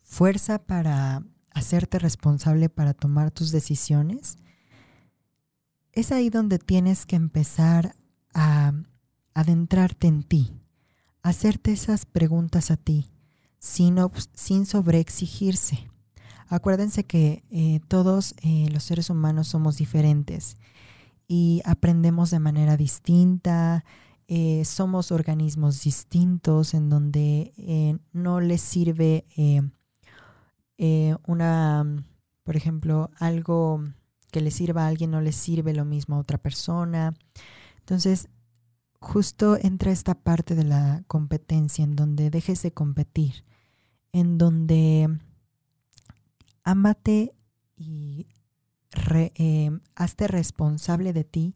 fuerza 0.05 0.61
para 0.61 1.24
hacerte 1.51 1.99
responsable 1.99 2.68
para 2.68 2.95
tomar 2.95 3.33
tus 3.33 3.51
decisiones 3.51 4.37
es 5.99 6.12
ahí 6.12 6.30
donde 6.30 6.61
tienes 6.61 7.07
que 7.07 7.16
empezar 7.16 7.96
a 8.32 8.72
adentrarte 9.34 10.07
en 10.07 10.22
ti, 10.22 10.53
hacerte 11.22 11.72
esas 11.72 12.07
preguntas 12.07 12.70
a 12.70 12.76
ti, 12.76 13.11
sin, 13.59 13.96
sin 14.32 14.64
sobreexigirse. 14.64 15.90
Acuérdense 16.46 17.03
que 17.03 17.42
eh, 17.51 17.80
todos 17.88 18.36
eh, 18.42 18.68
los 18.70 18.84
seres 18.84 19.11
humanos 19.11 19.49
somos 19.49 19.76
diferentes 19.76 20.57
y 21.26 21.62
aprendemos 21.64 22.30
de 22.30 22.38
manera 22.38 22.76
distinta, 22.76 23.84
eh, 24.28 24.64
somos 24.64 25.11
organismos 25.11 25.82
distintos, 25.82 26.74
en 26.74 26.90
donde 26.90 27.99
no 28.12 28.40
les 28.40 28.61
sirve 28.61 29.24
una, 31.26 32.05
por 32.44 32.57
ejemplo, 32.57 33.11
algo 33.18 33.82
que 34.31 34.41
le 34.41 34.51
sirva 34.51 34.85
a 34.85 34.89
alguien 34.89 35.11
no 35.11 35.20
le 35.20 35.33
sirve 35.33 35.74
lo 35.74 35.85
mismo 35.85 36.16
a 36.16 36.20
otra 36.20 36.39
persona. 36.39 37.14
Entonces, 37.81 38.29
justo 39.01 39.57
entra 39.61 39.93
esta 39.93 40.14
parte 40.14 40.55
de 40.55 40.64
la 40.64 41.03
competencia 41.07 41.85
en 41.85 41.97
donde 41.97 42.31
dejes 42.31 42.62
de 42.62 42.72
competir, 42.72 43.45
en 44.12 44.39
donde 44.39 45.09
ámate 46.64 47.35
y 47.76 48.26
eh, 49.14 49.70
hazte 49.95 50.29
responsable 50.29 51.12
de 51.12 51.24
ti 51.24 51.55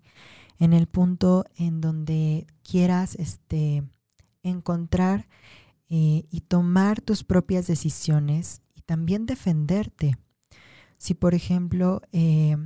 en 0.59 0.73
el 0.73 0.87
punto 0.87 1.45
en 1.57 1.81
donde 1.81 2.47
quieras 2.63 3.17
este, 3.17 3.83
encontrar 4.43 5.29
eh, 5.89 6.25
y 6.31 6.41
tomar 6.43 7.01
tus 7.01 7.25
propias 7.25 7.67
decisiones 7.67 8.63
y 8.75 8.83
también 8.83 9.27
defenderte. 9.27 10.17
Si, 11.03 11.15
por 11.15 11.35
ejemplo, 11.35 12.01
eh, 12.13 12.57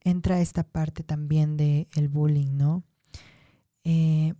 entra 0.00 0.40
esta 0.40 0.64
parte 0.64 1.04
también 1.04 1.56
del 1.56 1.86
el 1.94 2.08
bullying, 2.08 2.56
¿no? 2.56 2.82
Eh, 3.84 4.34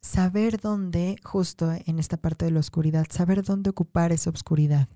saber 0.00 0.58
dónde, 0.58 1.16
justo 1.22 1.70
en 1.84 1.98
esta 1.98 2.16
parte 2.16 2.46
de 2.46 2.52
la 2.52 2.60
oscuridad, 2.60 3.04
saber 3.10 3.42
dónde 3.42 3.68
ocupar 3.68 4.12
esa 4.12 4.30
oscuridad, 4.30 4.88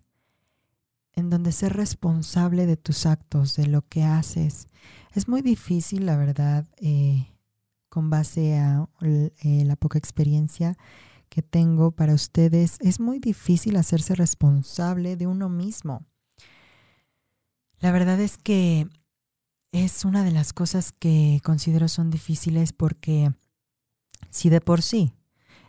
en 1.12 1.28
donde 1.28 1.52
ser 1.52 1.74
responsable 1.74 2.64
de 2.64 2.78
tus 2.78 3.04
actos, 3.04 3.54
de 3.56 3.66
lo 3.66 3.86
que 3.86 4.02
haces. 4.02 4.68
Es 5.12 5.28
muy 5.28 5.42
difícil, 5.42 6.06
la 6.06 6.16
verdad, 6.16 6.66
eh, 6.78 7.26
con 7.90 8.08
base 8.08 8.56
a 8.56 8.88
eh, 9.02 9.64
la 9.66 9.76
poca 9.76 9.98
experiencia 9.98 10.78
que 11.28 11.42
tengo 11.42 11.90
para 11.90 12.14
ustedes, 12.14 12.78
es 12.80 12.98
muy 12.98 13.18
difícil 13.18 13.76
hacerse 13.76 14.14
responsable 14.14 15.18
de 15.18 15.26
uno 15.26 15.50
mismo. 15.50 16.06
La 17.80 17.92
verdad 17.92 18.20
es 18.20 18.36
que 18.36 18.88
es 19.72 20.04
una 20.04 20.22
de 20.22 20.32
las 20.32 20.52
cosas 20.52 20.92
que 20.92 21.40
considero 21.42 21.88
son 21.88 22.10
difíciles 22.10 22.72
porque 22.74 23.32
si 24.30 24.50
de 24.50 24.60
por 24.60 24.82
sí 24.82 25.14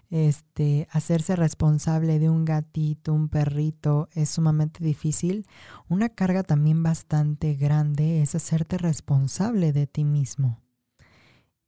este, 0.10 0.90
hacerse 0.92 1.38
responsable 1.38 2.20
de 2.20 2.30
un 2.30 2.44
gatito, 2.44 3.14
un 3.14 3.30
perrito, 3.30 4.10
es 4.12 4.30
sumamente 4.30 4.84
difícil, 4.84 5.48
una 5.88 6.10
carga 6.10 6.44
también 6.44 6.84
bastante 6.84 7.54
grande 7.54 8.22
es 8.22 8.36
hacerte 8.36 8.78
responsable 8.78 9.72
de 9.72 9.88
ti 9.88 10.04
mismo, 10.04 10.60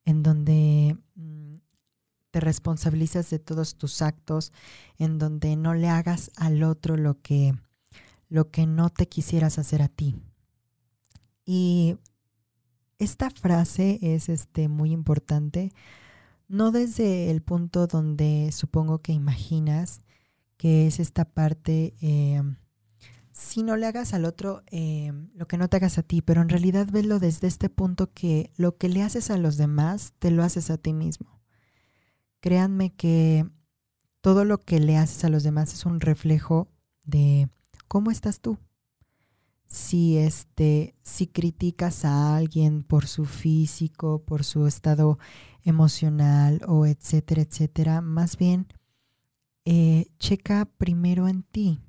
en 0.04 0.24
donde 0.24 0.98
mm, 1.16 1.56
te 2.32 2.42
responsabilizas 2.42 3.30
de 3.30 3.40
todos 3.40 3.78
tus 3.78 4.02
actos, 4.02 4.52
en 4.98 5.20
donde 5.20 5.56
no 5.56 5.74
le 5.74 5.88
hagas 5.88 6.30
al 6.36 6.64
otro 6.64 6.98
lo 6.98 7.22
que, 7.22 7.54
lo 8.28 8.52
que 8.52 8.66
no 8.66 8.90
te 8.90 9.08
quisieras 9.08 9.58
hacer 9.58 9.82
a 9.82 9.88
ti. 9.88 10.22
Y 11.46 11.98
esta 13.00 13.30
frase 13.30 14.00
es 14.02 14.30
este, 14.30 14.68
muy 14.68 14.92
importante 14.92 15.72
no 16.48 16.72
desde 16.72 17.32
el 17.32 17.42
punto 17.42 17.88
donde 17.88 18.52
supongo 18.52 19.00
que 19.00 19.12
imaginas 19.12 20.02
que 20.58 20.88
es 20.88 21.00
esta 21.00 21.26
parte, 21.26 21.96
em, 22.00 22.58
si 23.32 23.64
no 23.64 23.76
le 23.76 23.88
hagas 23.88 24.14
al 24.14 24.24
otro 24.26 24.62
em, 24.68 25.30
lo 25.34 25.48
que 25.48 25.58
no 25.58 25.68
te 25.68 25.78
hagas 25.78 25.98
a 25.98 26.04
ti, 26.04 26.22
pero 26.22 26.42
en 26.42 26.50
realidad 26.50 26.88
velo 26.92 27.20
desde 27.20 27.48
este 27.48 27.70
punto 27.70 28.12
que 28.14 28.52
lo 28.56 28.78
que 28.78 28.88
le 28.88 29.02
haces 29.02 29.32
a 29.32 29.38
los 29.38 29.58
demás, 29.58 30.14
te 30.20 30.32
lo 30.32 30.44
haces 30.44 30.70
a 30.70 30.78
ti 30.78 30.94
mismo. 30.94 31.42
Créanme 32.40 32.94
que 32.94 33.50
todo 34.22 34.46
lo 34.46 34.60
que 34.60 34.80
le 34.80 34.98
haces 34.98 35.24
a 35.26 35.30
los 35.30 35.44
demás 35.44 35.74
es 35.74 35.86
un 35.86 36.00
reflejo 36.02 36.68
de 37.04 37.50
cómo 37.88 38.12
estás 38.12 38.40
tú 38.42 38.60
si 39.74 40.20
este 40.20 40.94
si 41.02 41.26
criticas 41.26 42.06
a 42.06 42.38
alguien 42.38 42.84
por 42.84 43.08
su 43.08 43.26
físico, 43.26 44.22
por 44.24 44.44
su 44.44 44.68
estado 44.68 45.18
emocional 45.64 46.62
o 46.68 46.86
etcétera, 46.86 47.42
etcétera, 47.42 48.00
más 48.02 48.38
bien 48.38 48.68
eh, 49.66 50.06
checa 50.20 50.66
primero 50.78 51.28
en 51.28 51.42
ti. 51.42 51.82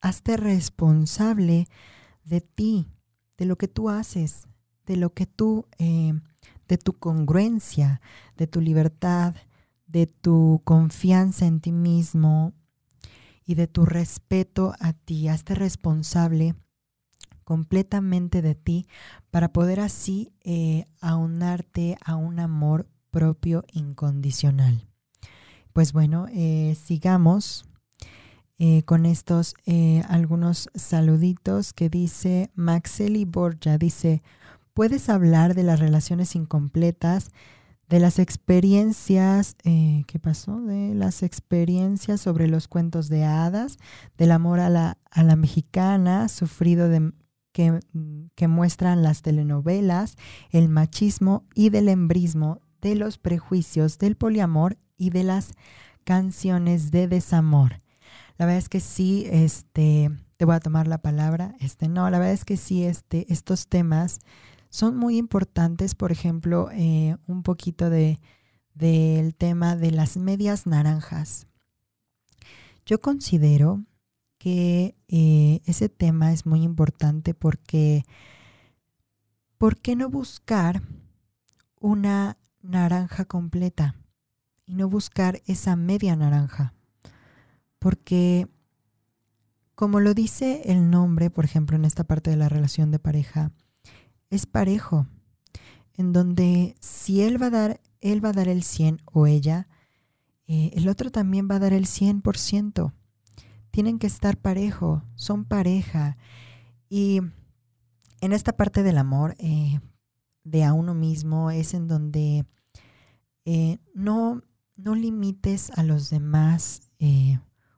Hazte 0.00 0.36
responsable 0.36 1.68
de 2.24 2.40
ti, 2.40 2.88
de 3.38 3.44
lo 3.44 3.56
que 3.56 3.68
tú 3.68 3.88
haces, 3.88 4.48
de 4.86 4.96
lo 4.96 5.14
que 5.14 5.26
tú, 5.26 5.68
eh, 5.78 6.14
de 6.66 6.78
tu 6.78 6.94
congruencia, 6.94 8.00
de 8.36 8.48
tu 8.48 8.60
libertad, 8.60 9.36
de 9.86 10.08
tu 10.08 10.62
confianza 10.64 11.46
en 11.46 11.60
ti 11.60 11.70
mismo, 11.70 12.54
y 13.46 13.54
de 13.54 13.68
tu 13.68 13.86
respeto 13.86 14.74
a 14.80 14.92
ti. 14.92 15.28
Hazte 15.28 15.54
responsable 15.54 16.54
completamente 17.46 18.42
de 18.42 18.56
ti 18.56 18.88
para 19.30 19.52
poder 19.52 19.78
así 19.78 20.32
eh, 20.42 20.86
aunarte 21.00 21.96
a 22.04 22.16
un 22.16 22.40
amor 22.40 22.88
propio 23.12 23.64
incondicional. 23.72 24.88
Pues 25.72 25.92
bueno, 25.92 26.26
eh, 26.32 26.76
sigamos 26.84 27.64
eh, 28.58 28.82
con 28.82 29.06
estos 29.06 29.54
algunos 30.08 30.68
saluditos 30.74 31.72
que 31.72 31.88
dice 31.88 32.50
Maxeli 32.56 33.24
Borja. 33.24 33.78
Dice, 33.78 34.22
¿puedes 34.74 35.08
hablar 35.08 35.54
de 35.54 35.62
las 35.62 35.78
relaciones 35.78 36.34
incompletas 36.34 37.30
de 37.88 38.00
las 38.00 38.18
experiencias, 38.18 39.56
eh, 39.64 40.02
¿qué 40.06 40.18
pasó? 40.18 40.60
De 40.60 40.94
las 40.94 41.22
experiencias 41.22 42.20
sobre 42.20 42.48
los 42.48 42.66
cuentos 42.66 43.08
de 43.08 43.24
hadas, 43.24 43.78
del 44.18 44.32
amor 44.32 44.60
a 44.60 44.70
la, 44.70 44.98
a 45.10 45.22
la 45.22 45.36
mexicana, 45.36 46.28
sufrido 46.28 46.88
de, 46.88 47.12
que, 47.52 47.78
que 48.34 48.48
muestran 48.48 49.02
las 49.02 49.22
telenovelas, 49.22 50.16
el 50.50 50.68
machismo 50.68 51.44
y 51.54 51.70
del 51.70 51.88
embrismo, 51.88 52.60
de 52.80 52.96
los 52.96 53.18
prejuicios, 53.18 53.98
del 53.98 54.16
poliamor 54.16 54.78
y 54.96 55.10
de 55.10 55.22
las 55.22 55.52
canciones 56.04 56.90
de 56.90 57.08
desamor. 57.08 57.82
La 58.36 58.46
verdad 58.46 58.58
es 58.58 58.68
que 58.68 58.80
sí, 58.80 59.26
este, 59.30 60.10
te 60.36 60.44
voy 60.44 60.56
a 60.56 60.60
tomar 60.60 60.86
la 60.88 60.98
palabra, 60.98 61.54
este, 61.60 61.88
no, 61.88 62.10
la 62.10 62.18
verdad 62.18 62.34
es 62.34 62.44
que 62.44 62.56
sí, 62.56 62.84
este, 62.84 63.32
estos 63.32 63.68
temas 63.68 64.18
son 64.70 64.96
muy 64.96 65.16
importantes, 65.16 65.94
por 65.94 66.12
ejemplo, 66.12 66.70
eh, 66.72 67.16
un 67.26 67.42
poquito 67.42 67.90
de, 67.90 68.20
del 68.74 69.34
tema 69.34 69.76
de 69.76 69.90
las 69.90 70.16
medias 70.16 70.66
naranjas. 70.66 71.46
Yo 72.84 73.00
considero 73.00 73.84
que 74.38 74.94
eh, 75.08 75.60
ese 75.64 75.88
tema 75.88 76.32
es 76.32 76.46
muy 76.46 76.62
importante 76.62 77.34
porque 77.34 78.04
¿por 79.58 79.78
qué 79.78 79.96
no 79.96 80.08
buscar 80.08 80.82
una 81.80 82.36
naranja 82.62 83.24
completa 83.24 83.96
y 84.66 84.74
no 84.74 84.88
buscar 84.88 85.42
esa 85.46 85.74
media 85.74 86.14
naranja? 86.16 86.74
Porque 87.78 88.46
como 89.74 90.00
lo 90.00 90.14
dice 90.14 90.62
el 90.66 90.90
nombre, 90.90 91.30
por 91.30 91.44
ejemplo, 91.44 91.76
en 91.76 91.84
esta 91.84 92.04
parte 92.04 92.30
de 92.30 92.36
la 92.36 92.48
relación 92.48 92.90
de 92.90 92.98
pareja, 92.98 93.52
es 94.30 94.46
parejo, 94.46 95.06
en 95.94 96.12
donde 96.12 96.76
si 96.80 97.22
él 97.22 97.40
va 97.40 97.46
a 97.46 97.50
dar, 97.50 97.80
él 98.00 98.24
va 98.24 98.30
a 98.30 98.32
dar 98.34 98.48
el 98.48 98.62
100 98.62 99.02
o 99.04 99.26
ella, 99.26 99.68
eh, 100.46 100.70
el 100.74 100.88
otro 100.88 101.10
también 101.10 101.48
va 101.50 101.56
a 101.56 101.60
dar 101.60 101.72
el 101.72 101.86
100%. 101.86 102.92
Tienen 103.70 103.98
que 103.98 104.06
estar 104.06 104.36
parejo, 104.36 105.02
son 105.14 105.44
pareja. 105.44 106.16
Y 106.88 107.20
en 108.20 108.32
esta 108.32 108.56
parte 108.56 108.82
del 108.82 108.98
amor 108.98 109.34
eh, 109.38 109.80
de 110.44 110.64
a 110.64 110.72
uno 110.72 110.94
mismo 110.94 111.50
es 111.50 111.74
en 111.74 111.88
donde 111.88 112.46
eh, 113.44 113.78
no, 113.94 114.42
no 114.76 114.94
limites 114.94 115.70
a 115.76 115.82
los 115.82 116.10
demás 116.10 116.82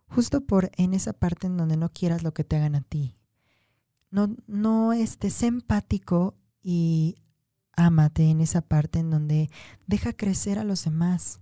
justo 0.07 0.41
por 0.41 0.71
en 0.77 0.95
esa 0.95 1.13
parte 1.13 1.47
en 1.47 1.57
donde 1.57 1.77
no 1.77 1.93
quieras 1.93 2.23
lo 2.23 2.33
que 2.33 2.45
te 2.45 2.57
hagan 2.57 2.75
a 2.75 2.81
ti. 2.81 3.18
No, 4.11 4.35
no 4.47 4.93
estés 4.93 5.43
empático 5.43 6.35
y 6.63 7.17
ámate 7.77 8.31
en 8.31 8.41
esa 8.41 8.61
parte 8.61 8.99
en 8.99 9.11
donde 9.11 9.51
deja 9.87 10.13
crecer 10.13 10.59
a 10.59 10.65
los 10.65 10.85
demás. 10.85 11.41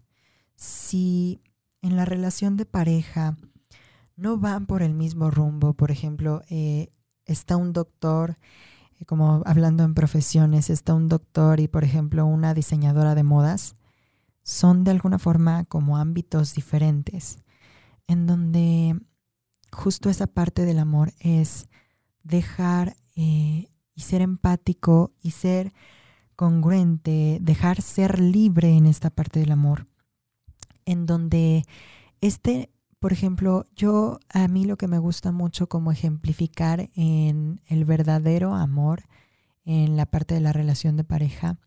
Si 0.57 1.41
en 1.83 1.97
la 1.97 2.05
relación 2.05 2.57
de 2.57 2.67
pareja 2.67 3.37
no 4.17 4.39
van 4.39 4.67
por 4.67 4.83
el 4.83 4.95
mismo 4.95 5.31
rumbo, 5.31 5.75
por 5.75 5.91
ejemplo, 5.91 6.43
eh, 6.49 6.93
está 7.25 7.57
un 7.57 7.73
doctor, 7.73 8.37
eh, 8.99 9.05
como 9.05 9.43
hablando 9.45 9.85
en 9.85 9.95
profesiones, 9.95 10.71
está 10.71 10.95
un 10.95 11.09
doctor 11.09 11.61
y, 11.61 11.69
por 11.69 11.85
ejemplo, 11.85 12.27
una 12.27 12.55
diseñadora 12.55 13.15
de 13.15 13.23
modas, 13.23 13.75
son 14.43 14.85
de 14.85 14.93
alguna 14.93 15.19
forma 15.19 15.65
como 15.65 15.97
ámbitos 15.99 16.55
diferentes, 16.55 17.39
en 18.07 18.27
donde 18.27 18.99
justo 19.73 20.09
esa 20.09 20.27
parte 20.27 20.65
del 20.65 20.79
amor 20.79 21.13
es 21.19 21.69
dejar 22.27 22.97
eh, 23.15 23.69
y 23.95 24.01
ser 24.03 24.21
empático 24.21 25.13
y 25.23 25.31
ser 25.31 25.73
congruente, 26.35 27.39
dejar 27.41 27.81
ser 27.81 28.21
libre 28.21 28.77
en 28.77 28.87
esta 28.87 29.11
parte 29.11 29.41
del 29.41 29.53
amor. 29.53 29.87
en 30.85 31.05
donde 31.05 31.65
este, 32.21 32.71
por 33.01 33.13
ejemplo, 33.13 33.65
yo 33.75 34.21
a 34.29 34.47
mí 34.49 34.65
lo 34.65 34.77
que 34.77 34.89
me 34.89 34.99
gusta 34.99 35.33
mucho 35.33 35.69
como 35.69 35.91
ejemplificar 35.91 36.91
en 36.95 37.61
el 37.67 37.85
verdadero 37.85 38.55
amor, 38.55 39.05
en 39.65 39.97
la 39.97 40.07
parte 40.07 40.35
de 40.35 40.41
la 40.41 40.53
relación 40.53 40.97
de 40.97 41.05
pareja, 41.05 41.59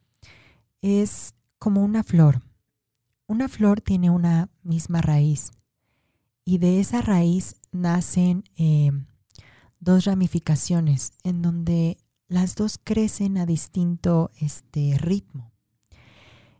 es 0.81 1.33
como 1.57 1.83
una 1.83 2.03
flor. 2.03 2.41
Una 3.27 3.47
flor 3.47 3.81
tiene 3.81 4.09
una 4.09 4.49
misma 4.63 5.01
raíz 5.01 5.51
y 6.45 6.57
de 6.57 6.79
esa 6.79 7.01
raíz 7.01 7.55
nacen 7.71 8.43
eh, 8.57 8.91
dos 9.79 10.05
ramificaciones 10.05 11.13
en 11.23 11.41
donde 11.41 11.97
las 12.27 12.55
dos 12.55 12.79
crecen 12.83 13.37
a 13.37 13.45
distinto 13.45 14.31
este, 14.39 14.97
ritmo. 14.97 15.51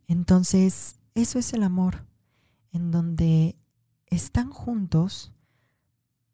Entonces, 0.08 1.00
eso 1.14 1.38
es 1.38 1.54
el 1.54 1.64
amor, 1.64 2.08
en 2.72 2.92
donde 2.92 3.56
están 4.08 4.50
juntos, 4.50 5.32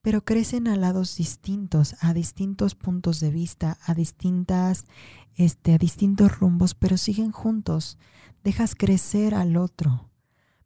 pero 0.01 0.23
crecen 0.23 0.67
a 0.67 0.75
lados 0.75 1.17
distintos, 1.17 1.95
a 1.99 2.13
distintos 2.13 2.75
puntos 2.75 3.19
de 3.19 3.31
vista, 3.31 3.79
a 3.85 3.93
distintas, 3.93 4.85
este, 5.33 5.73
a 5.73 5.77
distintos 5.77 6.39
rumbos, 6.39 6.75
pero 6.75 6.95
siguen 6.97 7.31
juntos. 7.31 7.97
Dejas 8.43 8.75
crecer 8.75 9.33
al 9.33 9.57
otro. 9.57 10.11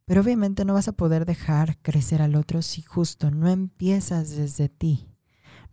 Pero 0.03 0.21
obviamente 0.21 0.65
no 0.65 0.73
vas 0.73 0.89
a 0.89 0.91
poder 0.91 1.25
dejar 1.25 1.77
crecer 1.81 2.21
al 2.21 2.35
otro 2.35 2.61
si 2.61 2.81
justo 2.81 3.31
no 3.31 3.47
empiezas 3.47 4.31
desde 4.31 4.67
ti. 4.67 5.07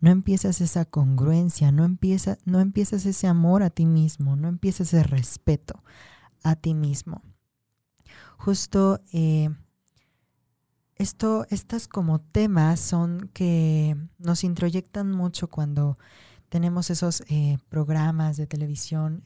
No 0.00 0.10
empiezas 0.10 0.60
esa 0.60 0.84
congruencia, 0.84 1.72
no, 1.72 1.84
empieza, 1.84 2.38
no 2.44 2.60
empiezas 2.60 3.06
ese 3.06 3.26
amor 3.26 3.62
a 3.62 3.70
ti 3.70 3.86
mismo, 3.86 4.36
no 4.36 4.48
empiezas 4.48 4.92
ese 4.92 5.02
respeto 5.02 5.82
a 6.42 6.56
ti 6.56 6.74
mismo. 6.74 7.22
Justo 8.38 9.00
eh, 9.12 9.48
esto, 10.96 11.46
estas 11.50 11.88
como 11.88 12.20
temas 12.20 12.80
son 12.80 13.30
que 13.32 13.96
nos 14.18 14.44
introyectan 14.44 15.10
mucho 15.10 15.48
cuando 15.48 15.98
tenemos 16.48 16.90
esos 16.90 17.22
eh, 17.28 17.58
programas 17.68 18.36
de 18.36 18.46
televisión 18.46 19.24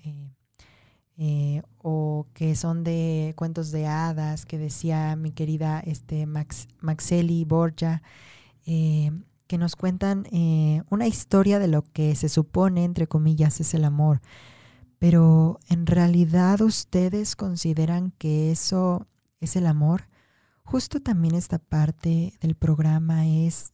eh, 1.16 1.62
o 1.78 2.26
que 2.32 2.56
son 2.56 2.82
de 2.82 3.34
cuentos 3.36 3.70
de 3.70 3.86
hadas 3.86 4.46
que 4.46 4.56
decía 4.56 5.14
mi 5.16 5.32
querida 5.32 5.80
este, 5.80 6.26
Max, 6.26 6.66
Maxeli 6.80 7.44
Borja 7.44 8.02
que 9.50 9.58
nos 9.58 9.74
cuentan 9.74 10.28
eh, 10.30 10.84
una 10.90 11.08
historia 11.08 11.58
de 11.58 11.66
lo 11.66 11.82
que 11.82 12.14
se 12.14 12.28
supone, 12.28 12.84
entre 12.84 13.08
comillas, 13.08 13.58
es 13.58 13.74
el 13.74 13.84
amor. 13.84 14.20
Pero 15.00 15.58
en 15.68 15.86
realidad 15.86 16.60
ustedes 16.60 17.34
consideran 17.34 18.12
que 18.12 18.52
eso 18.52 19.08
es 19.40 19.56
el 19.56 19.66
amor. 19.66 20.06
Justo 20.62 21.00
también 21.00 21.34
esta 21.34 21.58
parte 21.58 22.32
del 22.40 22.54
programa 22.54 23.26
es 23.26 23.72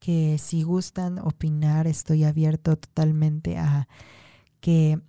que 0.00 0.38
si 0.38 0.64
gustan 0.64 1.20
opinar, 1.20 1.86
estoy 1.86 2.24
abierto 2.24 2.76
totalmente 2.76 3.58
a 3.58 3.86
que 4.58 5.00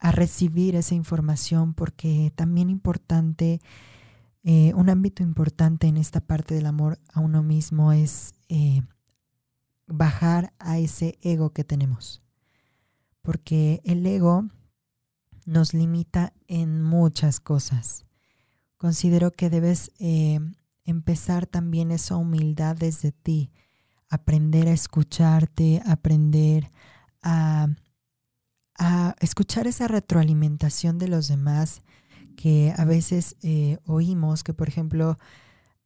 a 0.00 0.10
recibir 0.10 0.74
esa 0.74 0.96
información 0.96 1.74
porque 1.74 2.32
también 2.34 2.70
importante, 2.70 3.60
eh, 4.42 4.74
un 4.74 4.90
ámbito 4.90 5.22
importante 5.22 5.86
en 5.86 5.96
esta 5.96 6.20
parte 6.20 6.56
del 6.56 6.66
amor 6.66 6.98
a 7.12 7.20
uno 7.20 7.44
mismo 7.44 7.92
es 7.92 8.32
eh, 8.48 8.82
bajar 9.90 10.52
a 10.58 10.78
ese 10.78 11.18
ego 11.20 11.50
que 11.50 11.64
tenemos. 11.64 12.22
Porque 13.22 13.80
el 13.84 14.06
ego 14.06 14.44
nos 15.44 15.74
limita 15.74 16.32
en 16.46 16.82
muchas 16.82 17.40
cosas. 17.40 18.06
Considero 18.76 19.30
que 19.30 19.50
debes 19.50 19.92
eh, 19.98 20.40
empezar 20.84 21.46
también 21.46 21.90
esa 21.90 22.16
humildad 22.16 22.76
desde 22.76 23.12
ti, 23.12 23.50
aprender 24.08 24.68
a 24.68 24.72
escucharte, 24.72 25.82
aprender 25.84 26.70
a, 27.22 27.68
a 28.78 29.14
escuchar 29.20 29.66
esa 29.66 29.88
retroalimentación 29.88 30.98
de 30.98 31.08
los 31.08 31.28
demás 31.28 31.82
que 32.36 32.72
a 32.76 32.84
veces 32.86 33.36
eh, 33.42 33.78
oímos, 33.84 34.42
que 34.42 34.54
por 34.54 34.68
ejemplo 34.68 35.18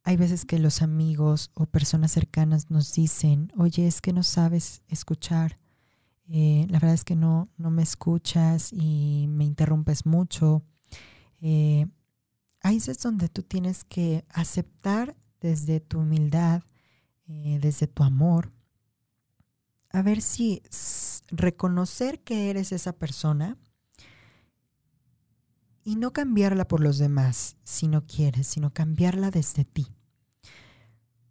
hay 0.04 0.16
veces 0.16 0.44
que 0.44 0.58
los 0.58 0.82
amigos 0.82 1.50
o 1.54 1.64
personas 1.64 2.12
cercanas 2.12 2.70
nos 2.70 2.92
dicen, 2.92 3.50
oye, 3.56 3.86
es 3.86 4.02
que 4.02 4.12
no 4.12 4.22
sabes 4.22 4.82
escuchar, 4.86 5.56
eh, 6.28 6.66
la 6.68 6.78
verdad 6.78 6.94
es 6.94 7.04
que 7.04 7.16
no, 7.16 7.48
no 7.56 7.70
me 7.70 7.82
escuchas 7.82 8.72
y 8.72 9.26
me 9.28 9.44
interrumpes 9.44 10.04
mucho. 10.04 10.62
Eh, 11.40 11.86
ahí 12.60 12.76
es 12.76 13.02
donde 13.02 13.28
tú 13.30 13.42
tienes 13.42 13.84
que 13.84 14.24
aceptar 14.28 15.16
desde 15.40 15.80
tu 15.80 16.00
humildad, 16.00 16.62
eh, 17.26 17.58
desde 17.60 17.86
tu 17.86 18.02
amor, 18.02 18.52
a 19.90 20.02
ver 20.02 20.20
si 20.20 20.60
reconocer 21.28 22.20
que 22.24 22.50
eres 22.50 22.72
esa 22.72 22.92
persona 22.92 23.56
y 25.84 25.96
no 25.96 26.12
cambiarla 26.12 26.66
por 26.66 26.80
los 26.80 26.98
demás 26.98 27.56
si 27.62 27.86
no 27.86 28.06
quieres, 28.06 28.48
sino 28.48 28.72
cambiarla 28.72 29.30
desde 29.30 29.64
ti. 29.64 29.86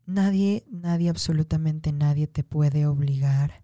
Nadie, 0.05 0.65
nadie, 0.69 1.09
absolutamente 1.09 1.91
nadie 1.91 2.27
te 2.27 2.43
puede 2.43 2.85
obligar 2.85 3.63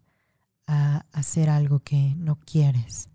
a 0.65 1.05
hacer 1.11 1.49
algo 1.49 1.79
que 1.79 2.15
no 2.15 2.39
quieres. 2.39 3.09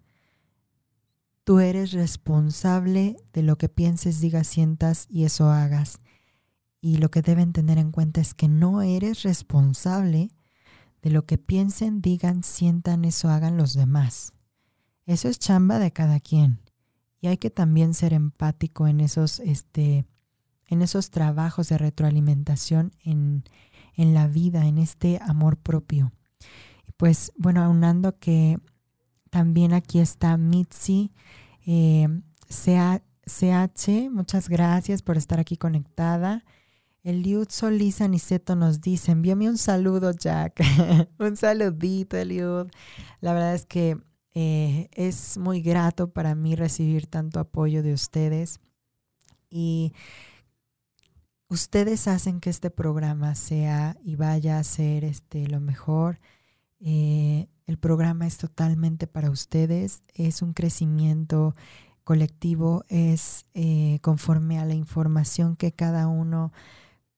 Tú 1.43 1.59
eres 1.59 1.93
responsable 1.93 3.17
de 3.33 3.43
lo 3.43 3.57
que 3.57 3.69
pienses, 3.69 4.21
digas, 4.21 4.47
sientas 4.47 5.07
y 5.11 5.25
eso 5.25 5.51
hagas. 5.51 5.99
Y 6.81 6.99
lo 6.99 7.11
que 7.11 7.23
deben 7.23 7.53
tener 7.53 7.79
en 7.79 7.91
cuenta 7.91 8.21
es 8.21 8.35
que 8.35 8.49
no 8.49 8.83
eres 8.83 9.23
responsable 9.23 10.31
de 11.03 11.11
lo 11.11 11.27
que 11.27 11.39
piensen, 11.39 12.01
digan, 12.01 12.43
sientan, 12.43 13.05
eso 13.05 13.29
hagan 13.29 13.57
los 13.57 13.75
demás. 13.75 14.33
Eso 15.07 15.29
es 15.29 15.39
chamba 15.39 15.79
de 15.79 15.93
cada 15.93 16.21
quien. 16.21 16.64
Y 17.25 17.27
hay 17.27 17.39
que 17.39 17.49
también 17.49 17.95
ser 17.95 18.13
empático 18.13 18.87
en 18.87 19.01
esos, 19.01 19.41
este, 19.41 20.05
en 20.67 20.83
esos 20.83 21.09
trabajos 21.09 21.71
de 21.71 21.79
retroalimentación 21.79 22.93
en, 23.03 23.45
la 23.97 24.29
vida, 24.29 24.67
en 24.67 24.77
este 24.77 25.19
amor 25.23 25.57
propio. 25.57 26.13
Pues 26.99 27.33
bueno, 27.39 27.65
aunando 27.65 28.19
que 28.19 28.59
también 29.31 29.73
aquí 29.73 30.01
está 30.01 30.37
Mitzi 30.37 31.13
eh, 31.65 32.09
CH, 32.47 34.11
muchas 34.11 34.51
gracias 34.51 35.01
por 35.01 35.17
estar 35.17 35.41
aquí 35.41 35.57
conectada. 35.57 36.45
Eliud 37.05 37.49
Solís 37.49 38.03
Aniceto 38.03 38.55
nos 38.55 38.83
dice, 38.83 39.13
envíame 39.13 39.49
un 39.49 39.57
saludo, 39.57 40.13
Jack. 40.13 40.61
un 41.19 41.39
saludito, 41.39 42.19
Eliud. 42.19 42.67
La 43.23 43.33
verdad 43.33 43.55
es 43.55 43.65
que 43.65 43.97
eh, 44.35 44.89
es 44.93 45.39
muy 45.39 45.63
grato 45.63 46.11
para 46.11 46.35
mí 46.35 46.57
recibir 46.57 47.07
tanto 47.07 47.39
apoyo 47.39 47.85
de 47.85 47.93
ustedes 47.93 48.59
y 49.49 49.93
ustedes 51.49 52.09
hacen 52.09 52.41
que 52.41 52.51
este 52.51 52.71
programa 52.71 53.37
sea 53.37 53.97
y 54.03 54.17
vaya 54.17 54.59
a 54.59 54.65
ser 54.65 55.05
este, 55.05 55.47
lo 55.47 55.61
mejor. 55.61 56.19
Eh, 56.81 57.47
el 57.67 57.79
programa 57.79 58.27
es 58.27 58.37
totalmente 58.37 59.07
para 59.07 59.31
ustedes, 59.31 60.03
es 60.15 60.43
un 60.43 60.53
crecimiento 60.53 61.55
colectivo, 62.03 62.85
es 62.89 63.47
eh, 63.55 64.01
conforme 64.03 64.59
a 64.59 64.65
la 64.65 64.75
información 64.75 65.55
que 65.57 65.73
cada 65.73 66.09
uno 66.09 66.53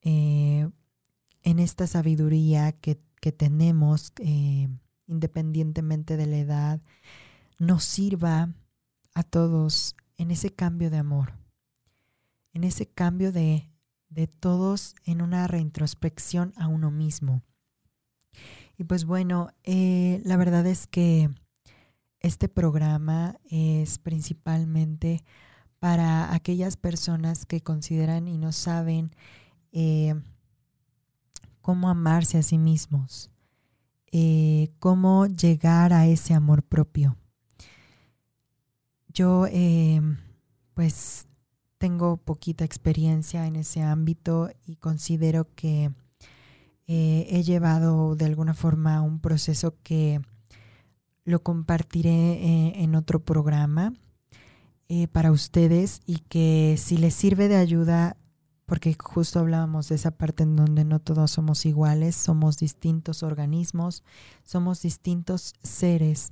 en 0.03 1.59
esta 1.59 1.89
sabiduría 1.89 2.71
que, 2.71 3.01
que 3.21 3.33
tenemos 3.33 4.13
independientemente 5.07 6.17
de 6.17 6.27
la 6.27 6.37
edad, 6.37 6.81
nos 7.59 7.85
sirva 7.85 8.53
a 9.15 9.23
todos 9.23 9.97
en 10.17 10.31
ese 10.31 10.51
cambio 10.51 10.91
de 10.91 10.99
amor, 10.99 11.35
en 12.53 12.65
ese 12.65 12.87
cambio 12.87 13.33
de, 13.33 13.71
de 14.09 14.27
todos 14.27 14.95
en 15.05 15.23
una 15.23 15.47
reintrospección 15.47 16.53
a 16.57 16.69
uno 16.69 16.91
mismo. 16.91 17.43
Y 18.79 18.85
pues 18.85 19.05
bueno, 19.05 19.49
eh, 19.65 20.21
la 20.25 20.37
verdad 20.37 20.67
es 20.67 20.87
que 20.87 21.31
este 22.21 22.49
programa 22.49 23.39
es 23.49 23.99
principalmente 23.99 25.25
para 25.79 26.35
aquellas 26.35 26.77
personas 26.77 27.47
que 27.47 27.63
consideran 27.63 28.29
y 28.29 28.39
no 28.39 28.53
saben 28.53 29.15
eh, 29.73 30.15
cómo 31.61 31.89
amarse 31.89 32.39
a 32.39 32.43
sí 32.43 32.59
mismos, 32.59 33.31
eh, 34.19 34.71
cómo 34.79 35.27
llegar 35.27 35.93
a 35.93 36.07
ese 36.07 36.33
amor 36.33 36.63
propio. 36.63 37.19
Yo 39.09 39.47
eh, 39.51 40.01
pues 40.73 41.27
tengo 41.77 42.17
poquita 42.17 42.65
experiencia 42.65 43.47
en 43.47 43.57
ese 43.57 43.83
ámbito 43.83 44.49
y 44.65 44.77
considero 44.77 45.55
que 45.55 45.91
eh, 46.87 47.27
he 47.29 47.43
llevado 47.43 48.17
de 48.17 48.25
alguna 48.25 48.55
forma 48.55 49.03
un 49.03 49.21
proceso 49.21 49.75
que 49.83 50.23
lo 51.25 51.43
compartiré 51.43 52.83
en 52.83 52.95
otro 52.95 53.23
programa 53.23 53.93
para 55.13 55.31
ustedes 55.31 56.01
y 56.07 56.21
que 56.21 56.77
si 56.79 56.97
les 56.97 57.13
sirve 57.13 57.49
de 57.49 57.57
ayuda 57.57 58.17
porque 58.67 58.97
justo 58.99 59.39
hablábamos 59.39 59.89
de 59.89 59.95
esa 59.95 60.11
parte 60.11 60.43
en 60.43 60.57
donde 60.57 60.85
no 60.85 60.99
todos 61.01 61.31
somos 61.31 61.65
iguales, 61.65 62.17
somos 62.17 62.59
distintos 62.59 63.23
organismos, 63.23 64.03
somos 64.45 64.83
distintos 64.83 65.55
seres 65.63 66.31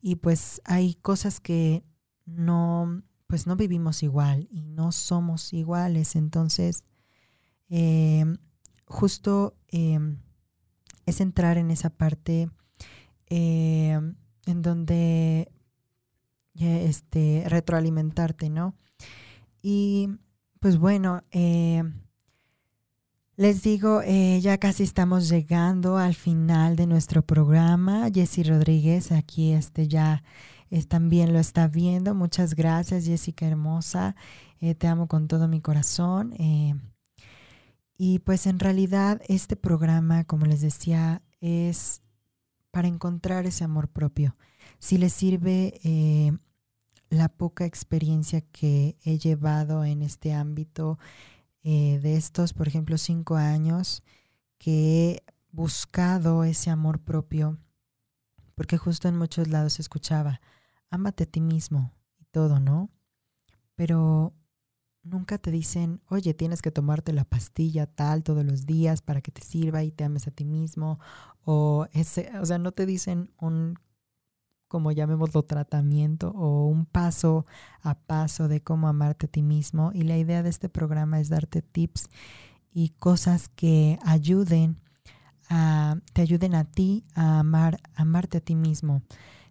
y 0.00 0.16
pues 0.16 0.62
hay 0.64 0.94
cosas 0.94 1.40
que 1.40 1.84
no, 2.24 3.02
pues 3.26 3.46
no 3.46 3.56
vivimos 3.56 4.02
igual 4.02 4.48
y 4.50 4.62
no 4.62 4.92
somos 4.92 5.52
iguales. 5.52 6.16
Entonces, 6.16 6.84
em, 7.68 8.36
justo 8.84 9.56
em, 9.68 10.18
es 11.06 11.20
entrar 11.20 11.58
en 11.58 11.70
esa 11.70 11.90
parte 11.90 12.48
em, 13.26 14.16
en 14.46 14.62
donde 14.62 15.50
este, 16.54 17.44
retroalimentarte, 17.46 18.50
¿no? 18.50 18.76
Y 19.62 20.10
pues 20.62 20.78
bueno, 20.78 21.24
eh, 21.32 21.82
les 23.34 23.64
digo, 23.64 24.00
eh, 24.02 24.38
ya 24.40 24.58
casi 24.58 24.84
estamos 24.84 25.28
llegando 25.28 25.98
al 25.98 26.14
final 26.14 26.76
de 26.76 26.86
nuestro 26.86 27.26
programa. 27.26 28.08
Jessy 28.14 28.44
Rodríguez 28.44 29.10
aquí 29.10 29.50
este, 29.50 29.88
ya 29.88 30.22
también 30.86 31.32
lo 31.32 31.40
está 31.40 31.66
viendo. 31.66 32.14
Muchas 32.14 32.54
gracias, 32.54 33.06
Jessica 33.06 33.44
hermosa. 33.44 34.14
Eh, 34.60 34.76
te 34.76 34.86
amo 34.86 35.08
con 35.08 35.26
todo 35.26 35.48
mi 35.48 35.60
corazón. 35.60 36.32
y 37.98 38.20
pues 38.20 38.46
en 38.46 38.60
realidad 38.60 39.20
este 39.26 39.56
programa, 39.56 40.22
como 40.22 40.46
les 40.46 40.60
decía, 40.60 41.22
es 41.40 42.02
para 42.70 42.86
encontrar 42.86 43.46
ese 43.46 43.64
amor 43.64 43.88
propio. 43.88 44.36
Si 44.78 44.96
les 44.96 45.12
sirve 45.12 46.38
la 47.12 47.28
poca 47.28 47.66
experiencia 47.66 48.40
que 48.40 48.96
he 49.04 49.18
llevado 49.18 49.84
en 49.84 50.00
este 50.00 50.32
ámbito 50.32 50.98
eh, 51.62 52.00
de 52.02 52.16
estos, 52.16 52.54
por 52.54 52.68
ejemplo, 52.68 52.96
cinco 52.96 53.36
años, 53.36 54.02
que 54.56 55.10
he 55.10 55.22
buscado 55.50 56.42
ese 56.42 56.70
amor 56.70 57.00
propio, 57.00 57.58
porque 58.54 58.78
justo 58.78 59.08
en 59.08 59.18
muchos 59.18 59.48
lados 59.48 59.78
escuchaba, 59.78 60.40
ámate 60.88 61.24
a 61.24 61.26
ti 61.26 61.42
mismo 61.42 61.92
y 62.18 62.24
todo, 62.30 62.60
¿no? 62.60 62.88
Pero 63.74 64.32
nunca 65.02 65.36
te 65.36 65.50
dicen, 65.50 66.00
oye, 66.08 66.32
tienes 66.32 66.62
que 66.62 66.70
tomarte 66.70 67.12
la 67.12 67.24
pastilla 67.24 67.86
tal 67.86 68.22
todos 68.22 68.42
los 68.42 68.64
días 68.64 69.02
para 69.02 69.20
que 69.20 69.32
te 69.32 69.42
sirva 69.42 69.84
y 69.84 69.92
te 69.92 70.04
ames 70.04 70.28
a 70.28 70.30
ti 70.30 70.46
mismo, 70.46 70.98
o 71.44 71.86
ese, 71.92 72.32
o 72.38 72.46
sea, 72.46 72.56
no 72.56 72.72
te 72.72 72.86
dicen 72.86 73.30
un 73.38 73.78
como 74.72 74.90
llamémoslo 74.90 75.42
tratamiento 75.42 76.30
o 76.30 76.64
un 76.66 76.86
paso 76.86 77.44
a 77.82 77.94
paso 77.94 78.48
de 78.48 78.62
cómo 78.62 78.88
amarte 78.88 79.26
a 79.26 79.28
ti 79.28 79.42
mismo. 79.42 79.90
Y 79.92 80.04
la 80.04 80.16
idea 80.16 80.42
de 80.42 80.48
este 80.48 80.70
programa 80.70 81.20
es 81.20 81.28
darte 81.28 81.60
tips 81.60 82.08
y 82.72 82.88
cosas 82.98 83.50
que 83.50 83.98
ayuden 84.02 84.78
a, 85.50 85.98
te 86.14 86.22
ayuden 86.22 86.54
a 86.54 86.64
ti 86.64 87.04
a 87.14 87.40
amar, 87.40 87.82
amarte 87.94 88.38
a 88.38 88.40
ti 88.40 88.54
mismo. 88.54 89.02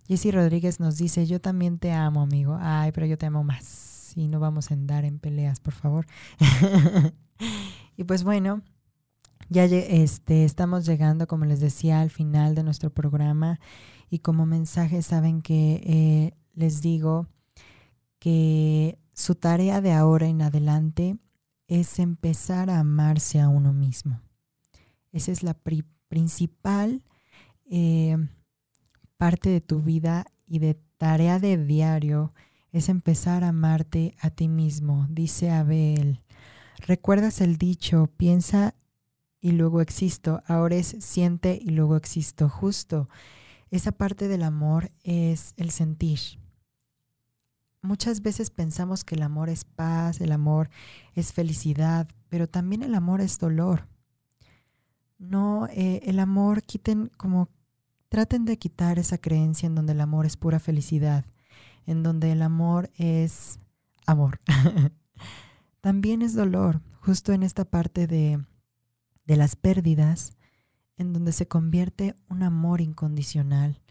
Jessy 0.07 0.32
Rodríguez 0.32 0.80
nos 0.80 0.97
dice, 0.97 1.28
yo 1.28 1.39
también 1.39 1.78
te 1.78 1.91
amo, 1.91 2.24
amigo. 2.24 2.57
Ay, 2.59 2.91
pero 2.91 3.05
yo 3.05 3.15
te 3.15 3.28
amo 3.28 3.43
más. 3.43 4.13
Y 4.15 4.28
no 4.28 4.39
vamos 4.39 4.72
a 4.72 4.74
andar 4.74 5.05
en 5.05 5.19
peleas, 5.19 5.59
por 5.59 5.76
favor. 5.76 6.07
y 7.95 8.05
pues 8.05 8.24
bueno, 8.24 8.63
ya 9.49 9.65
este, 9.65 10.45
estamos 10.45 10.85
llegando, 10.85 11.27
como 11.27 11.45
les 11.45 11.59
decía, 11.59 12.01
al 12.01 12.09
final 12.09 12.55
de 12.55 12.63
nuestro 12.63 12.89
programa 12.89 13.59
y 14.09 14.19
como 14.19 14.45
mensaje 14.45 15.01
saben 15.01 15.41
que 15.41 15.81
eh, 15.85 16.33
les 16.53 16.81
digo 16.81 17.27
que 18.19 18.99
su 19.13 19.35
tarea 19.35 19.81
de 19.81 19.91
ahora 19.93 20.27
en 20.27 20.41
adelante 20.41 21.17
es 21.67 21.99
empezar 21.99 22.69
a 22.69 22.79
amarse 22.79 23.39
a 23.39 23.49
uno 23.49 23.73
mismo. 23.73 24.21
Esa 25.11 25.31
es 25.31 25.43
la 25.43 25.57
principal 26.07 27.03
eh, 27.69 28.17
parte 29.17 29.49
de 29.49 29.61
tu 29.61 29.81
vida 29.81 30.25
y 30.45 30.59
de 30.59 30.73
tarea 30.97 31.39
de 31.39 31.57
diario, 31.57 32.33
es 32.71 32.89
empezar 32.89 33.43
a 33.43 33.49
amarte 33.49 34.15
a 34.19 34.29
ti 34.29 34.47
mismo, 34.47 35.07
dice 35.09 35.51
Abel. 35.51 36.19
¿Recuerdas 36.85 37.41
el 37.41 37.57
dicho, 37.57 38.09
piensa 38.17 38.75
y 39.41 39.51
luego 39.51 39.81
existo? 39.81 40.41
Ahora 40.45 40.75
es 40.75 40.95
siente 40.99 41.59
y 41.61 41.71
luego 41.71 41.97
existo. 41.97 42.47
Justo 42.47 43.09
esa 43.71 43.91
parte 43.91 44.27
del 44.27 44.43
amor 44.43 44.91
es 45.03 45.53
el 45.57 45.71
sentir. 45.71 46.19
Muchas 47.81 48.21
veces 48.21 48.51
pensamos 48.51 49.03
que 49.03 49.15
el 49.15 49.23
amor 49.23 49.49
es 49.49 49.65
paz, 49.65 50.21
el 50.21 50.31
amor 50.31 50.69
es 51.15 51.33
felicidad, 51.33 52.07
pero 52.29 52.47
también 52.47 52.83
el 52.83 52.93
amor 52.93 53.21
es 53.21 53.39
dolor. 53.39 53.87
No, 55.17 55.67
eh, 55.67 56.01
el 56.05 56.19
amor 56.19 56.61
quiten 56.61 57.11
como 57.17 57.49
traten 58.09 58.45
de 58.45 58.57
quitar 58.57 58.99
esa 58.99 59.17
creencia 59.17 59.67
en 59.67 59.73
donde 59.73 59.93
el 59.93 60.01
amor 60.01 60.25
es 60.25 60.37
pura 60.37 60.59
felicidad, 60.59 61.25
en 61.85 62.03
donde 62.03 62.31
el 62.33 62.41
amor 62.41 62.91
es 62.97 63.59
amor. 64.05 64.41
también 65.81 66.21
es 66.21 66.35
dolor, 66.35 66.81
justo 66.99 67.33
en 67.33 67.41
esta 67.41 67.65
parte 67.65 68.05
de, 68.05 68.43
de 69.32 69.38
las 69.38 69.55
pérdidas, 69.55 70.34
en 70.97 71.13
donde 71.13 71.32
se 71.32 71.47
convierte 71.47 72.15
un 72.27 72.43
amor 72.43 72.82
incondicional. 72.82 73.82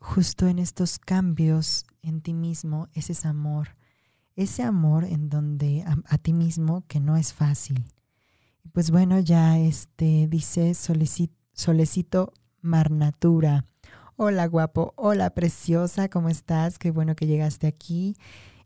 Justo 0.00 0.48
en 0.48 0.58
estos 0.58 0.98
cambios 0.98 1.84
en 2.00 2.22
ti 2.22 2.32
mismo, 2.32 2.88
ese 2.94 3.12
es 3.12 3.26
amor. 3.26 3.76
Ese 4.36 4.62
amor 4.62 5.04
en 5.04 5.28
donde 5.28 5.84
a, 5.84 6.16
ti 6.16 6.32
mismo 6.32 6.86
que 6.88 7.00
no 7.00 7.18
es 7.18 7.34
fácil. 7.34 7.84
Pues 8.72 8.90
bueno, 8.90 9.20
ya 9.20 9.58
este 9.58 10.26
dice 10.26 10.72
Solecito, 10.72 11.36
Solecito 11.52 12.32
Marnatura. 12.62 13.66
Hola 14.16 14.46
guapo, 14.46 14.94
hola 14.96 15.34
preciosa, 15.34 16.08
¿cómo 16.08 16.30
estás? 16.30 16.78
Qué 16.78 16.90
bueno 16.90 17.14
que 17.14 17.26
llegaste 17.26 17.66
aquí. 17.66 18.16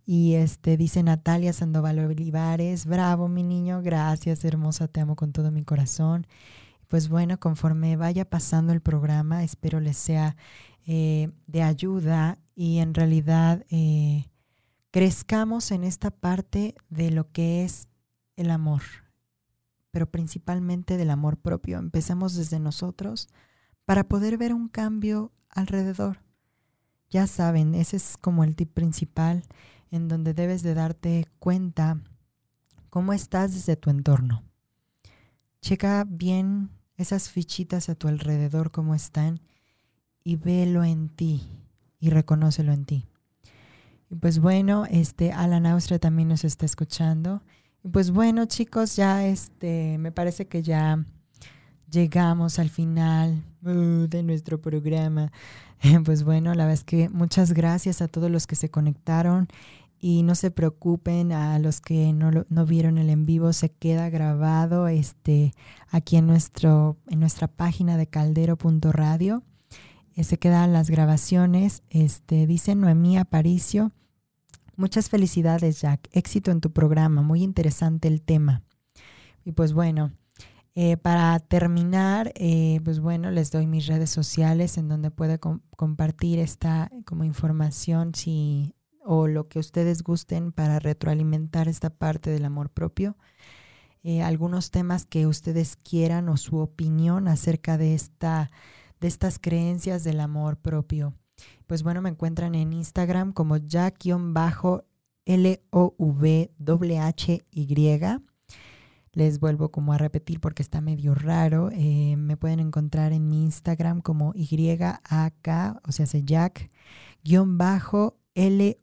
Y 0.07 0.35
este 0.35 0.77
dice 0.77 1.03
Natalia 1.03 1.53
Sandoval 1.53 1.99
Olivares, 1.99 2.87
bravo 2.87 3.29
mi 3.29 3.43
niño, 3.43 3.81
gracias 3.83 4.45
hermosa, 4.45 4.89
te 4.89 5.01
amo 5.01 5.17
con 5.17 5.33
todo 5.33 5.51
mi 5.51 5.65
corazón 5.65 6.27
pues 6.89 7.09
bueno, 7.09 7.41
conforme 7.41 7.97
vaya 7.97 8.25
pasando 8.25 8.73
el 8.73 8.81
programa, 8.81 9.43
espero 9.43 9.81
les 9.81 9.97
sea 9.97 10.37
eh, 10.87 11.31
de 11.49 11.63
ayuda 11.63 12.39
y 12.55 12.79
en 12.79 12.95
realidad 12.95 13.65
eh, 13.69 14.27
crezcamos 14.93 15.73
en 15.73 15.83
esta 15.83 16.13
parte 16.13 16.77
de 16.91 17.11
lo 17.11 17.33
que 17.33 17.65
es 17.65 17.89
el 18.37 18.53
amor, 18.53 18.83
pero 19.91 20.09
principalmente 20.09 20.97
del 20.97 21.11
amor 21.11 21.37
propio. 21.37 21.79
Empezamos 21.79 22.37
desde 22.37 22.61
nosotros 22.61 23.29
para 23.85 24.05
poder 24.05 24.39
ver 24.39 24.55
un 24.55 24.69
cambio 24.69 25.33
alrededor. 25.49 26.23
Ya 27.11 27.27
saben, 27.27 27.75
ese 27.75 27.97
es 27.97 28.17
como 28.21 28.45
el 28.45 28.57
tip 28.57 28.73
principal 28.73 29.43
en 29.95 30.09
donde 30.09 30.35
debes 30.35 30.65
de 30.65 30.75
darte 30.75 31.29
cuenta 31.39 32.01
cómo 32.91 33.13
estás 33.13 33.55
desde 33.55 33.77
tu 33.77 33.91
entorno. 33.91 34.43
Checa 35.63 36.05
bien 36.05 36.71
esas 36.97 37.31
fichitas 37.31 37.89
a 37.89 37.95
tu 37.95 38.09
alrededor 38.09 38.73
como 38.73 38.97
están 38.97 39.41
y 40.25 40.35
velo 40.35 40.83
en 40.83 41.11
ti 41.11 41.47
y 42.01 42.11
reconócelo 42.11 42.73
en 42.73 42.87
ti. 42.87 43.07
Y 44.11 44.17
pues 44.17 44.41
bueno, 44.41 44.85
este 44.91 45.31
Alan 45.31 45.65
Austria 45.65 46.01
también 46.01 46.27
nos 46.27 46.43
está 46.43 46.67
escuchando. 46.67 47.45
Y 47.85 47.89
pues 47.89 48.11
bueno, 48.11 48.47
chicos, 48.47 48.97
ya 48.97 49.25
este 49.25 49.97
me 49.99 50.11
parece 50.11 50.49
que 50.49 50.65
ya 50.65 51.07
llegamos 51.89 52.59
al 52.59 52.69
final 52.69 53.45
uh, 53.63 54.09
de 54.09 54.25
nuestro 54.25 54.61
programa. 54.61 55.31
Pues 56.07 56.25
bueno, 56.25 56.55
la 56.55 56.65
verdad 56.65 56.73
es 56.73 56.85
que 56.85 57.11
muchas 57.11 57.53
gracias 57.53 58.01
a 58.01 58.09
todos 58.09 58.31
los 58.31 58.47
que 58.47 58.57
se 58.57 58.71
conectaron 58.71 59.49
y 60.07 60.23
no 60.23 60.35
se 60.35 60.51
preocupen 60.51 61.33
a 61.33 61.59
los 61.59 61.81
que 61.81 62.13
no, 62.13 62.31
no 62.47 62.67
vieron 62.67 62.99
el 62.99 63.09
en 63.09 63.25
vivo, 63.25 63.55
se 63.55 63.71
queda 63.71 64.11
grabado 64.11 64.87
este, 64.87 65.55
aquí 65.89 66.19
en, 66.19 66.27
nuestro, 66.27 66.99
en 67.09 67.21
nuestra 67.21 67.49
página 67.49 67.97
de 67.97 68.07
caldero.radio. 68.07 69.43
Eh, 70.15 70.25
se 70.25 70.39
quedan 70.39 70.75
las 70.75 70.91
grabaciones. 70.91 71.85
Este, 71.89 72.47
dice 72.47 72.75
Noemí 72.75 73.17
Aparicio. 73.17 73.93
Muchas 74.77 75.09
felicidades, 75.09 75.81
Jack. 75.81 76.07
Éxito 76.13 76.51
en 76.51 76.61
tu 76.61 76.71
programa. 76.71 77.23
Muy 77.23 77.43
interesante 77.43 78.07
el 78.07 78.21
tema. 78.21 78.63
Y 79.43 79.53
pues 79.53 79.73
bueno, 79.73 80.13
eh, 80.75 80.99
para 80.99 81.39
terminar, 81.39 82.31
eh, 82.35 82.79
pues 82.85 83.01
bueno, 83.01 83.31
les 83.31 83.51
doy 83.51 83.67
mis 83.67 83.87
redes 83.87 84.11
sociales 84.11 84.77
en 84.77 84.87
donde 84.87 85.11
puede 85.11 85.39
compartir 85.39 86.41
esta 86.41 86.91
como 87.07 87.25
información 87.25 88.15
si 88.15 88.75
o 89.05 89.29
lo 89.29 89.49
que 89.49 89.59
ustedes 89.59 90.03
gusten 90.03 90.53
para 90.53 90.79
retroalimentar 90.79 91.69
esta 91.69 91.91
parte 91.91 92.31
del 92.31 92.45
amor 92.45 92.71
propio. 92.71 93.17
Eh, 94.03 94.23
algunos 94.23 94.71
temas 94.71 95.07
que 95.07 95.27
ustedes 95.27 95.77
quieran 95.77 96.29
o 96.29 96.37
su 96.37 96.59
opinión 96.59 97.29
acerca 97.29 97.79
de, 97.79 97.95
esta, 97.95 98.51
de 99.01 99.09
estas 99.09 99.39
creencias 99.39 100.05
del 100.05 100.21
amor 100.21 100.59
propio. 100.59 101.15
Pues 101.67 101.83
bueno, 101.83 102.03
me 102.03 102.11
encuentran 102.11 102.55
en 102.55 102.73
Instagram 102.73 103.33
como 103.33 103.57
jack-l-o-v-h-y. 103.57 104.25
Les 109.13 109.39
vuelvo 109.39 109.71
como 109.71 109.93
a 109.93 109.99
repetir 109.99 110.41
porque 110.41 110.63
está 110.63 110.81
medio 110.81 111.15
raro. 111.15 111.71
Eh, 111.73 112.17
me 112.19 112.37
pueden 112.37 112.61
encontrar 112.61 113.13
en 113.13 113.29
mi 113.29 113.45
Instagram 113.45 114.01
como 114.01 114.35
YAK, 114.35 115.81
o 115.87 115.93
sea, 115.93 116.07
se 116.07 116.25
Jack, 116.25 116.69
guion 117.23 117.57
bajo 117.57 118.19
L-O-V-H-Y. 118.35 118.75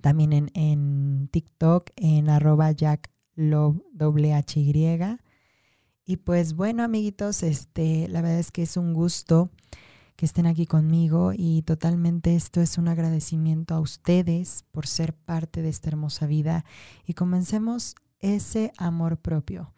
También 0.00 0.32
en, 0.32 0.50
en 0.54 1.28
TikTok 1.30 1.90
en 1.96 2.28
arroba 2.28 2.72
Jack 2.72 3.10
H-Y. 3.36 5.18
Y 6.06 6.16
pues 6.18 6.54
bueno, 6.54 6.82
amiguitos, 6.82 7.42
este, 7.42 8.08
la 8.08 8.20
verdad 8.20 8.38
es 8.38 8.50
que 8.50 8.62
es 8.62 8.76
un 8.76 8.92
gusto 8.92 9.50
que 10.16 10.26
estén 10.26 10.46
aquí 10.46 10.66
conmigo 10.66 11.32
y 11.34 11.62
totalmente 11.62 12.36
esto 12.36 12.60
es 12.60 12.78
un 12.78 12.88
agradecimiento 12.88 13.74
a 13.74 13.80
ustedes 13.80 14.64
por 14.70 14.86
ser 14.86 15.14
parte 15.14 15.62
de 15.62 15.70
esta 15.70 15.88
hermosa 15.88 16.26
vida 16.26 16.64
y 17.06 17.14
comencemos 17.14 17.96
ese 18.20 18.72
amor 18.76 19.16
propio. 19.16 19.72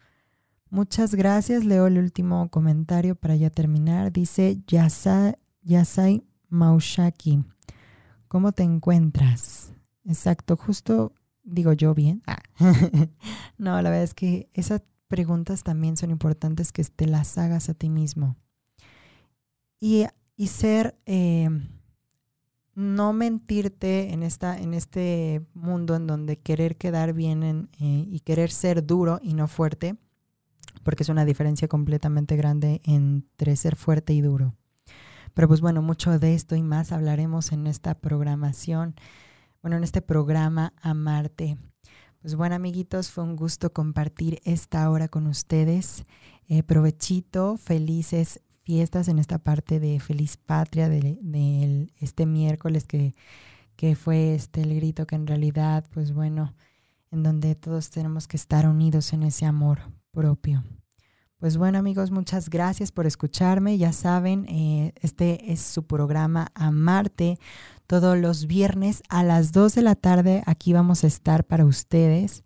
Muchas 0.69 1.15
gracias. 1.15 1.63
Leo 1.63 1.87
el 1.87 1.97
último 1.97 2.49
comentario 2.49 3.15
para 3.15 3.35
ya 3.35 3.49
terminar. 3.49 4.11
Dice 4.11 4.61
Yasai, 4.67 5.37
Yasai 5.63 6.23
Maushaki. 6.49 7.43
¿Cómo 8.27 8.51
te 8.51 8.63
encuentras? 8.63 9.71
Exacto, 10.05 10.57
justo 10.57 11.13
digo 11.43 11.73
yo 11.73 11.93
bien. 11.93 12.23
Ah. 12.27 12.41
no, 13.57 13.81
la 13.81 13.89
verdad 13.89 14.03
es 14.03 14.13
que 14.13 14.49
esas 14.53 14.81
preguntas 15.07 15.63
también 15.63 15.97
son 15.97 16.11
importantes 16.11 16.71
que 16.71 16.83
te 16.83 17.07
las 17.07 17.37
hagas 17.37 17.69
a 17.69 17.73
ti 17.73 17.89
mismo. 17.89 18.35
Y 19.79 20.05
y 20.37 20.47
ser, 20.47 20.95
eh, 21.07 21.49
no 22.75 23.11
mentirte 23.11 24.13
en, 24.13 24.21
esta, 24.21 24.57
en 24.57 24.75
este 24.75 25.41
mundo 25.55 25.95
en 25.95 26.05
donde 26.05 26.37
querer 26.37 26.77
quedar 26.77 27.13
bien 27.13 27.69
eh, 27.79 28.05
y 28.07 28.19
querer 28.19 28.51
ser 28.51 28.85
duro 28.85 29.19
y 29.23 29.33
no 29.33 29.47
fuerte, 29.47 29.97
porque 30.83 31.01
es 31.01 31.09
una 31.09 31.25
diferencia 31.25 31.67
completamente 31.67 32.35
grande 32.37 32.81
entre 32.83 33.55
ser 33.55 33.75
fuerte 33.75 34.13
y 34.13 34.21
duro. 34.21 34.53
Pero 35.37 35.47
pues 35.47 35.61
bueno, 35.61 35.83
mucho 35.83 36.17
de 36.17 36.33
esto 36.33 36.55
y 36.55 36.63
más 36.63 36.91
hablaremos 36.91 37.51
en 37.51 37.67
esta 37.67 37.93
programación, 37.93 38.95
bueno, 39.61 39.77
en 39.77 39.83
este 39.83 40.01
programa 40.01 40.73
Amarte. 40.81 41.59
Pues 42.21 42.33
bueno, 42.33 42.55
amiguitos, 42.55 43.11
fue 43.11 43.23
un 43.23 43.35
gusto 43.35 43.71
compartir 43.71 44.41
esta 44.45 44.89
hora 44.89 45.09
con 45.09 45.27
ustedes. 45.27 46.05
Eh, 46.47 46.63
provechito, 46.63 47.57
felices 47.57 48.41
fiestas 48.63 49.09
en 49.09 49.19
esta 49.19 49.37
parte 49.37 49.79
de 49.79 49.99
Feliz 49.99 50.37
Patria, 50.37 50.89
de, 50.89 51.91
este 51.99 52.25
miércoles 52.25 52.87
que, 52.87 53.13
que 53.75 53.95
fue 53.95 54.33
este 54.33 54.63
el 54.63 54.73
grito 54.73 55.05
que 55.05 55.17
en 55.17 55.27
realidad, 55.27 55.85
pues 55.93 56.13
bueno, 56.13 56.55
en 57.11 57.21
donde 57.21 57.53
todos 57.53 57.91
tenemos 57.91 58.27
que 58.27 58.37
estar 58.37 58.67
unidos 58.67 59.13
en 59.13 59.21
ese 59.21 59.45
amor 59.45 59.81
propio. 60.09 60.63
Pues 61.39 61.57
bueno 61.57 61.77
amigos, 61.77 62.09
muchas 62.09 62.49
gracias 62.49 62.91
por 62.91 63.05
escucharme. 63.05 63.77
Ya 63.77 63.93
saben, 63.93 64.47
eh, 64.49 64.93
este 65.01 65.51
es 65.51 65.61
su 65.61 65.83
programa 65.83 66.47
Amarte. 66.55 67.37
Todos 67.85 68.17
los 68.17 68.47
viernes 68.47 69.03
a 69.07 69.23
las 69.23 69.51
2 69.51 69.75
de 69.75 69.81
la 69.83 69.95
tarde 69.95 70.41
aquí 70.47 70.73
vamos 70.73 71.03
a 71.03 71.07
estar 71.07 71.45
para 71.45 71.65
ustedes. 71.65 72.43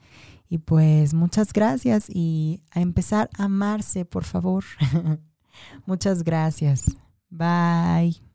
Y 0.50 0.58
pues 0.58 1.14
muchas 1.14 1.54
gracias 1.54 2.08
y 2.10 2.62
a 2.72 2.82
empezar 2.82 3.30
a 3.38 3.46
amarse, 3.46 4.04
por 4.04 4.26
favor. 4.26 4.66
Muchas 5.86 6.24
gracias. 6.24 6.98
Bye. 7.30 8.31